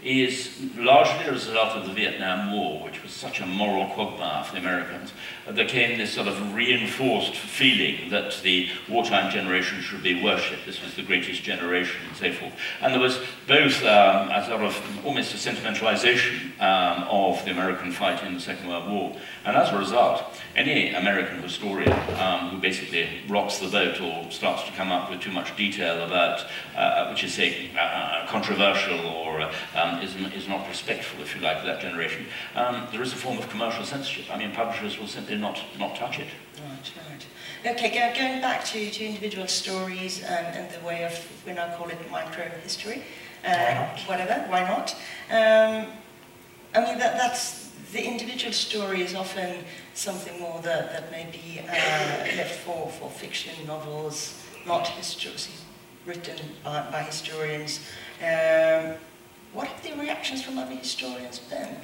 is 0.06 0.60
largely 0.78 1.26
a 1.26 1.32
result 1.32 1.76
of 1.76 1.88
the 1.88 1.94
Vietnam 1.94 2.52
War, 2.52 2.84
which 2.84 3.02
was 3.02 3.12
such 3.12 3.40
a 3.40 3.46
moral 3.46 3.88
quagmire 3.88 4.44
for 4.44 4.54
the 4.54 4.60
Americans. 4.60 5.14
There 5.50 5.68
came 5.68 5.98
this 5.98 6.14
sort 6.14 6.28
of 6.28 6.54
reinforced 6.54 7.36
feeling 7.36 8.10
that 8.10 8.40
the 8.44 8.70
wartime 8.90 9.32
generation 9.32 9.82
should 9.82 10.04
be 10.04 10.22
worshipped. 10.22 10.66
This 10.66 10.82
was 10.82 10.96
the 10.96 11.04
greatest 11.04 11.44
generation 11.44 12.02
and 12.08 12.18
so 12.18 12.32
forth. 12.32 12.54
And 12.82 12.94
there 12.94 13.02
was 13.02 13.20
both 13.48 13.82
um, 13.84 14.30
a 14.30 14.46
sort 14.48 14.62
of 14.62 15.06
almost 15.06 15.34
a 15.34 15.38
sentimentalization 15.38 16.60
um, 16.60 17.04
of 17.10 17.44
the 17.46 17.52
American 17.52 17.92
fight 17.92 18.24
in 18.24 18.34
the 18.34 18.40
Second 18.40 18.68
World 18.68 18.90
War. 18.90 19.16
And 19.46 19.56
as 19.56 19.72
a 19.72 19.78
result, 19.78 20.24
any 20.56 20.94
American 20.94 21.42
historian 21.42 21.92
um, 22.20 22.50
who 22.50 22.58
basically 22.58 23.08
rocks 23.28 23.60
the 23.60 23.68
boat 23.68 24.00
or 24.02 24.32
starts 24.32 24.64
to 24.64 24.72
come 24.74 24.92
up 24.92 25.10
with 25.10 25.22
too 25.22 25.32
much 25.32 25.56
detail 25.56 26.04
about, 26.04 26.46
uh, 26.76 27.08
which 27.10 27.24
is, 27.24 27.34
say, 27.34 27.70
uh, 27.80 28.26
controversial 28.28 29.00
or 29.08 29.42
uh, 29.42 29.54
um, 29.94 30.02
is, 30.02 30.16
is 30.34 30.48
not 30.48 30.68
respectful, 30.68 31.22
if 31.22 31.36
you 31.36 31.42
like, 31.42 31.58
of 31.58 31.66
that 31.66 31.82
generation, 31.82 32.26
um, 32.56 32.88
there 32.92 33.02
is 33.02 33.14
a 33.14 33.16
form 33.16 33.38
of 33.38 33.50
commercial 33.50 33.86
censorship. 33.86 34.26
I 34.32 34.38
mean, 34.38 34.52
publishers 34.52 35.00
will 35.00 35.08
simply 35.08 35.38
not, 35.38 35.60
not 35.80 35.96
touch 35.96 36.20
it. 36.20 36.28
Right, 36.58 36.92
right. 37.10 37.74
Okay, 37.74 37.90
go, 37.90 38.20
going 38.20 38.42
back 38.42 38.64
to, 38.66 38.92
to 38.92 39.06
individual 39.06 39.48
stories 39.48 40.24
and, 40.24 40.48
and 40.56 40.72
the 40.72 40.86
way 40.86 41.04
of, 41.04 41.44
we 41.46 41.54
now 41.54 41.76
call 41.76 41.88
it 41.90 41.98
micro-history, 42.12 43.04
uh, 43.46 43.50
why 43.50 43.74
not? 43.74 44.00
whatever, 44.02 44.46
why 44.50 44.62
not? 44.62 44.96
Um, 45.30 45.92
I 46.76 46.86
mean, 46.86 46.98
that, 47.00 47.18
that's 47.18 47.70
the 47.92 48.04
individual 48.04 48.54
story 48.54 49.02
is 49.02 49.14
often 49.14 49.64
something 49.94 50.40
more 50.40 50.60
that, 50.64 50.92
that 50.92 51.12
may 51.12 51.28
be 51.32 51.60
uh, 51.60 51.72
left 52.38 52.60
for, 52.60 52.90
for 52.90 53.10
fiction 53.10 53.54
novels, 53.68 54.42
not 54.66 54.88
histories 54.88 55.64
written 56.06 56.38
by, 56.64 56.90
by 56.92 57.02
historians. 57.04 57.80
Um, 58.20 58.96
what 59.54 59.68
have 59.68 59.84
the 59.84 60.00
reactions 60.00 60.42
from 60.44 60.58
other 60.58 60.76
historians 60.76 61.40
been? 61.40 61.76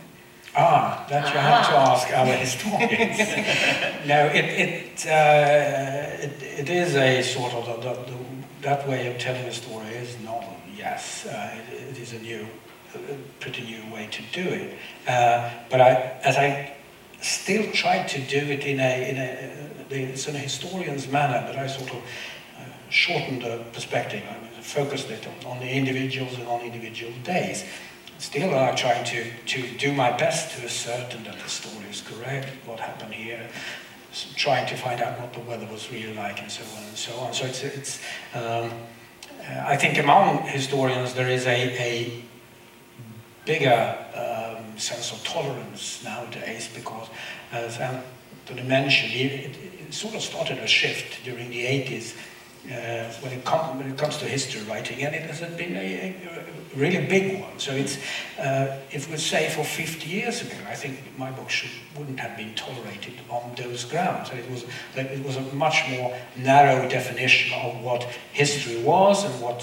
Ah, 0.56 1.06
that 1.10 1.32
you 1.32 1.40
have 1.40 1.68
to 1.68 1.74
ask 1.74 2.12
our 2.12 2.26
historians. 2.26 3.20
no, 4.08 4.26
it, 4.34 4.46
it, 4.46 5.06
uh, 5.06 6.24
it, 6.24 6.44
it 6.62 6.70
is 6.70 6.96
a 6.96 7.22
sort 7.22 7.54
of, 7.54 7.66
the, 7.66 7.90
the, 7.90 8.12
the, 8.12 8.18
that 8.62 8.88
way 8.88 9.08
of 9.08 9.20
telling 9.20 9.46
a 9.46 9.54
story 9.54 9.88
is 9.88 10.20
novel, 10.22 10.56
yes. 10.76 11.28
Uh, 11.28 11.56
it, 11.72 11.90
it 11.92 12.00
is 12.00 12.14
a 12.14 12.20
new, 12.20 12.48
a 12.96 13.00
pretty 13.40 13.64
new 13.64 13.94
way 13.94 14.08
to 14.12 14.24
do 14.34 14.50
it. 14.50 14.78
Uh, 15.08 15.52
but 15.70 15.82
I, 15.82 15.92
as 16.24 16.36
I 16.38 16.76
still 17.22 17.72
try 17.72 18.04
to 18.04 18.22
do 18.22 18.38
it 18.38 18.66
in 18.66 18.80
a, 18.80 19.10
in 19.10 19.18
a, 19.18 19.96
it's 19.96 20.28
in 20.28 20.36
a 20.36 20.40
historian's 20.40 21.08
manner, 21.08 21.46
but 21.46 21.58
I 21.58 21.68
sort 21.68 21.92
of 21.92 22.02
shortened 22.90 23.44
the 23.44 23.64
perspective. 23.74 24.24
I 24.30 24.62
focused 24.62 25.10
it 25.10 25.26
on, 25.28 25.54
on 25.54 25.60
the 25.60 25.70
individuals 25.70 26.38
and 26.38 26.48
on 26.48 26.62
individual 26.62 27.14
days 27.24 27.64
still 28.20 28.54
I'm 28.54 28.76
trying 28.76 29.06
to, 29.06 29.32
to 29.32 29.78
do 29.78 29.94
my 29.94 30.12
best 30.12 30.58
to 30.58 30.66
ascertain 30.66 31.24
that 31.24 31.40
the 31.40 31.50
story 31.50 31.86
is 31.90 32.02
correct, 32.02 32.50
what 32.66 32.80
happened 32.80 33.14
here, 33.14 33.50
trying 34.36 34.68
to 34.68 34.76
find 34.76 35.02
out 35.02 35.20
what 35.20 35.34
the 35.34 35.40
weather 35.40 35.66
was 35.72 35.92
really 35.92 36.14
like 36.14 36.42
and 36.42 36.52
so 36.52 36.64
on 36.78 36.84
and 36.84 36.98
so 36.98 37.14
on. 37.20 37.34
So 37.34 37.46
it's, 37.46 37.64
it's 37.64 38.02
um, 38.34 38.72
I 39.48 39.78
think 39.78 39.98
among 39.98 40.44
historians 40.48 41.14
there 41.14 41.30
is 41.30 41.48
a, 41.48 41.82
a 41.82 42.24
bigger 43.46 43.98
um, 44.14 44.78
sense 44.78 45.12
of 45.14 45.24
tolerance 45.24 46.04
nowadays 46.04 46.70
because 46.76 47.08
as 47.52 47.80
Antony 47.80 48.68
mentioned, 48.68 49.14
it, 49.14 49.56
it, 49.56 49.94
sort 49.94 50.14
of 50.14 50.22
started 50.22 50.60
a 50.60 50.68
shift 50.68 51.24
during 51.24 51.50
the 51.50 51.66
80s 51.66 52.16
uh, 52.66 53.12
when, 53.22 53.32
it 53.34 53.48
when, 53.48 53.92
it 53.92 53.98
comes 53.98 54.18
to 54.18 54.26
history 54.26 54.62
writing, 54.70 55.04
and 55.04 55.16
it 55.16 55.24
has 55.24 55.40
been 55.56 55.76
a, 55.76 56.16
a 56.76 56.78
really 56.78 57.06
big 57.06 57.42
one. 57.42 57.58
So 57.58 57.72
it's, 57.72 57.98
uh, 58.38 58.78
if 58.92 59.10
we 59.10 59.18
say 59.18 59.50
for 59.50 59.64
50 59.64 60.10
years 60.10 60.42
ago, 60.42 60.56
I 60.68 60.76
think 60.76 61.00
my 61.18 61.32
book 61.32 61.50
should, 61.50 61.72
wouldn't 61.98 62.20
have 62.20 62.38
been 62.38 62.54
tolerated 62.56 63.14
on 63.30 63.56
those 63.56 63.86
grounds. 63.86 64.30
It 64.32 64.50
was, 64.50 64.66
it 64.96 65.24
was 65.26 65.38
a 65.38 65.42
much 65.54 65.84
more 65.90 66.16
narrow 66.38 66.88
definition 66.88 67.58
of 67.60 67.82
what 67.82 68.04
history 68.34 68.82
was 68.84 69.24
and 69.24 69.42
what 69.42 69.60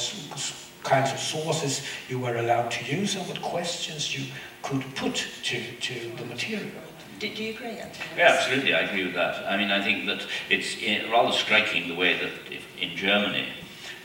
kinds 0.83 1.13
of 1.13 1.19
sources 1.19 1.83
you 2.09 2.19
were 2.19 2.37
allowed 2.37 2.71
to 2.71 2.85
use 2.85 3.17
and 3.17 3.27
what 3.29 3.41
questions 3.43 4.17
you 4.17 4.25
could 4.63 4.83
put 4.95 5.27
to, 5.43 5.61
to 5.81 5.95
the 6.17 6.25
material. 6.25 6.71
Do, 7.19 7.35
do 7.35 7.43
you 7.43 7.55
agree, 7.55 7.79
Antony? 7.79 8.05
Yeah, 8.17 8.37
absolutely, 8.39 8.75
I 8.75 8.81
agree 8.81 9.05
with 9.05 9.15
that. 9.15 9.51
I 9.51 9.57
mean, 9.57 9.71
I 9.71 9.83
think 9.83 10.07
that 10.07 10.27
it's 10.51 10.77
eh, 10.83 11.11
rather 11.11 11.33
striking 11.33 11.89
the 11.89 11.95
way 11.95 12.19
that 12.19 12.31
in 12.81 12.97
Germany, 12.97 13.49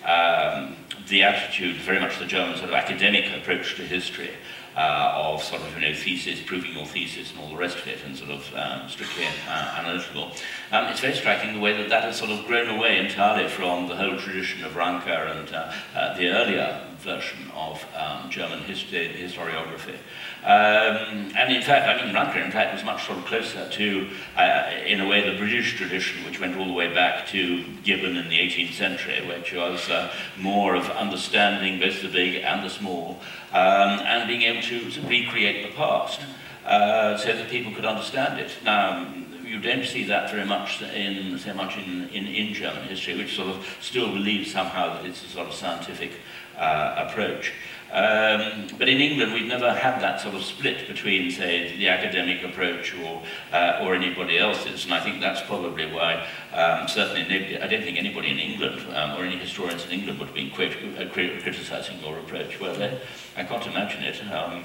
um, 0.06 0.76
the 1.08 1.24
attitude, 1.24 1.76
very 1.78 2.00
much 2.00 2.20
the 2.20 2.26
German 2.26 2.58
sort 2.58 2.70
of 2.70 2.76
academic 2.76 3.26
approach 3.36 3.76
to 3.76 3.84
history, 3.84 4.32
uh, 4.76 5.14
of 5.16 5.44
sort 5.44 5.62
of, 5.62 5.74
you 5.76 5.82
know, 5.82 5.94
thesis, 5.94 6.40
proving 6.46 6.74
your 6.74 6.86
thesis 6.86 7.32
and 7.32 7.40
all 7.42 7.50
the 7.50 7.58
rest 7.58 7.78
of 7.78 7.88
it, 7.88 8.00
and 8.06 8.16
sort 8.16 8.32
of 8.32 8.54
um, 8.56 8.88
strictly 8.88 9.26
uh, 9.48 9.76
analytical. 9.78 10.32
Um, 10.72 10.86
it's 10.86 11.02
very 11.02 11.14
striking 11.14 11.54
the 11.54 11.60
way 11.60 11.76
that 11.76 11.90
that 11.90 12.04
has 12.04 12.18
sort 12.18 12.32
of 12.32 12.46
grown 12.46 12.70
away 12.70 12.98
entirely 12.98 13.50
from 13.50 13.88
the 13.88 13.96
whole 13.96 14.18
tradition 14.18 14.64
of 14.64 14.76
Ranke 14.76 15.08
and 15.08 15.54
uh, 15.54 15.74
uh, 15.94 16.18
the 16.18 16.30
earlier 16.30 16.82
version 17.00 17.52
of 17.54 17.86
um, 17.96 18.30
German 18.30 18.60
history, 18.60 19.14
historiography. 19.14 19.98
Um, 20.44 21.32
and 21.38 21.54
in 21.54 21.62
fact, 21.62 21.88
I 21.88 22.04
mean, 22.04 22.16
Ranke, 22.16 22.44
in 22.44 22.52
fact, 22.52 22.74
was 22.74 22.84
much 22.84 23.06
sort 23.06 23.20
of 23.20 23.26
closer 23.26 23.70
to, 23.70 24.08
uh, 24.36 24.72
in 24.88 25.00
a 25.00 25.08
way, 25.08 25.30
the 25.30 25.38
British 25.38 25.78
tradition, 25.78 26.26
which 26.26 26.40
went 26.40 26.58
all 26.58 26.66
the 26.66 26.74
way 26.74 26.92
back 26.92 27.28
to 27.28 27.64
Gibbon 27.84 28.18
in 28.18 28.28
the 28.28 28.40
18th 28.40 28.74
century, 28.74 29.26
which 29.28 29.54
was 29.54 29.88
uh, 29.90 30.12
more 30.40 30.74
of 30.74 30.90
understanding 30.90 31.80
both 31.80 32.02
the 32.02 32.08
big 32.08 32.44
and 32.44 32.66
the 32.66 32.72
small, 32.72 33.20
um, 33.54 34.00
and 34.00 34.28
being 34.28 34.42
able 34.42 34.64
to 34.64 35.08
recreate 35.08 35.70
the 35.70 35.76
past 35.76 36.22
uh, 36.66 37.16
so 37.18 37.34
that 37.34 37.50
people 37.50 37.72
could 37.72 37.86
understand 37.86 38.40
it. 38.40 38.52
Now, 38.64 39.14
you 39.46 39.60
don't 39.60 39.86
see 39.86 40.06
that 40.06 40.32
very 40.32 40.46
much 40.46 40.82
in 40.82 41.38
so 41.38 41.54
much 41.54 41.78
in, 41.78 42.08
in, 42.10 42.26
in 42.26 42.54
German 42.54 42.84
history, 42.84 43.18
which 43.18 43.36
sort 43.36 43.50
of 43.50 43.78
still 43.82 44.08
believes 44.08 44.52
somehow 44.52 44.94
that 44.94 45.06
it's 45.06 45.24
a 45.24 45.28
sort 45.28 45.48
of 45.48 45.54
scientific 45.54 46.14
uh, 46.58 47.06
approach. 47.08 47.54
Um, 47.92 48.68
but 48.78 48.88
in 48.88 49.02
England, 49.02 49.34
we've 49.34 49.48
never 49.48 49.74
had 49.74 50.02
that 50.02 50.22
sort 50.22 50.34
of 50.34 50.44
split 50.44 50.88
between, 50.88 51.30
say, 51.30 51.76
the 51.76 51.90
academic 51.90 52.42
approach 52.42 52.96
or, 52.96 53.22
uh, 53.52 53.82
or 53.82 53.96
anybody 53.96 54.38
else's. 54.38 54.86
And 54.86 54.94
I 54.94 55.02
think 55.02 55.20
that's 55.20 55.42
probably 55.42 55.92
why, 55.92 56.26
um, 56.54 56.88
certainly, 56.88 57.24
nobody, 57.24 57.60
I 57.60 57.68
don't 57.68 57.84
think 57.84 57.98
anybody 57.98 58.32
in 58.32 58.40
England 58.40 58.88
um, 58.96 59.20
or 59.20 59.26
any 59.26 59.36
historians 59.36 59.84
in 59.86 59.92
England 59.92 60.20
would 60.20 60.28
have 60.28 60.36
been 60.36 60.52
quite, 60.52 60.72
uh, 60.72 61.10
criticizing 61.12 62.00
your 62.00 62.18
approach, 62.20 62.62
were 62.62 62.74
they? 62.74 62.98
I 63.36 63.44
can't 63.44 63.66
imagine 63.68 64.04
it. 64.04 64.22
Um, 64.32 64.64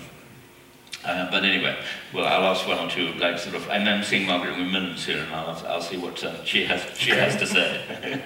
uh, 1.05 1.31
but 1.31 1.45
anyway, 1.45 1.77
well, 2.14 2.27
I'll 2.27 2.53
ask 2.53 2.66
one 2.66 2.79
or 2.79 2.89
two, 2.89 3.12
like 3.14 3.39
sort 3.39 3.57
of, 3.57 3.68
and 3.70 3.87
then 3.87 4.05
seeing 4.05 4.27
Margaret 4.27 4.55
MacMillan 4.55 4.97
soon, 4.97 5.18
and 5.18 5.35
I'll, 5.35 5.66
I'll 5.66 5.83
see 5.83 5.97
what 5.97 6.22
uh, 6.22 6.45
she 6.45 6.64
has 6.64 6.83
she 6.99 7.11
has 7.11 7.37
to 7.37 7.47
say. 7.47 7.85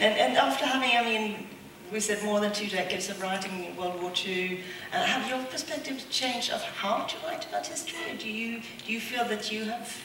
and, 0.00 0.16
and 0.16 0.36
after 0.36 0.64
having, 0.64 0.96
I 0.96 1.04
mean, 1.04 1.46
we 1.92 2.00
said 2.00 2.22
more 2.24 2.40
than 2.40 2.52
two 2.52 2.68
decades 2.68 3.08
of 3.08 3.20
writing 3.20 3.76
World 3.76 4.00
War 4.00 4.12
II. 4.26 4.60
Uh, 4.92 5.04
have 5.04 5.28
your 5.28 5.44
perspective 5.46 6.04
changed 6.10 6.50
of 6.50 6.62
how 6.62 7.04
to 7.04 7.16
write 7.26 7.46
about 7.46 7.66
history? 7.66 7.98
Or 8.10 8.16
do 8.16 8.28
you 8.28 8.60
do 8.86 8.92
you 8.92 9.00
feel 9.00 9.24
that 9.26 9.52
you 9.52 9.64
have 9.64 10.04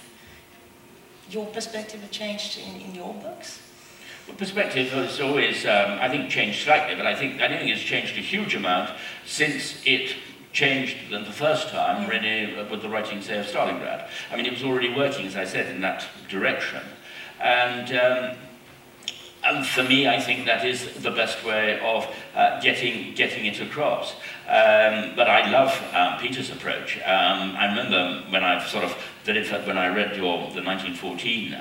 your 1.30 1.46
perspective 1.48 2.02
changed 2.12 2.60
in, 2.60 2.82
in 2.82 2.96
your 2.96 3.14
books? 3.16 3.60
Well, 4.28 4.38
perspective 4.38 4.90
has 4.90 5.20
always, 5.20 5.66
um, 5.66 5.98
I 6.00 6.10
think, 6.10 6.30
changed 6.30 6.64
slightly, 6.64 6.96
but 6.96 7.08
I 7.08 7.16
think 7.16 7.42
I 7.42 7.48
don't 7.48 7.60
think 7.60 7.72
it's 7.72 7.82
changed 7.82 8.18
a 8.18 8.22
huge 8.22 8.56
amount 8.56 8.92
since 9.26 9.82
it 9.86 10.16
changed 10.52 11.12
than 11.12 11.24
the 11.24 11.32
first 11.32 11.70
time, 11.70 12.06
mm. 12.06 12.10
really, 12.10 12.56
uh, 12.56 12.70
with 12.70 12.82
the 12.82 12.90
writing, 12.90 13.22
say, 13.22 13.40
of 13.40 13.46
Stalingrad. 13.46 14.08
I 14.32 14.36
mean, 14.36 14.46
it 14.46 14.52
was 14.52 14.64
already 14.64 14.94
working, 14.94 15.26
as 15.28 15.36
I 15.36 15.46
said, 15.46 15.74
in 15.74 15.82
that 15.82 16.06
direction. 16.28 16.82
And 17.40 17.92
um, 17.96 18.38
and 19.50 19.66
for 19.66 19.84
me, 19.84 20.08
I 20.08 20.20
think 20.20 20.46
that 20.46 20.64
is 20.64 20.94
the 21.02 21.10
best 21.10 21.44
way 21.44 21.80
of 21.80 22.08
uh, 22.36 22.62
getting, 22.62 23.16
getting 23.16 23.46
it 23.46 23.60
across. 23.60 24.14
Um, 24.48 25.16
but 25.16 25.28
I 25.28 25.50
love 25.50 25.72
um, 25.94 26.20
Peter's 26.20 26.52
approach. 26.52 26.98
Um, 26.98 27.56
I 27.58 27.68
remember 27.70 28.30
when 28.30 28.44
I 28.44 28.64
sort 28.68 28.84
of, 28.84 28.96
that 29.26 29.36
in 29.36 29.44
fact, 29.44 29.66
when 29.66 29.78
I 29.78 29.88
read 29.88 30.16
your, 30.16 30.38
the 30.52 30.62
1914 30.62 31.54
um, 31.56 31.60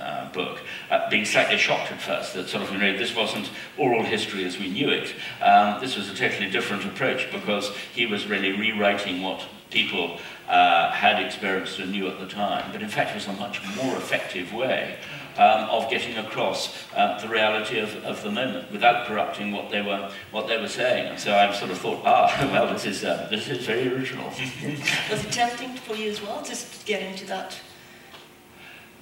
uh, 0.00 0.28
book, 0.32 0.60
uh, 0.90 1.10
being 1.10 1.24
slightly 1.24 1.58
shocked 1.58 1.90
at 1.90 2.00
first 2.00 2.34
that 2.34 2.48
sort 2.48 2.62
of, 2.62 2.72
you 2.72 2.78
know, 2.78 2.96
this 2.96 3.14
wasn't 3.14 3.50
oral 3.76 4.04
history 4.04 4.44
as 4.44 4.58
we 4.58 4.68
knew 4.68 4.90
it. 4.90 5.12
Um, 5.42 5.80
this 5.80 5.96
was 5.96 6.08
a 6.10 6.14
totally 6.14 6.48
different 6.48 6.84
approach 6.84 7.30
because 7.32 7.74
he 7.92 8.06
was 8.06 8.28
really 8.28 8.52
rewriting 8.52 9.20
what 9.20 9.44
people 9.70 10.18
uh, 10.48 10.90
had 10.90 11.24
experienced 11.24 11.78
and 11.80 11.90
knew 11.92 12.08
at 12.08 12.20
the 12.20 12.26
time. 12.26 12.70
But 12.72 12.82
in 12.82 12.88
fact, 12.88 13.10
it 13.10 13.14
was 13.14 13.26
a 13.26 13.32
much 13.32 13.60
more 13.76 13.96
effective 13.96 14.52
way 14.52 14.96
um, 15.36 15.68
of 15.70 15.90
getting 15.90 16.16
across 16.16 16.74
uh, 16.94 17.20
the 17.20 17.28
reality 17.28 17.78
of, 17.78 17.94
of 18.04 18.22
the 18.22 18.30
moment 18.30 18.70
without 18.72 19.06
corrupting 19.06 19.52
what 19.52 19.70
they 19.70 19.82
were 19.82 20.10
what 20.30 20.48
they 20.48 20.58
were 20.60 20.68
saying. 20.68 21.06
And 21.06 21.20
so 21.20 21.34
I 21.34 21.52
sort 21.52 21.70
of 21.70 21.78
thought, 21.78 22.02
ah, 22.04 22.48
well, 22.52 22.72
this 22.72 22.86
is 22.86 23.04
uh, 23.04 23.26
this 23.30 23.48
is 23.48 23.66
very 23.66 23.92
original. 23.92 24.26
Was 25.10 25.24
it 25.24 25.32
tempting 25.32 25.74
for 25.74 25.94
you 25.94 26.10
as 26.10 26.22
well 26.22 26.42
to 26.42 26.56
get 26.84 27.02
into 27.02 27.26
that? 27.26 27.58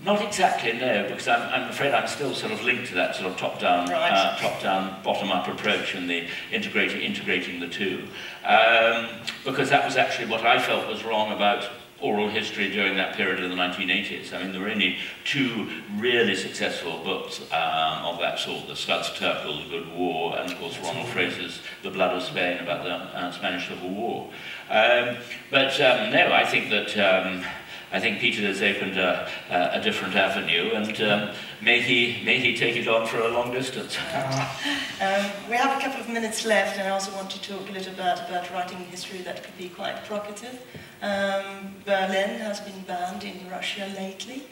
Not 0.04 0.22
exactly, 0.22 0.74
no, 0.74 1.08
because 1.08 1.26
I'm, 1.26 1.42
I'm 1.42 1.70
afraid 1.70 1.92
I'm 1.92 2.06
still 2.06 2.32
sort 2.32 2.52
of 2.52 2.62
linked 2.62 2.86
to 2.88 2.94
that 2.94 3.16
sort 3.16 3.32
of 3.32 3.36
top-down, 3.36 3.88
right. 3.88 4.12
uh, 4.12 4.36
top-down, 4.36 5.02
bottom-up 5.02 5.48
approach 5.48 5.96
and 5.96 6.08
the 6.08 6.28
integrating, 6.52 7.00
integrating 7.00 7.58
the 7.58 7.66
two. 7.66 8.06
Um, 8.44 9.08
because 9.44 9.70
that 9.70 9.84
was 9.84 9.96
actually 9.96 10.30
what 10.30 10.46
I 10.46 10.60
felt 10.60 10.86
was 10.86 11.04
wrong 11.04 11.32
about 11.32 11.68
oral 12.00 12.28
history 12.28 12.70
during 12.70 12.96
that 12.96 13.16
period 13.16 13.42
of 13.42 13.50
the 13.50 13.56
1980s. 13.56 14.32
I 14.32 14.42
mean, 14.42 14.52
there 14.52 14.60
were 14.60 14.70
only 14.70 14.98
two 15.24 15.68
really 15.96 16.36
successful 16.36 17.02
books 17.02 17.40
um, 17.52 18.04
of 18.04 18.20
that 18.20 18.38
sort, 18.38 18.68
the 18.68 18.76
Studs 18.76 19.10
Terkel, 19.10 19.64
The 19.64 19.70
Good 19.70 19.96
War, 19.96 20.38
and 20.38 20.50
of 20.50 20.58
course 20.58 20.78
Ronald 20.78 21.08
Fraser's 21.08 21.60
The 21.82 21.90
Blood 21.90 22.14
of 22.14 22.22
Spain 22.22 22.58
about 22.58 22.84
the 22.84 22.90
uh, 22.90 23.32
Spanish 23.32 23.68
Civil 23.68 23.90
War. 23.90 24.30
Um, 24.70 25.16
but 25.50 25.80
um, 25.80 26.12
no, 26.12 26.32
I 26.32 26.44
think 26.44 26.70
that 26.70 26.96
um, 26.98 27.44
I 27.90 28.00
think 28.00 28.20
Peter 28.20 28.42
has 28.42 28.60
opened 28.60 28.98
a, 28.98 29.30
a, 29.50 29.80
different 29.80 30.14
avenue, 30.14 30.72
and 30.74 31.00
um, 31.02 31.34
may, 31.62 31.80
he, 31.80 32.22
may 32.22 32.38
he 32.38 32.54
take 32.54 32.76
it 32.76 32.86
on 32.86 33.06
for 33.06 33.18
a 33.20 33.28
long 33.28 33.50
distance. 33.50 33.96
um, 34.14 35.30
we 35.48 35.56
have 35.56 35.78
a 35.78 35.80
couple 35.80 36.00
of 36.00 36.08
minutes 36.08 36.44
left, 36.44 36.78
and 36.78 36.86
I 36.86 36.90
also 36.90 37.12
want 37.12 37.30
to 37.30 37.40
talk 37.40 37.66
a 37.70 37.72
little 37.72 37.94
bit 37.94 38.00
about, 38.00 38.28
about 38.28 38.50
writing 38.52 38.78
history 38.90 39.20
that 39.22 39.42
could 39.42 39.56
be 39.56 39.70
quite 39.70 40.04
provocative. 40.04 40.60
Um, 41.00 41.74
Berlin 41.86 42.40
has 42.40 42.60
been 42.60 42.80
banned 42.82 43.24
in 43.24 43.48
Russia 43.48 43.90
lately. 43.96 44.42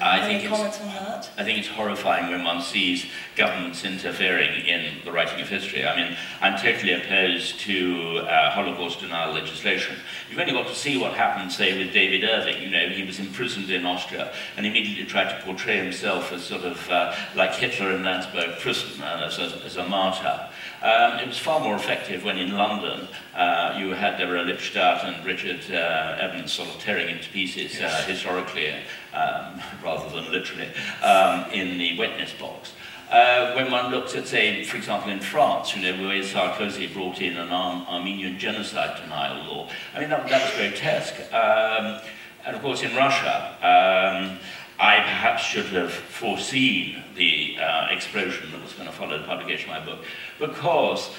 Uh, 0.00 0.04
I 0.04 0.20
any 0.20 0.38
think 0.38 0.52
comments 0.52 0.80
on 0.80 0.88
that? 0.88 1.30
I 1.38 1.44
think 1.44 1.58
it's 1.58 1.68
horrifying 1.68 2.30
when 2.30 2.44
one 2.44 2.60
sees 2.60 3.06
governments 3.36 3.84
interfering 3.84 4.66
in 4.66 4.96
the 5.04 5.12
writing 5.12 5.40
of 5.40 5.48
history. 5.48 5.86
I 5.86 5.96
mean, 5.96 6.16
I'm 6.40 6.58
totally 6.58 6.92
opposed 6.92 7.60
to 7.60 8.18
uh, 8.18 8.50
Holocaust 8.50 9.00
denial 9.00 9.32
legislation. 9.32 9.96
You've 10.28 10.38
only 10.38 10.52
got 10.52 10.66
to 10.66 10.74
see 10.74 10.98
what 10.98 11.12
happened, 11.14 11.52
say, 11.52 11.78
with 11.78 11.92
David 11.92 12.24
Irving. 12.24 12.62
You 12.62 12.70
know, 12.70 12.88
he 12.88 13.04
was 13.04 13.20
imprisoned 13.20 13.70
in 13.70 13.86
Austria 13.86 14.32
and 14.56 14.66
immediately 14.66 15.04
tried 15.04 15.36
to 15.36 15.44
portray 15.44 15.76
himself 15.76 16.32
as 16.32 16.44
sort 16.44 16.62
of 16.62 16.90
uh, 16.90 17.14
like 17.34 17.54
Hitler 17.54 17.92
in 17.92 18.02
Landsberg 18.02 18.58
prison 18.58 19.02
and 19.02 19.24
as 19.24 19.38
a, 19.38 19.64
as 19.64 19.76
a 19.76 19.86
martyr. 19.88 20.48
Um, 20.82 21.18
it 21.18 21.26
was 21.26 21.38
far 21.38 21.60
more 21.60 21.76
effective 21.76 22.24
when 22.24 22.36
in 22.36 22.52
London 22.52 23.08
uh, 23.34 23.74
you 23.78 23.90
had 23.90 24.18
Deborah 24.18 24.44
Lipstadt 24.44 25.04
and 25.04 25.24
Richard 25.24 25.60
uh, 25.70 26.18
Evans 26.20 26.52
sort 26.52 26.68
of 26.68 26.78
tearing 26.80 27.08
into 27.08 27.28
pieces 27.30 27.80
uh, 27.80 28.04
historically 28.06 28.70
um, 29.14 29.60
rather 29.84 30.08
than 30.14 30.30
literally 30.30 30.68
um, 31.02 31.50
in 31.52 31.78
the 31.78 31.98
witness 31.98 32.32
box. 32.34 32.72
Uh, 33.10 33.52
when 33.52 33.70
one 33.70 33.90
looks 33.90 34.14
at, 34.14 34.26
say, 34.26 34.64
for 34.64 34.76
example, 34.76 35.10
in 35.10 35.20
France, 35.20 35.76
you 35.76 35.82
know, 35.82 36.08
where 36.08 36.22
Sarkozy 36.22 36.92
brought 36.92 37.20
in 37.20 37.36
an 37.36 37.50
Ar 37.50 37.86
Armenian 37.86 38.38
genocide 38.38 39.00
denial 39.00 39.44
law, 39.44 39.68
I 39.94 40.00
mean, 40.00 40.08
that, 40.10 40.26
that 40.28 40.42
was 40.42 40.58
grotesque. 40.58 41.32
Um, 41.32 42.00
and 42.46 42.56
of 42.56 42.62
course, 42.62 42.82
in 42.82 42.94
Russia, 42.96 43.56
um, 43.62 44.38
I 44.78 44.96
perhaps 44.96 45.44
should 45.44 45.66
have 45.66 45.92
foreseen 45.92 47.02
the 47.14 47.56
uh, 47.58 47.88
explosion 47.90 48.50
that 48.50 48.62
was 48.62 48.72
going 48.72 48.88
to 48.88 48.94
follow 48.94 49.18
the 49.18 49.26
publication 49.26 49.70
of 49.70 49.80
my 49.80 49.86
book, 49.86 50.04
because 50.38 51.10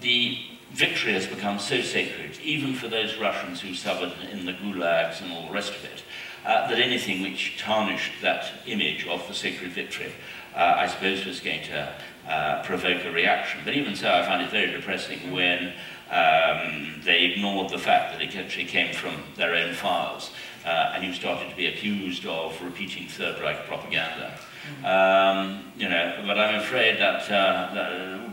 the 0.00 0.38
victory 0.72 1.12
has 1.12 1.26
become 1.26 1.58
so 1.58 1.82
sacred, 1.82 2.38
even 2.40 2.74
for 2.74 2.88
those 2.88 3.18
Russians 3.18 3.60
who 3.60 3.74
suffered 3.74 4.12
in 4.30 4.46
the 4.46 4.54
gulags 4.54 5.20
and 5.20 5.30
all 5.30 5.46
the 5.46 5.52
rest 5.52 5.74
of 5.74 5.84
it, 5.84 6.02
uh, 6.46 6.68
that 6.68 6.78
anything 6.78 7.22
which 7.22 7.58
tarnished 7.58 8.12
that 8.22 8.50
image 8.66 9.06
of 9.06 9.26
the 9.28 9.34
sacred 9.34 9.72
victory, 9.72 10.12
uh, 10.56 10.74
I 10.78 10.86
suppose, 10.86 11.26
was 11.26 11.40
going 11.40 11.62
to 11.64 11.92
uh, 12.26 12.62
provoke 12.64 13.04
a 13.04 13.12
reaction. 13.12 13.60
But 13.64 13.74
even 13.74 13.94
so, 13.94 14.10
I 14.10 14.24
found 14.24 14.42
it 14.42 14.50
very 14.50 14.72
depressing 14.72 15.32
when 15.32 15.74
um, 16.10 17.00
they 17.04 17.24
ignored 17.24 17.70
the 17.70 17.78
fact 17.78 18.12
that 18.12 18.22
it 18.22 18.34
actually 18.36 18.64
came 18.64 18.94
from 18.94 19.22
their 19.36 19.54
own 19.54 19.74
files 19.74 20.30
uh, 20.64 20.92
and 20.94 21.04
you 21.04 21.12
started 21.12 21.50
to 21.50 21.56
be 21.56 21.66
accused 21.66 22.26
of 22.26 22.60
repeating 22.62 23.08
Third 23.08 23.40
Reich 23.40 23.66
propaganda. 23.66 24.38
Um, 24.84 25.72
you 25.76 25.88
know, 25.88 26.22
but 26.26 26.38
I'm 26.38 26.60
afraid 26.60 26.98
that 27.00 27.30
uh, 27.30 28.30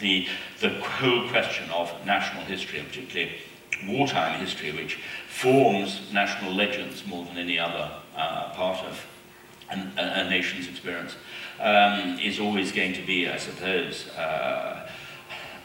the, 0.00 0.26
the 0.60 0.70
whole 0.80 1.28
question 1.28 1.68
of 1.70 1.92
national 2.06 2.44
history, 2.44 2.78
and 2.78 2.88
particularly 2.88 3.32
wartime 3.86 4.40
history, 4.40 4.72
which 4.72 4.98
forms 5.28 6.12
national 6.12 6.52
legends 6.52 7.06
more 7.06 7.24
than 7.26 7.38
any 7.38 7.58
other 7.58 7.90
uh, 8.16 8.50
part 8.50 8.78
of 8.84 9.06
a, 9.70 9.74
a, 9.96 10.28
nation's 10.28 10.68
experience, 10.68 11.14
um, 11.60 12.18
is 12.18 12.40
always 12.40 12.72
going 12.72 12.92
to 12.94 13.02
be, 13.06 13.28
I 13.28 13.36
suppose, 13.36 14.08
uh, 14.10 14.88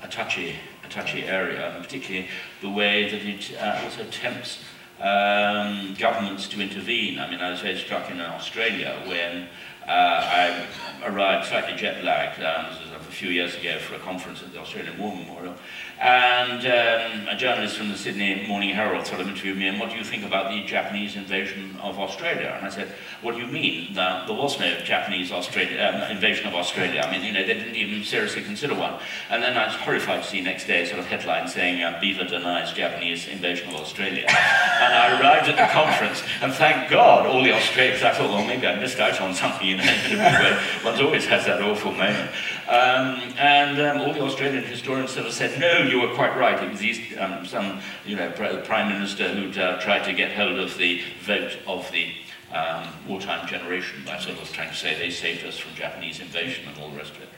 a 0.04 0.08
touchy, 0.08 0.56
a 0.86 0.90
touchy 0.90 1.24
area, 1.24 1.74
and 1.74 1.84
particularly 1.84 2.28
the 2.62 2.70
way 2.70 3.10
that 3.10 3.22
it 3.22 3.58
uh, 3.60 3.82
also 3.84 4.04
tempts 4.12 4.60
um, 5.02 5.94
governments 6.00 6.48
to 6.50 6.62
intervene. 6.62 7.20
I 7.20 7.30
mean, 7.30 7.42
I 7.42 7.52
was 7.52 7.62
very 7.62 7.78
struck 7.78 8.10
in 8.10 8.22
Australia 8.22 9.02
when 9.06 9.48
uh, 9.88 9.92
I 9.92 10.68
arrived 11.04 11.48
slightly 11.48 11.76
jet 11.76 12.04
lagged, 12.04 12.42
um, 12.42 12.66
a 12.96 13.12
few 13.12 13.30
years 13.30 13.56
ago 13.56 13.78
for 13.80 13.96
a 13.96 14.00
conference 14.00 14.42
at 14.42 14.52
the 14.52 14.60
Australian 14.60 14.98
War 14.98 15.16
Memorial, 15.16 15.56
and 16.02 16.60
um, 16.60 17.28
a 17.30 17.38
journalist 17.38 17.78
from 17.78 17.90
the 17.90 17.98
Sydney 17.98 18.46
Morning 18.48 18.72
Herald 18.72 19.06
sort 19.08 19.22
of 19.22 19.28
interviewed 19.28 19.58
me, 19.58 19.68
and 19.68 19.80
what 19.80 19.92
do 19.92 19.96
you 19.96 20.04
think 20.04 20.26
about 20.26 20.52
the 20.52 20.64
Japanese 20.66 21.16
invasion 21.16 21.78
of 21.82 22.00
Australia? 22.00 22.54
And 22.58 22.66
I 22.66 22.70
said, 22.70 22.90
what 23.22 23.36
do 23.36 23.42
you 23.42 23.48
mean? 23.48 23.94
There, 23.94 24.26
was 24.28 24.60
no 24.60 24.78
Japanese 24.82 25.32
Australia, 25.32 25.82
um, 25.82 26.12
invasion 26.12 26.48
of 26.48 26.54
Australia. 26.54 27.02
I 27.02 27.12
mean, 27.12 27.24
you 27.24 27.32
know, 27.32 27.46
they 27.46 27.54
didn't 27.54 27.76
even 27.76 28.04
seriously 28.04 28.44
consider 28.44 28.76
one. 28.76 29.00
And 29.30 29.42
then 29.42 29.58
I 29.58 29.68
was 29.68 29.76
horrified 29.76 30.24
to 30.24 30.30
see 30.30 30.42
next 30.42 30.68
day 30.68 30.86
sort 30.86 31.00
of 31.00 31.06
headline 31.06 31.48
saying, 31.48 31.82
uh, 31.82 32.00
Beevor 32.04 32.28
denies 32.28 32.74
Japanese 32.74 33.28
invasion 33.28 33.70
of 33.70 33.76
Australia. 33.76 34.26
and 34.28 34.94
I 34.94 35.20
arrived 35.20 35.48
at 35.48 35.56
the 35.56 35.74
conference, 35.74 36.24
and 36.42 36.54
thank 36.54 36.90
God, 36.90 37.26
all 37.26 37.42
the 37.44 37.54
Australians, 37.54 38.04
I 38.04 38.12
thought, 38.14 38.30
well, 38.30 38.46
maybe 38.46 38.68
I 38.68 38.76
missed 38.76 39.00
out 39.00 39.22
on 39.22 39.34
something, 39.34 39.75
you 39.80 40.18
know, 40.18 40.60
one 40.84 41.02
always 41.04 41.26
has 41.26 41.46
that 41.46 41.62
awful 41.62 41.92
moment. 41.92 42.32
Um, 42.68 43.34
and 43.38 43.80
um, 43.80 44.02
all 44.02 44.14
the 44.14 44.22
Australian 44.22 44.64
historians 44.64 45.12
sort 45.12 45.28
of 45.28 45.34
said, 45.34 45.60
no, 45.60 45.80
you 45.80 46.02
were 46.02 46.14
quite 46.16 46.36
right. 46.38 46.62
It 46.64 46.72
was 46.72 46.80
these, 46.80 47.00
um, 47.18 47.46
some 47.46 47.80
you 48.06 48.16
know, 48.16 48.32
prime 48.32 48.90
minister 48.90 49.28
who'd 49.30 49.58
uh, 49.58 49.80
tried 49.80 50.04
to 50.06 50.14
get 50.14 50.32
hold 50.32 50.60
of 50.60 50.78
the 50.78 51.02
vote 51.22 51.58
of 51.68 51.90
the 51.92 52.14
um, 52.54 52.88
wartime 53.08 53.48
generation 53.48 54.04
by 54.06 54.20
sort 54.20 54.42
of 54.42 54.52
trying 54.52 54.70
to 54.70 54.76
say 54.76 54.98
they 54.98 55.10
saved 55.10 55.46
us 55.46 55.58
from 55.58 55.76
Japanese 55.76 56.20
invasion 56.20 56.68
and 56.68 56.78
all 56.80 56.90
the 56.90 56.98
rest 56.98 57.12
of 57.12 57.22
it. 57.22 57.30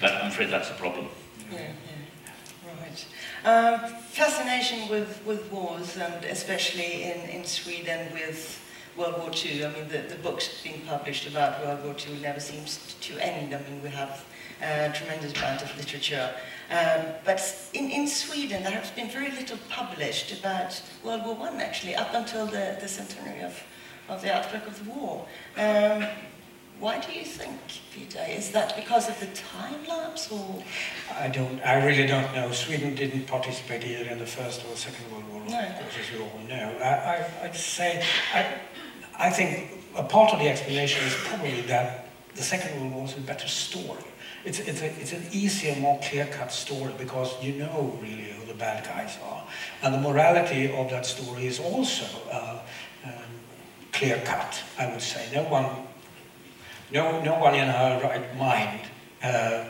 But 0.00 0.12
I'm 0.12 0.28
afraid 0.28 0.50
that's 0.50 0.70
a 0.70 0.74
problem. 0.74 1.08
Yeah. 1.52 1.72
Right. 2.80 3.06
Um, 3.44 3.90
fascination 4.10 4.88
with, 4.88 5.20
with 5.26 5.50
wars, 5.52 5.96
and 5.96 6.24
especially 6.24 7.04
in, 7.04 7.20
in 7.28 7.44
Sweden 7.44 8.12
with 8.12 8.60
World 8.96 9.18
War 9.18 9.30
II. 9.34 9.64
I 9.64 9.72
mean, 9.72 9.88
the, 9.88 9.98
the 9.98 10.20
books 10.22 10.62
being 10.62 10.80
published 10.82 11.26
about 11.26 11.64
World 11.64 11.84
War 11.84 11.94
II 11.94 12.20
never 12.20 12.40
seems 12.40 12.94
to 13.00 13.18
end. 13.18 13.54
I 13.54 13.58
mean, 13.68 13.82
we 13.82 13.88
have 13.90 14.24
a 14.60 14.92
tremendous 14.92 15.32
amount 15.36 15.62
of 15.62 15.76
literature. 15.76 16.30
Um, 16.70 17.06
but 17.24 17.40
in, 17.74 17.90
in 17.90 18.06
Sweden, 18.06 18.62
there 18.62 18.72
has 18.72 18.90
been 18.90 19.08
very 19.08 19.30
little 19.30 19.58
published 19.68 20.38
about 20.38 20.80
World 21.04 21.24
War 21.24 21.36
I, 21.48 21.62
actually, 21.62 21.94
up 21.94 22.14
until 22.14 22.46
the, 22.46 22.76
the 22.80 22.88
centenary 22.88 23.42
of, 23.42 23.62
of 24.08 24.22
the 24.22 24.34
outbreak 24.34 24.66
of 24.66 24.84
the 24.84 24.90
war. 24.90 25.26
Um, 25.56 26.06
why 26.82 26.98
do 26.98 27.12
you 27.12 27.24
think, 27.24 27.60
Peter? 27.94 28.20
Is 28.28 28.50
that 28.50 28.74
because 28.76 29.08
of 29.08 29.18
the 29.20 29.26
time 29.26 29.86
lapse, 29.86 30.30
or...? 30.32 30.62
I 31.16 31.28
don't, 31.28 31.60
I 31.64 31.84
really 31.86 32.06
don't 32.06 32.34
know. 32.34 32.50
Sweden 32.52 32.94
didn't 32.94 33.26
participate 33.26 33.84
either 33.84 34.10
in 34.10 34.18
the 34.18 34.26
First 34.26 34.64
or 34.66 34.76
Second 34.76 35.10
World 35.12 35.24
War, 35.30 35.42
no. 35.48 35.60
Of 35.60 35.80
course, 35.80 35.98
as 36.00 36.10
you 36.12 36.24
all 36.24 36.40
know. 36.48 36.76
I, 36.82 37.24
I, 37.40 37.46
would 37.46 37.54
say, 37.54 38.04
I, 38.34 38.46
I 39.18 39.30
think 39.30 39.70
a 39.96 40.02
part 40.02 40.32
of 40.32 40.40
the 40.40 40.48
explanation 40.48 41.06
is 41.06 41.14
probably 41.14 41.60
that 41.62 42.08
the 42.34 42.42
Second 42.42 42.80
World 42.80 42.92
War 42.92 43.02
was 43.02 43.16
a 43.16 43.20
better 43.20 43.48
story 43.48 44.04
it's, 44.44 44.58
it's, 44.58 44.82
a, 44.82 44.86
it's 45.00 45.12
an 45.12 45.24
easier, 45.32 45.76
more 45.76 46.00
clear-cut 46.02 46.50
story 46.50 46.92
because 46.98 47.32
you 47.42 47.52
know 47.54 47.96
really 48.02 48.32
who 48.32 48.44
the 48.46 48.54
bad 48.54 48.84
guys 48.84 49.16
are. 49.24 49.46
And 49.82 49.94
the 49.94 50.00
morality 50.00 50.72
of 50.72 50.90
that 50.90 51.06
story 51.06 51.46
is 51.46 51.60
also 51.60 52.06
uh, 52.30 52.58
um, 53.04 53.12
clear-cut, 53.92 54.60
I 54.78 54.90
would 54.90 55.02
say. 55.02 55.28
No 55.32 55.44
one, 55.44 55.66
no, 56.92 57.22
no 57.22 57.38
one 57.38 57.54
in 57.54 57.68
her 57.68 58.00
right 58.02 58.36
mind 58.36 58.80
uh, 59.22 59.64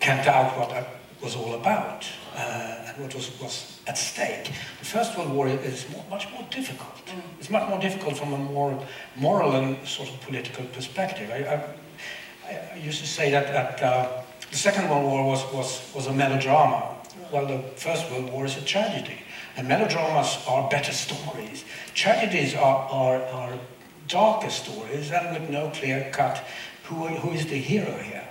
can 0.00 0.24
doubt 0.24 0.58
what 0.58 0.70
that 0.70 0.88
was 1.22 1.36
all 1.36 1.54
about 1.54 2.06
uh, 2.34 2.86
and 2.86 3.02
what 3.02 3.14
was, 3.14 3.38
was 3.40 3.80
at 3.86 3.98
stake. 3.98 4.46
The 4.78 4.86
First 4.86 5.16
World 5.18 5.32
War 5.32 5.48
is 5.48 5.86
more, 5.90 6.04
much 6.10 6.30
more 6.32 6.46
difficult. 6.50 7.04
Mm. 7.06 7.22
It's 7.38 7.50
much 7.50 7.68
more 7.68 7.78
difficult 7.78 8.16
from 8.16 8.32
a 8.32 8.38
more 8.38 8.86
moral 9.16 9.52
and 9.52 9.86
sort 9.86 10.08
of 10.08 10.20
political 10.22 10.64
perspective. 10.66 11.30
I, 11.30 11.44
I, 12.48 12.74
I 12.74 12.76
used 12.76 13.00
to 13.00 13.06
say 13.06 13.30
that, 13.30 13.48
that 13.48 13.82
uh, 13.82 14.22
the 14.50 14.56
Second 14.56 14.88
World 14.88 15.04
War 15.04 15.26
was, 15.26 15.44
was, 15.52 15.90
was 15.94 16.06
a 16.06 16.12
melodrama, 16.12 16.96
while 17.30 17.46
the 17.46 17.58
First 17.76 18.10
World 18.10 18.32
War 18.32 18.46
is 18.46 18.56
a 18.56 18.62
tragedy. 18.62 19.18
And 19.56 19.68
melodramas 19.68 20.38
are 20.48 20.68
better 20.70 20.92
stories. 20.92 21.64
Tragedies 21.94 22.54
are, 22.54 22.88
are, 22.88 23.22
are 23.22 23.58
darker 24.10 24.50
stories 24.50 25.10
and 25.10 25.40
with 25.40 25.50
no 25.50 25.70
clear 25.70 26.10
cut 26.12 26.44
who, 26.84 27.06
who 27.06 27.30
is 27.30 27.46
the 27.46 27.56
hero 27.56 27.96
here. 27.98 28.26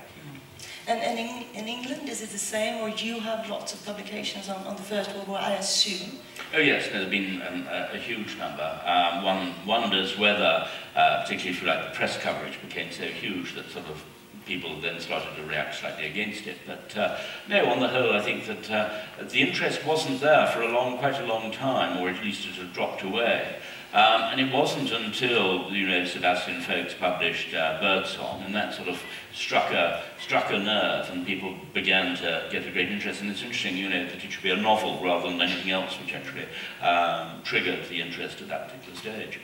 And, 0.88 1.00
and 1.02 1.20
in, 1.20 1.46
in, 1.54 1.68
England, 1.68 2.10
is 2.10 2.24
it 2.24 2.32
the 2.32 2.38
same, 2.38 2.82
or 2.82 2.90
do 2.96 3.06
you 3.06 3.20
have 3.20 3.48
lots 3.48 3.74
of 3.74 3.86
publications 3.86 4.50
on, 4.50 4.66
on 4.66 4.76
the 4.76 4.82
First 4.82 5.14
World 5.14 5.28
War, 5.28 5.38
I 5.38 5.54
assume? 5.54 6.18
Oh 6.54 6.58
yes, 6.58 6.90
there's 6.92 7.10
been 7.10 7.44
um, 7.44 7.68
a, 7.68 7.92
a, 7.94 7.98
huge 7.98 8.38
number. 8.38 8.82
Um, 8.86 9.24
one 9.24 9.54
wonders 9.68 10.18
whether, 10.18 10.68
uh, 10.96 11.22
particularly 11.22 11.52
if 11.52 11.62
you 11.62 11.68
like, 11.68 11.92
the 11.92 11.96
press 11.96 12.18
coverage 12.18 12.60
became 12.62 12.92
so 12.92 13.04
huge 13.04 13.54
that 13.54 13.70
sort 13.70 13.86
of 13.86 14.04
people 14.48 14.82
then 14.82 15.00
started 15.00 15.36
to 15.36 15.44
react 15.44 15.76
slightly 15.76 16.08
against 16.08 16.48
it. 16.48 16.58
But 16.66 16.98
uh, 16.98 17.20
no, 17.48 17.68
on 17.68 17.80
the 17.80 17.88
whole, 17.88 18.14
I 18.14 18.22
think 18.22 18.48
that 18.48 18.72
uh, 18.72 18.90
the 19.26 19.42
interest 19.42 19.86
wasn't 19.86 20.22
there 20.22 20.48
for 20.48 20.64
a 20.64 20.70
long, 20.70 20.98
quite 20.98 21.20
a 21.22 21.26
long 21.26 21.52
time, 21.52 22.02
or 22.02 22.10
at 22.10 22.24
least 22.24 22.48
it 22.48 22.56
had 22.56 22.74
dropped 22.74 23.04
away. 23.04 23.58
Um, 23.92 24.22
and 24.32 24.40
it 24.40 24.54
wasn't 24.54 24.92
until, 24.92 25.72
you 25.72 25.88
know, 25.88 26.06
Sebastian 26.06 26.62
Faulks 26.62 26.94
published 26.98 27.56
uh, 27.56 27.80
Birdsong, 27.82 28.44
and 28.44 28.54
that 28.54 28.76
sort 28.76 28.88
of 28.88 29.02
struck 29.34 29.72
a, 29.72 30.04
struck 30.22 30.52
a 30.52 30.60
nerve, 30.60 31.10
and 31.10 31.26
people 31.26 31.56
began 31.74 32.16
to 32.18 32.48
get 32.52 32.68
a 32.68 32.72
great 32.72 32.90
interest. 32.92 33.22
And 33.22 33.32
it's 33.32 33.42
interesting, 33.42 33.78
you 33.78 33.90
know, 33.90 34.06
that 34.06 34.24
it 34.24 34.32
should 34.32 34.44
be 34.44 34.52
a 34.52 34.56
novel 34.56 35.04
rather 35.04 35.28
than 35.32 35.42
anything 35.42 35.72
else, 35.72 36.00
which 36.00 36.14
actually 36.14 36.46
um, 36.84 37.42
triggered 37.44 37.90
the 37.90 38.00
interest 38.00 38.42
at 38.42 38.48
that 38.50 38.68
particular 38.68 38.96
stage. 38.96 39.40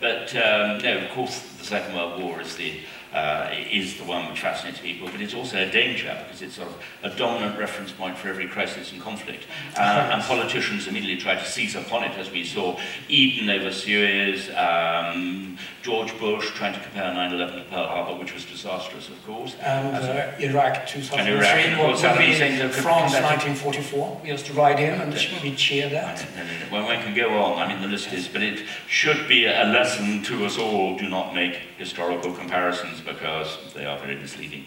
But, 0.00 0.34
um, 0.34 0.78
no, 0.78 0.98
of 0.98 1.10
course, 1.12 1.40
the 1.58 1.64
Second 1.64 1.94
World 1.94 2.20
War 2.20 2.40
is 2.40 2.56
the 2.56 2.80
uh, 3.14 3.48
is 3.70 3.96
the 3.96 4.04
one 4.04 4.28
which 4.28 4.40
fascinates 4.40 4.80
people, 4.80 5.08
but 5.08 5.20
it's 5.20 5.34
also 5.34 5.56
a 5.56 5.70
danger 5.70 6.18
because 6.24 6.42
it's 6.42 6.56
sort 6.56 6.68
of 6.68 6.76
a 7.04 7.16
dominant 7.16 7.56
reference 7.56 7.92
point 7.92 8.18
for 8.18 8.28
every 8.28 8.48
crisis 8.48 8.90
and 8.90 9.00
conflict. 9.00 9.46
Uh, 9.76 10.10
and 10.12 10.22
politicians 10.22 10.88
immediately 10.88 11.16
try 11.16 11.36
to 11.36 11.44
seize 11.44 11.76
upon 11.76 12.02
it, 12.02 12.10
as 12.18 12.30
we 12.32 12.44
saw 12.44 12.76
Eden 13.08 13.48
over 13.50 13.70
Suez, 13.70 14.50
um, 14.56 15.56
George 15.82 16.18
Bush 16.18 16.50
trying 16.54 16.74
to 16.74 16.80
compare 16.80 17.04
9-11 17.04 17.64
to 17.64 17.70
Pearl 17.70 17.86
Harbor, 17.86 18.18
which 18.18 18.34
was 18.34 18.44
disastrous, 18.46 19.08
of 19.08 19.24
course. 19.24 19.54
And 19.60 19.94
uh, 19.94 20.32
Iraq 20.40 20.86
2003, 20.88 21.18
and 21.20 21.28
Iraq, 21.28 21.78
what 21.78 21.88
would 21.90 22.04
Saddam 22.04 22.18
be 22.18 22.80
France 22.80 23.12
1944. 23.12 24.20
We 24.24 24.30
used 24.30 24.46
to 24.46 24.54
ride 24.54 24.80
in 24.80 25.00
and 25.00 25.12
we 25.42 25.54
cheer 25.54 25.88
that. 25.90 26.26
Well, 26.72 26.84
one 26.84 27.00
can 27.00 27.14
go 27.14 27.38
on, 27.38 27.62
I 27.62 27.68
mean 27.68 27.80
the 27.80 27.88
list 27.88 28.12
is, 28.12 28.26
but 28.26 28.42
it 28.42 28.66
should 28.88 29.28
be 29.28 29.46
a 29.46 29.64
lesson 29.64 30.22
to 30.24 30.44
us 30.46 30.58
all, 30.58 30.96
do 30.96 31.08
not 31.08 31.32
make 31.32 31.60
historical 31.78 32.32
comparisons 32.32 33.03
because 33.04 33.58
they 33.74 33.84
are 33.84 33.98
very 33.98 34.16
misleading. 34.16 34.64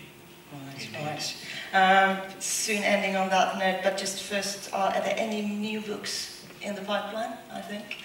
Right, 0.54 0.90
right. 0.94 1.36
Um, 1.74 2.22
soon 2.40 2.84
ending 2.84 3.16
on 3.16 3.30
that 3.30 3.58
note, 3.60 3.82
but 3.84 3.98
just 3.98 4.24
first, 4.24 4.74
are, 4.74 4.94
are 4.94 5.02
there 5.02 5.16
any 5.18 5.42
new 5.42 5.82
books 5.82 6.46
in 6.62 6.76
the 6.76 6.82
pipeline, 6.82 7.38
I 7.52 7.62
think? 7.62 7.98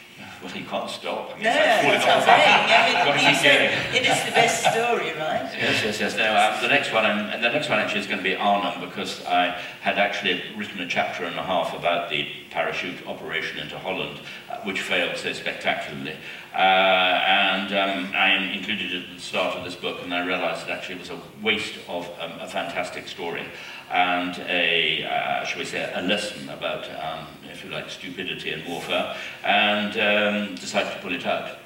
Well, 0.42 0.56
you 0.56 0.64
can't 0.64 0.90
stop. 0.90 1.30
I 1.30 1.34
mean, 1.34 1.44
No, 1.44 1.50
it's 1.50 1.84
like 1.84 2.04
that's 2.04 2.06
what 2.06 2.16
I'm 2.18 2.22
saying. 2.24 2.96
I 2.96 3.16
mean, 3.16 3.28
you 3.28 3.34
said 3.36 3.94
it 3.94 4.02
is 4.02 4.24
the 4.24 4.32
best 4.32 4.60
story, 4.72 5.12
right? 5.12 5.48
Yes, 5.54 5.84
yes, 5.84 6.00
yes. 6.00 6.16
No, 6.16 6.34
um, 6.34 6.60
the 6.60 6.68
next 6.68 6.92
one, 6.92 7.04
um, 7.04 7.18
and 7.30 7.44
the 7.44 7.48
next 7.48 7.68
one 7.68 7.78
actually 7.78 8.00
is 8.00 8.06
going 8.06 8.18
to 8.18 8.24
be 8.24 8.34
Arnhem 8.34 8.80
because 8.80 9.24
I 9.24 9.56
had 9.82 9.98
actually 9.98 10.42
written 10.56 10.80
a 10.80 10.88
chapter 10.88 11.24
and 11.24 11.36
a 11.36 11.42
half 11.42 11.78
about 11.78 12.10
the 12.10 12.26
parachute 12.50 13.06
operation 13.06 13.60
into 13.60 13.78
Holland, 13.78 14.20
uh, 14.50 14.58
which 14.62 14.80
failed 14.80 15.16
so 15.16 15.32
spectacularly. 15.32 16.16
Uh, 16.52 16.56
and 16.58 17.72
um, 17.72 18.12
I 18.14 18.34
included 18.52 18.92
it 18.92 19.04
at 19.08 19.14
the 19.14 19.20
start 19.20 19.56
of 19.56 19.64
this 19.64 19.76
book, 19.76 20.00
and 20.02 20.12
I 20.12 20.26
realised 20.26 20.66
that 20.66 20.70
actually 20.70 20.96
it 20.96 21.00
was 21.02 21.10
a 21.10 21.20
waste 21.40 21.78
of 21.88 22.06
um, 22.20 22.32
a 22.40 22.48
fantastic 22.48 23.06
story 23.06 23.44
and 23.92 24.38
a, 24.48 25.04
uh, 25.04 25.44
shall 25.44 25.58
we 25.58 25.64
say, 25.64 25.90
a 25.94 26.02
lesson 26.02 26.48
about, 26.48 26.88
um, 26.90 27.26
if 27.50 27.62
you 27.62 27.70
like, 27.70 27.90
stupidity 27.90 28.50
and 28.50 28.66
warfare, 28.66 29.14
and 29.44 29.92
um, 29.98 30.54
decided 30.54 30.92
to 30.92 30.98
pull 31.00 31.12
it 31.14 31.26
out. 31.26 31.58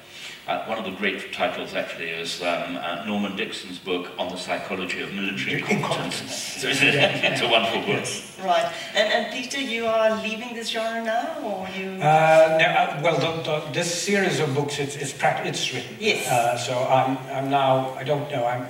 Uh, 0.47 0.63
one 0.65 0.77
of 0.77 0.85
the 0.85 0.91
great 0.91 1.33
titles 1.33 1.73
actually 1.73 2.07
is 2.07 2.41
um, 2.41 2.77
uh, 2.77 3.03
Norman 3.05 3.35
Dixon's 3.35 3.79
book 3.79 4.11
on 4.17 4.29
the 4.29 4.37
psychology 4.37 5.01
of 5.01 5.13
military 5.13 5.59
incompetence. 5.59 6.33
So 6.61 6.67
it's 6.69 6.81
a, 6.81 7.33
it's 7.33 7.41
a 7.41 7.49
wonderful 7.49 7.81
book. 7.81 8.05
Right. 8.45 8.73
And, 8.95 9.11
and 9.11 9.33
Peter, 9.33 9.59
you 9.59 9.87
are 9.87 10.15
leaving 10.21 10.53
this 10.55 10.69
genre 10.69 11.03
now, 11.03 11.37
or 11.43 11.67
you? 11.77 11.89
Uh, 12.01 12.57
no, 12.59 12.65
uh, 12.65 13.01
well, 13.03 13.19
the, 13.19 13.43
the, 13.43 13.71
this 13.73 13.93
series 13.93 14.39
of 14.39 14.55
books, 14.55 14.79
it's, 14.79 14.95
it's, 14.95 15.11
pract- 15.11 15.45
it's 15.45 15.73
written. 15.73 15.97
Yes. 15.99 16.29
Uh, 16.29 16.57
so 16.57 16.77
I'm, 16.87 17.17
I'm 17.35 17.49
now, 17.49 17.93
I 17.95 18.05
don't 18.05 18.31
know, 18.31 18.45
I'm, 18.45 18.67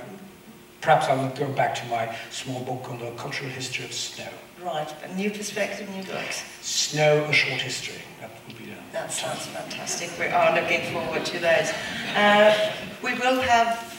perhaps 0.80 1.06
I 1.06 1.14
will 1.14 1.30
go 1.30 1.48
back 1.52 1.74
to 1.76 1.86
my 1.86 2.14
small 2.30 2.60
book 2.64 2.88
on 2.90 2.98
the 2.98 3.10
cultural 3.12 3.50
history 3.50 3.84
of 3.84 3.92
snow. 3.92 4.28
right. 4.62 4.92
A 5.04 5.14
new 5.14 5.30
perspective, 5.30 5.88
new 5.90 6.04
books. 6.04 6.44
Snow, 6.62 7.24
a 7.24 7.32
short 7.32 7.60
history. 7.60 8.00
That 8.20 8.30
would 8.46 8.58
be 8.58 8.66
the 8.66 8.72
That 8.92 9.12
sounds 9.12 9.46
fantastic. 9.46 10.10
We 10.18 10.26
are 10.26 10.54
looking 10.54 10.92
forward 10.92 11.24
to 11.26 11.38
those. 11.38 11.72
Uh, 12.14 12.72
we 13.02 13.14
will 13.14 13.40
have 13.40 13.94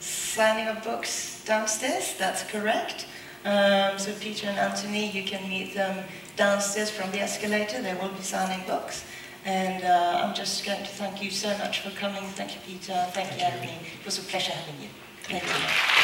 signing 0.00 0.68
of 0.68 0.82
books 0.82 1.42
downstairs. 1.44 2.14
That's 2.18 2.42
correct. 2.44 3.06
Um, 3.44 3.98
so 3.98 4.12
Peter 4.20 4.48
and 4.48 4.58
Antony, 4.58 5.10
you 5.10 5.22
can 5.22 5.48
meet 5.48 5.74
them 5.74 6.04
downstairs 6.36 6.90
from 6.90 7.10
the 7.12 7.20
escalator. 7.20 7.80
They 7.80 7.94
will 7.94 8.10
be 8.10 8.22
signing 8.22 8.66
books. 8.66 9.04
And 9.44 9.84
uh, 9.84 10.22
I'm 10.24 10.34
just 10.34 10.66
going 10.66 10.80
to 10.80 10.90
thank 10.90 11.22
you 11.22 11.30
so 11.30 11.56
much 11.58 11.80
for 11.80 11.90
coming. 11.90 12.24
Thank 12.30 12.54
you, 12.56 12.60
Peter. 12.66 13.06
Thank, 13.12 13.38
you, 13.38 13.44
Antony. 13.44 13.78
It 14.00 14.04
was 14.04 14.18
a 14.18 14.22
pleasure 14.22 14.50
having 14.50 14.82
you. 14.82 14.88
Pengarna. 15.28 15.96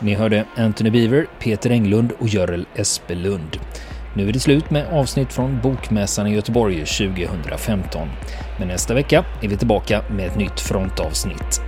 Ni 0.00 0.14
hörde 0.14 0.44
Anthony 0.56 0.90
Beaver, 0.90 1.26
Peter 1.38 1.70
Englund 1.70 2.12
och 2.18 2.28
Görel 2.28 2.66
Espelund. 2.74 3.58
Nu 4.16 4.28
är 4.28 4.32
det 4.32 4.40
slut 4.40 4.70
med 4.70 4.86
avsnitt 4.86 5.32
från 5.32 5.60
Bokmässan 5.60 6.26
i 6.26 6.34
Göteborg 6.34 6.74
2015. 6.76 8.08
Men 8.58 8.68
nästa 8.68 8.94
vecka 8.94 9.24
är 9.42 9.48
vi 9.48 9.56
tillbaka 9.56 10.04
med 10.10 10.26
ett 10.26 10.36
nytt 10.36 10.60
frontavsnitt. 10.60 11.67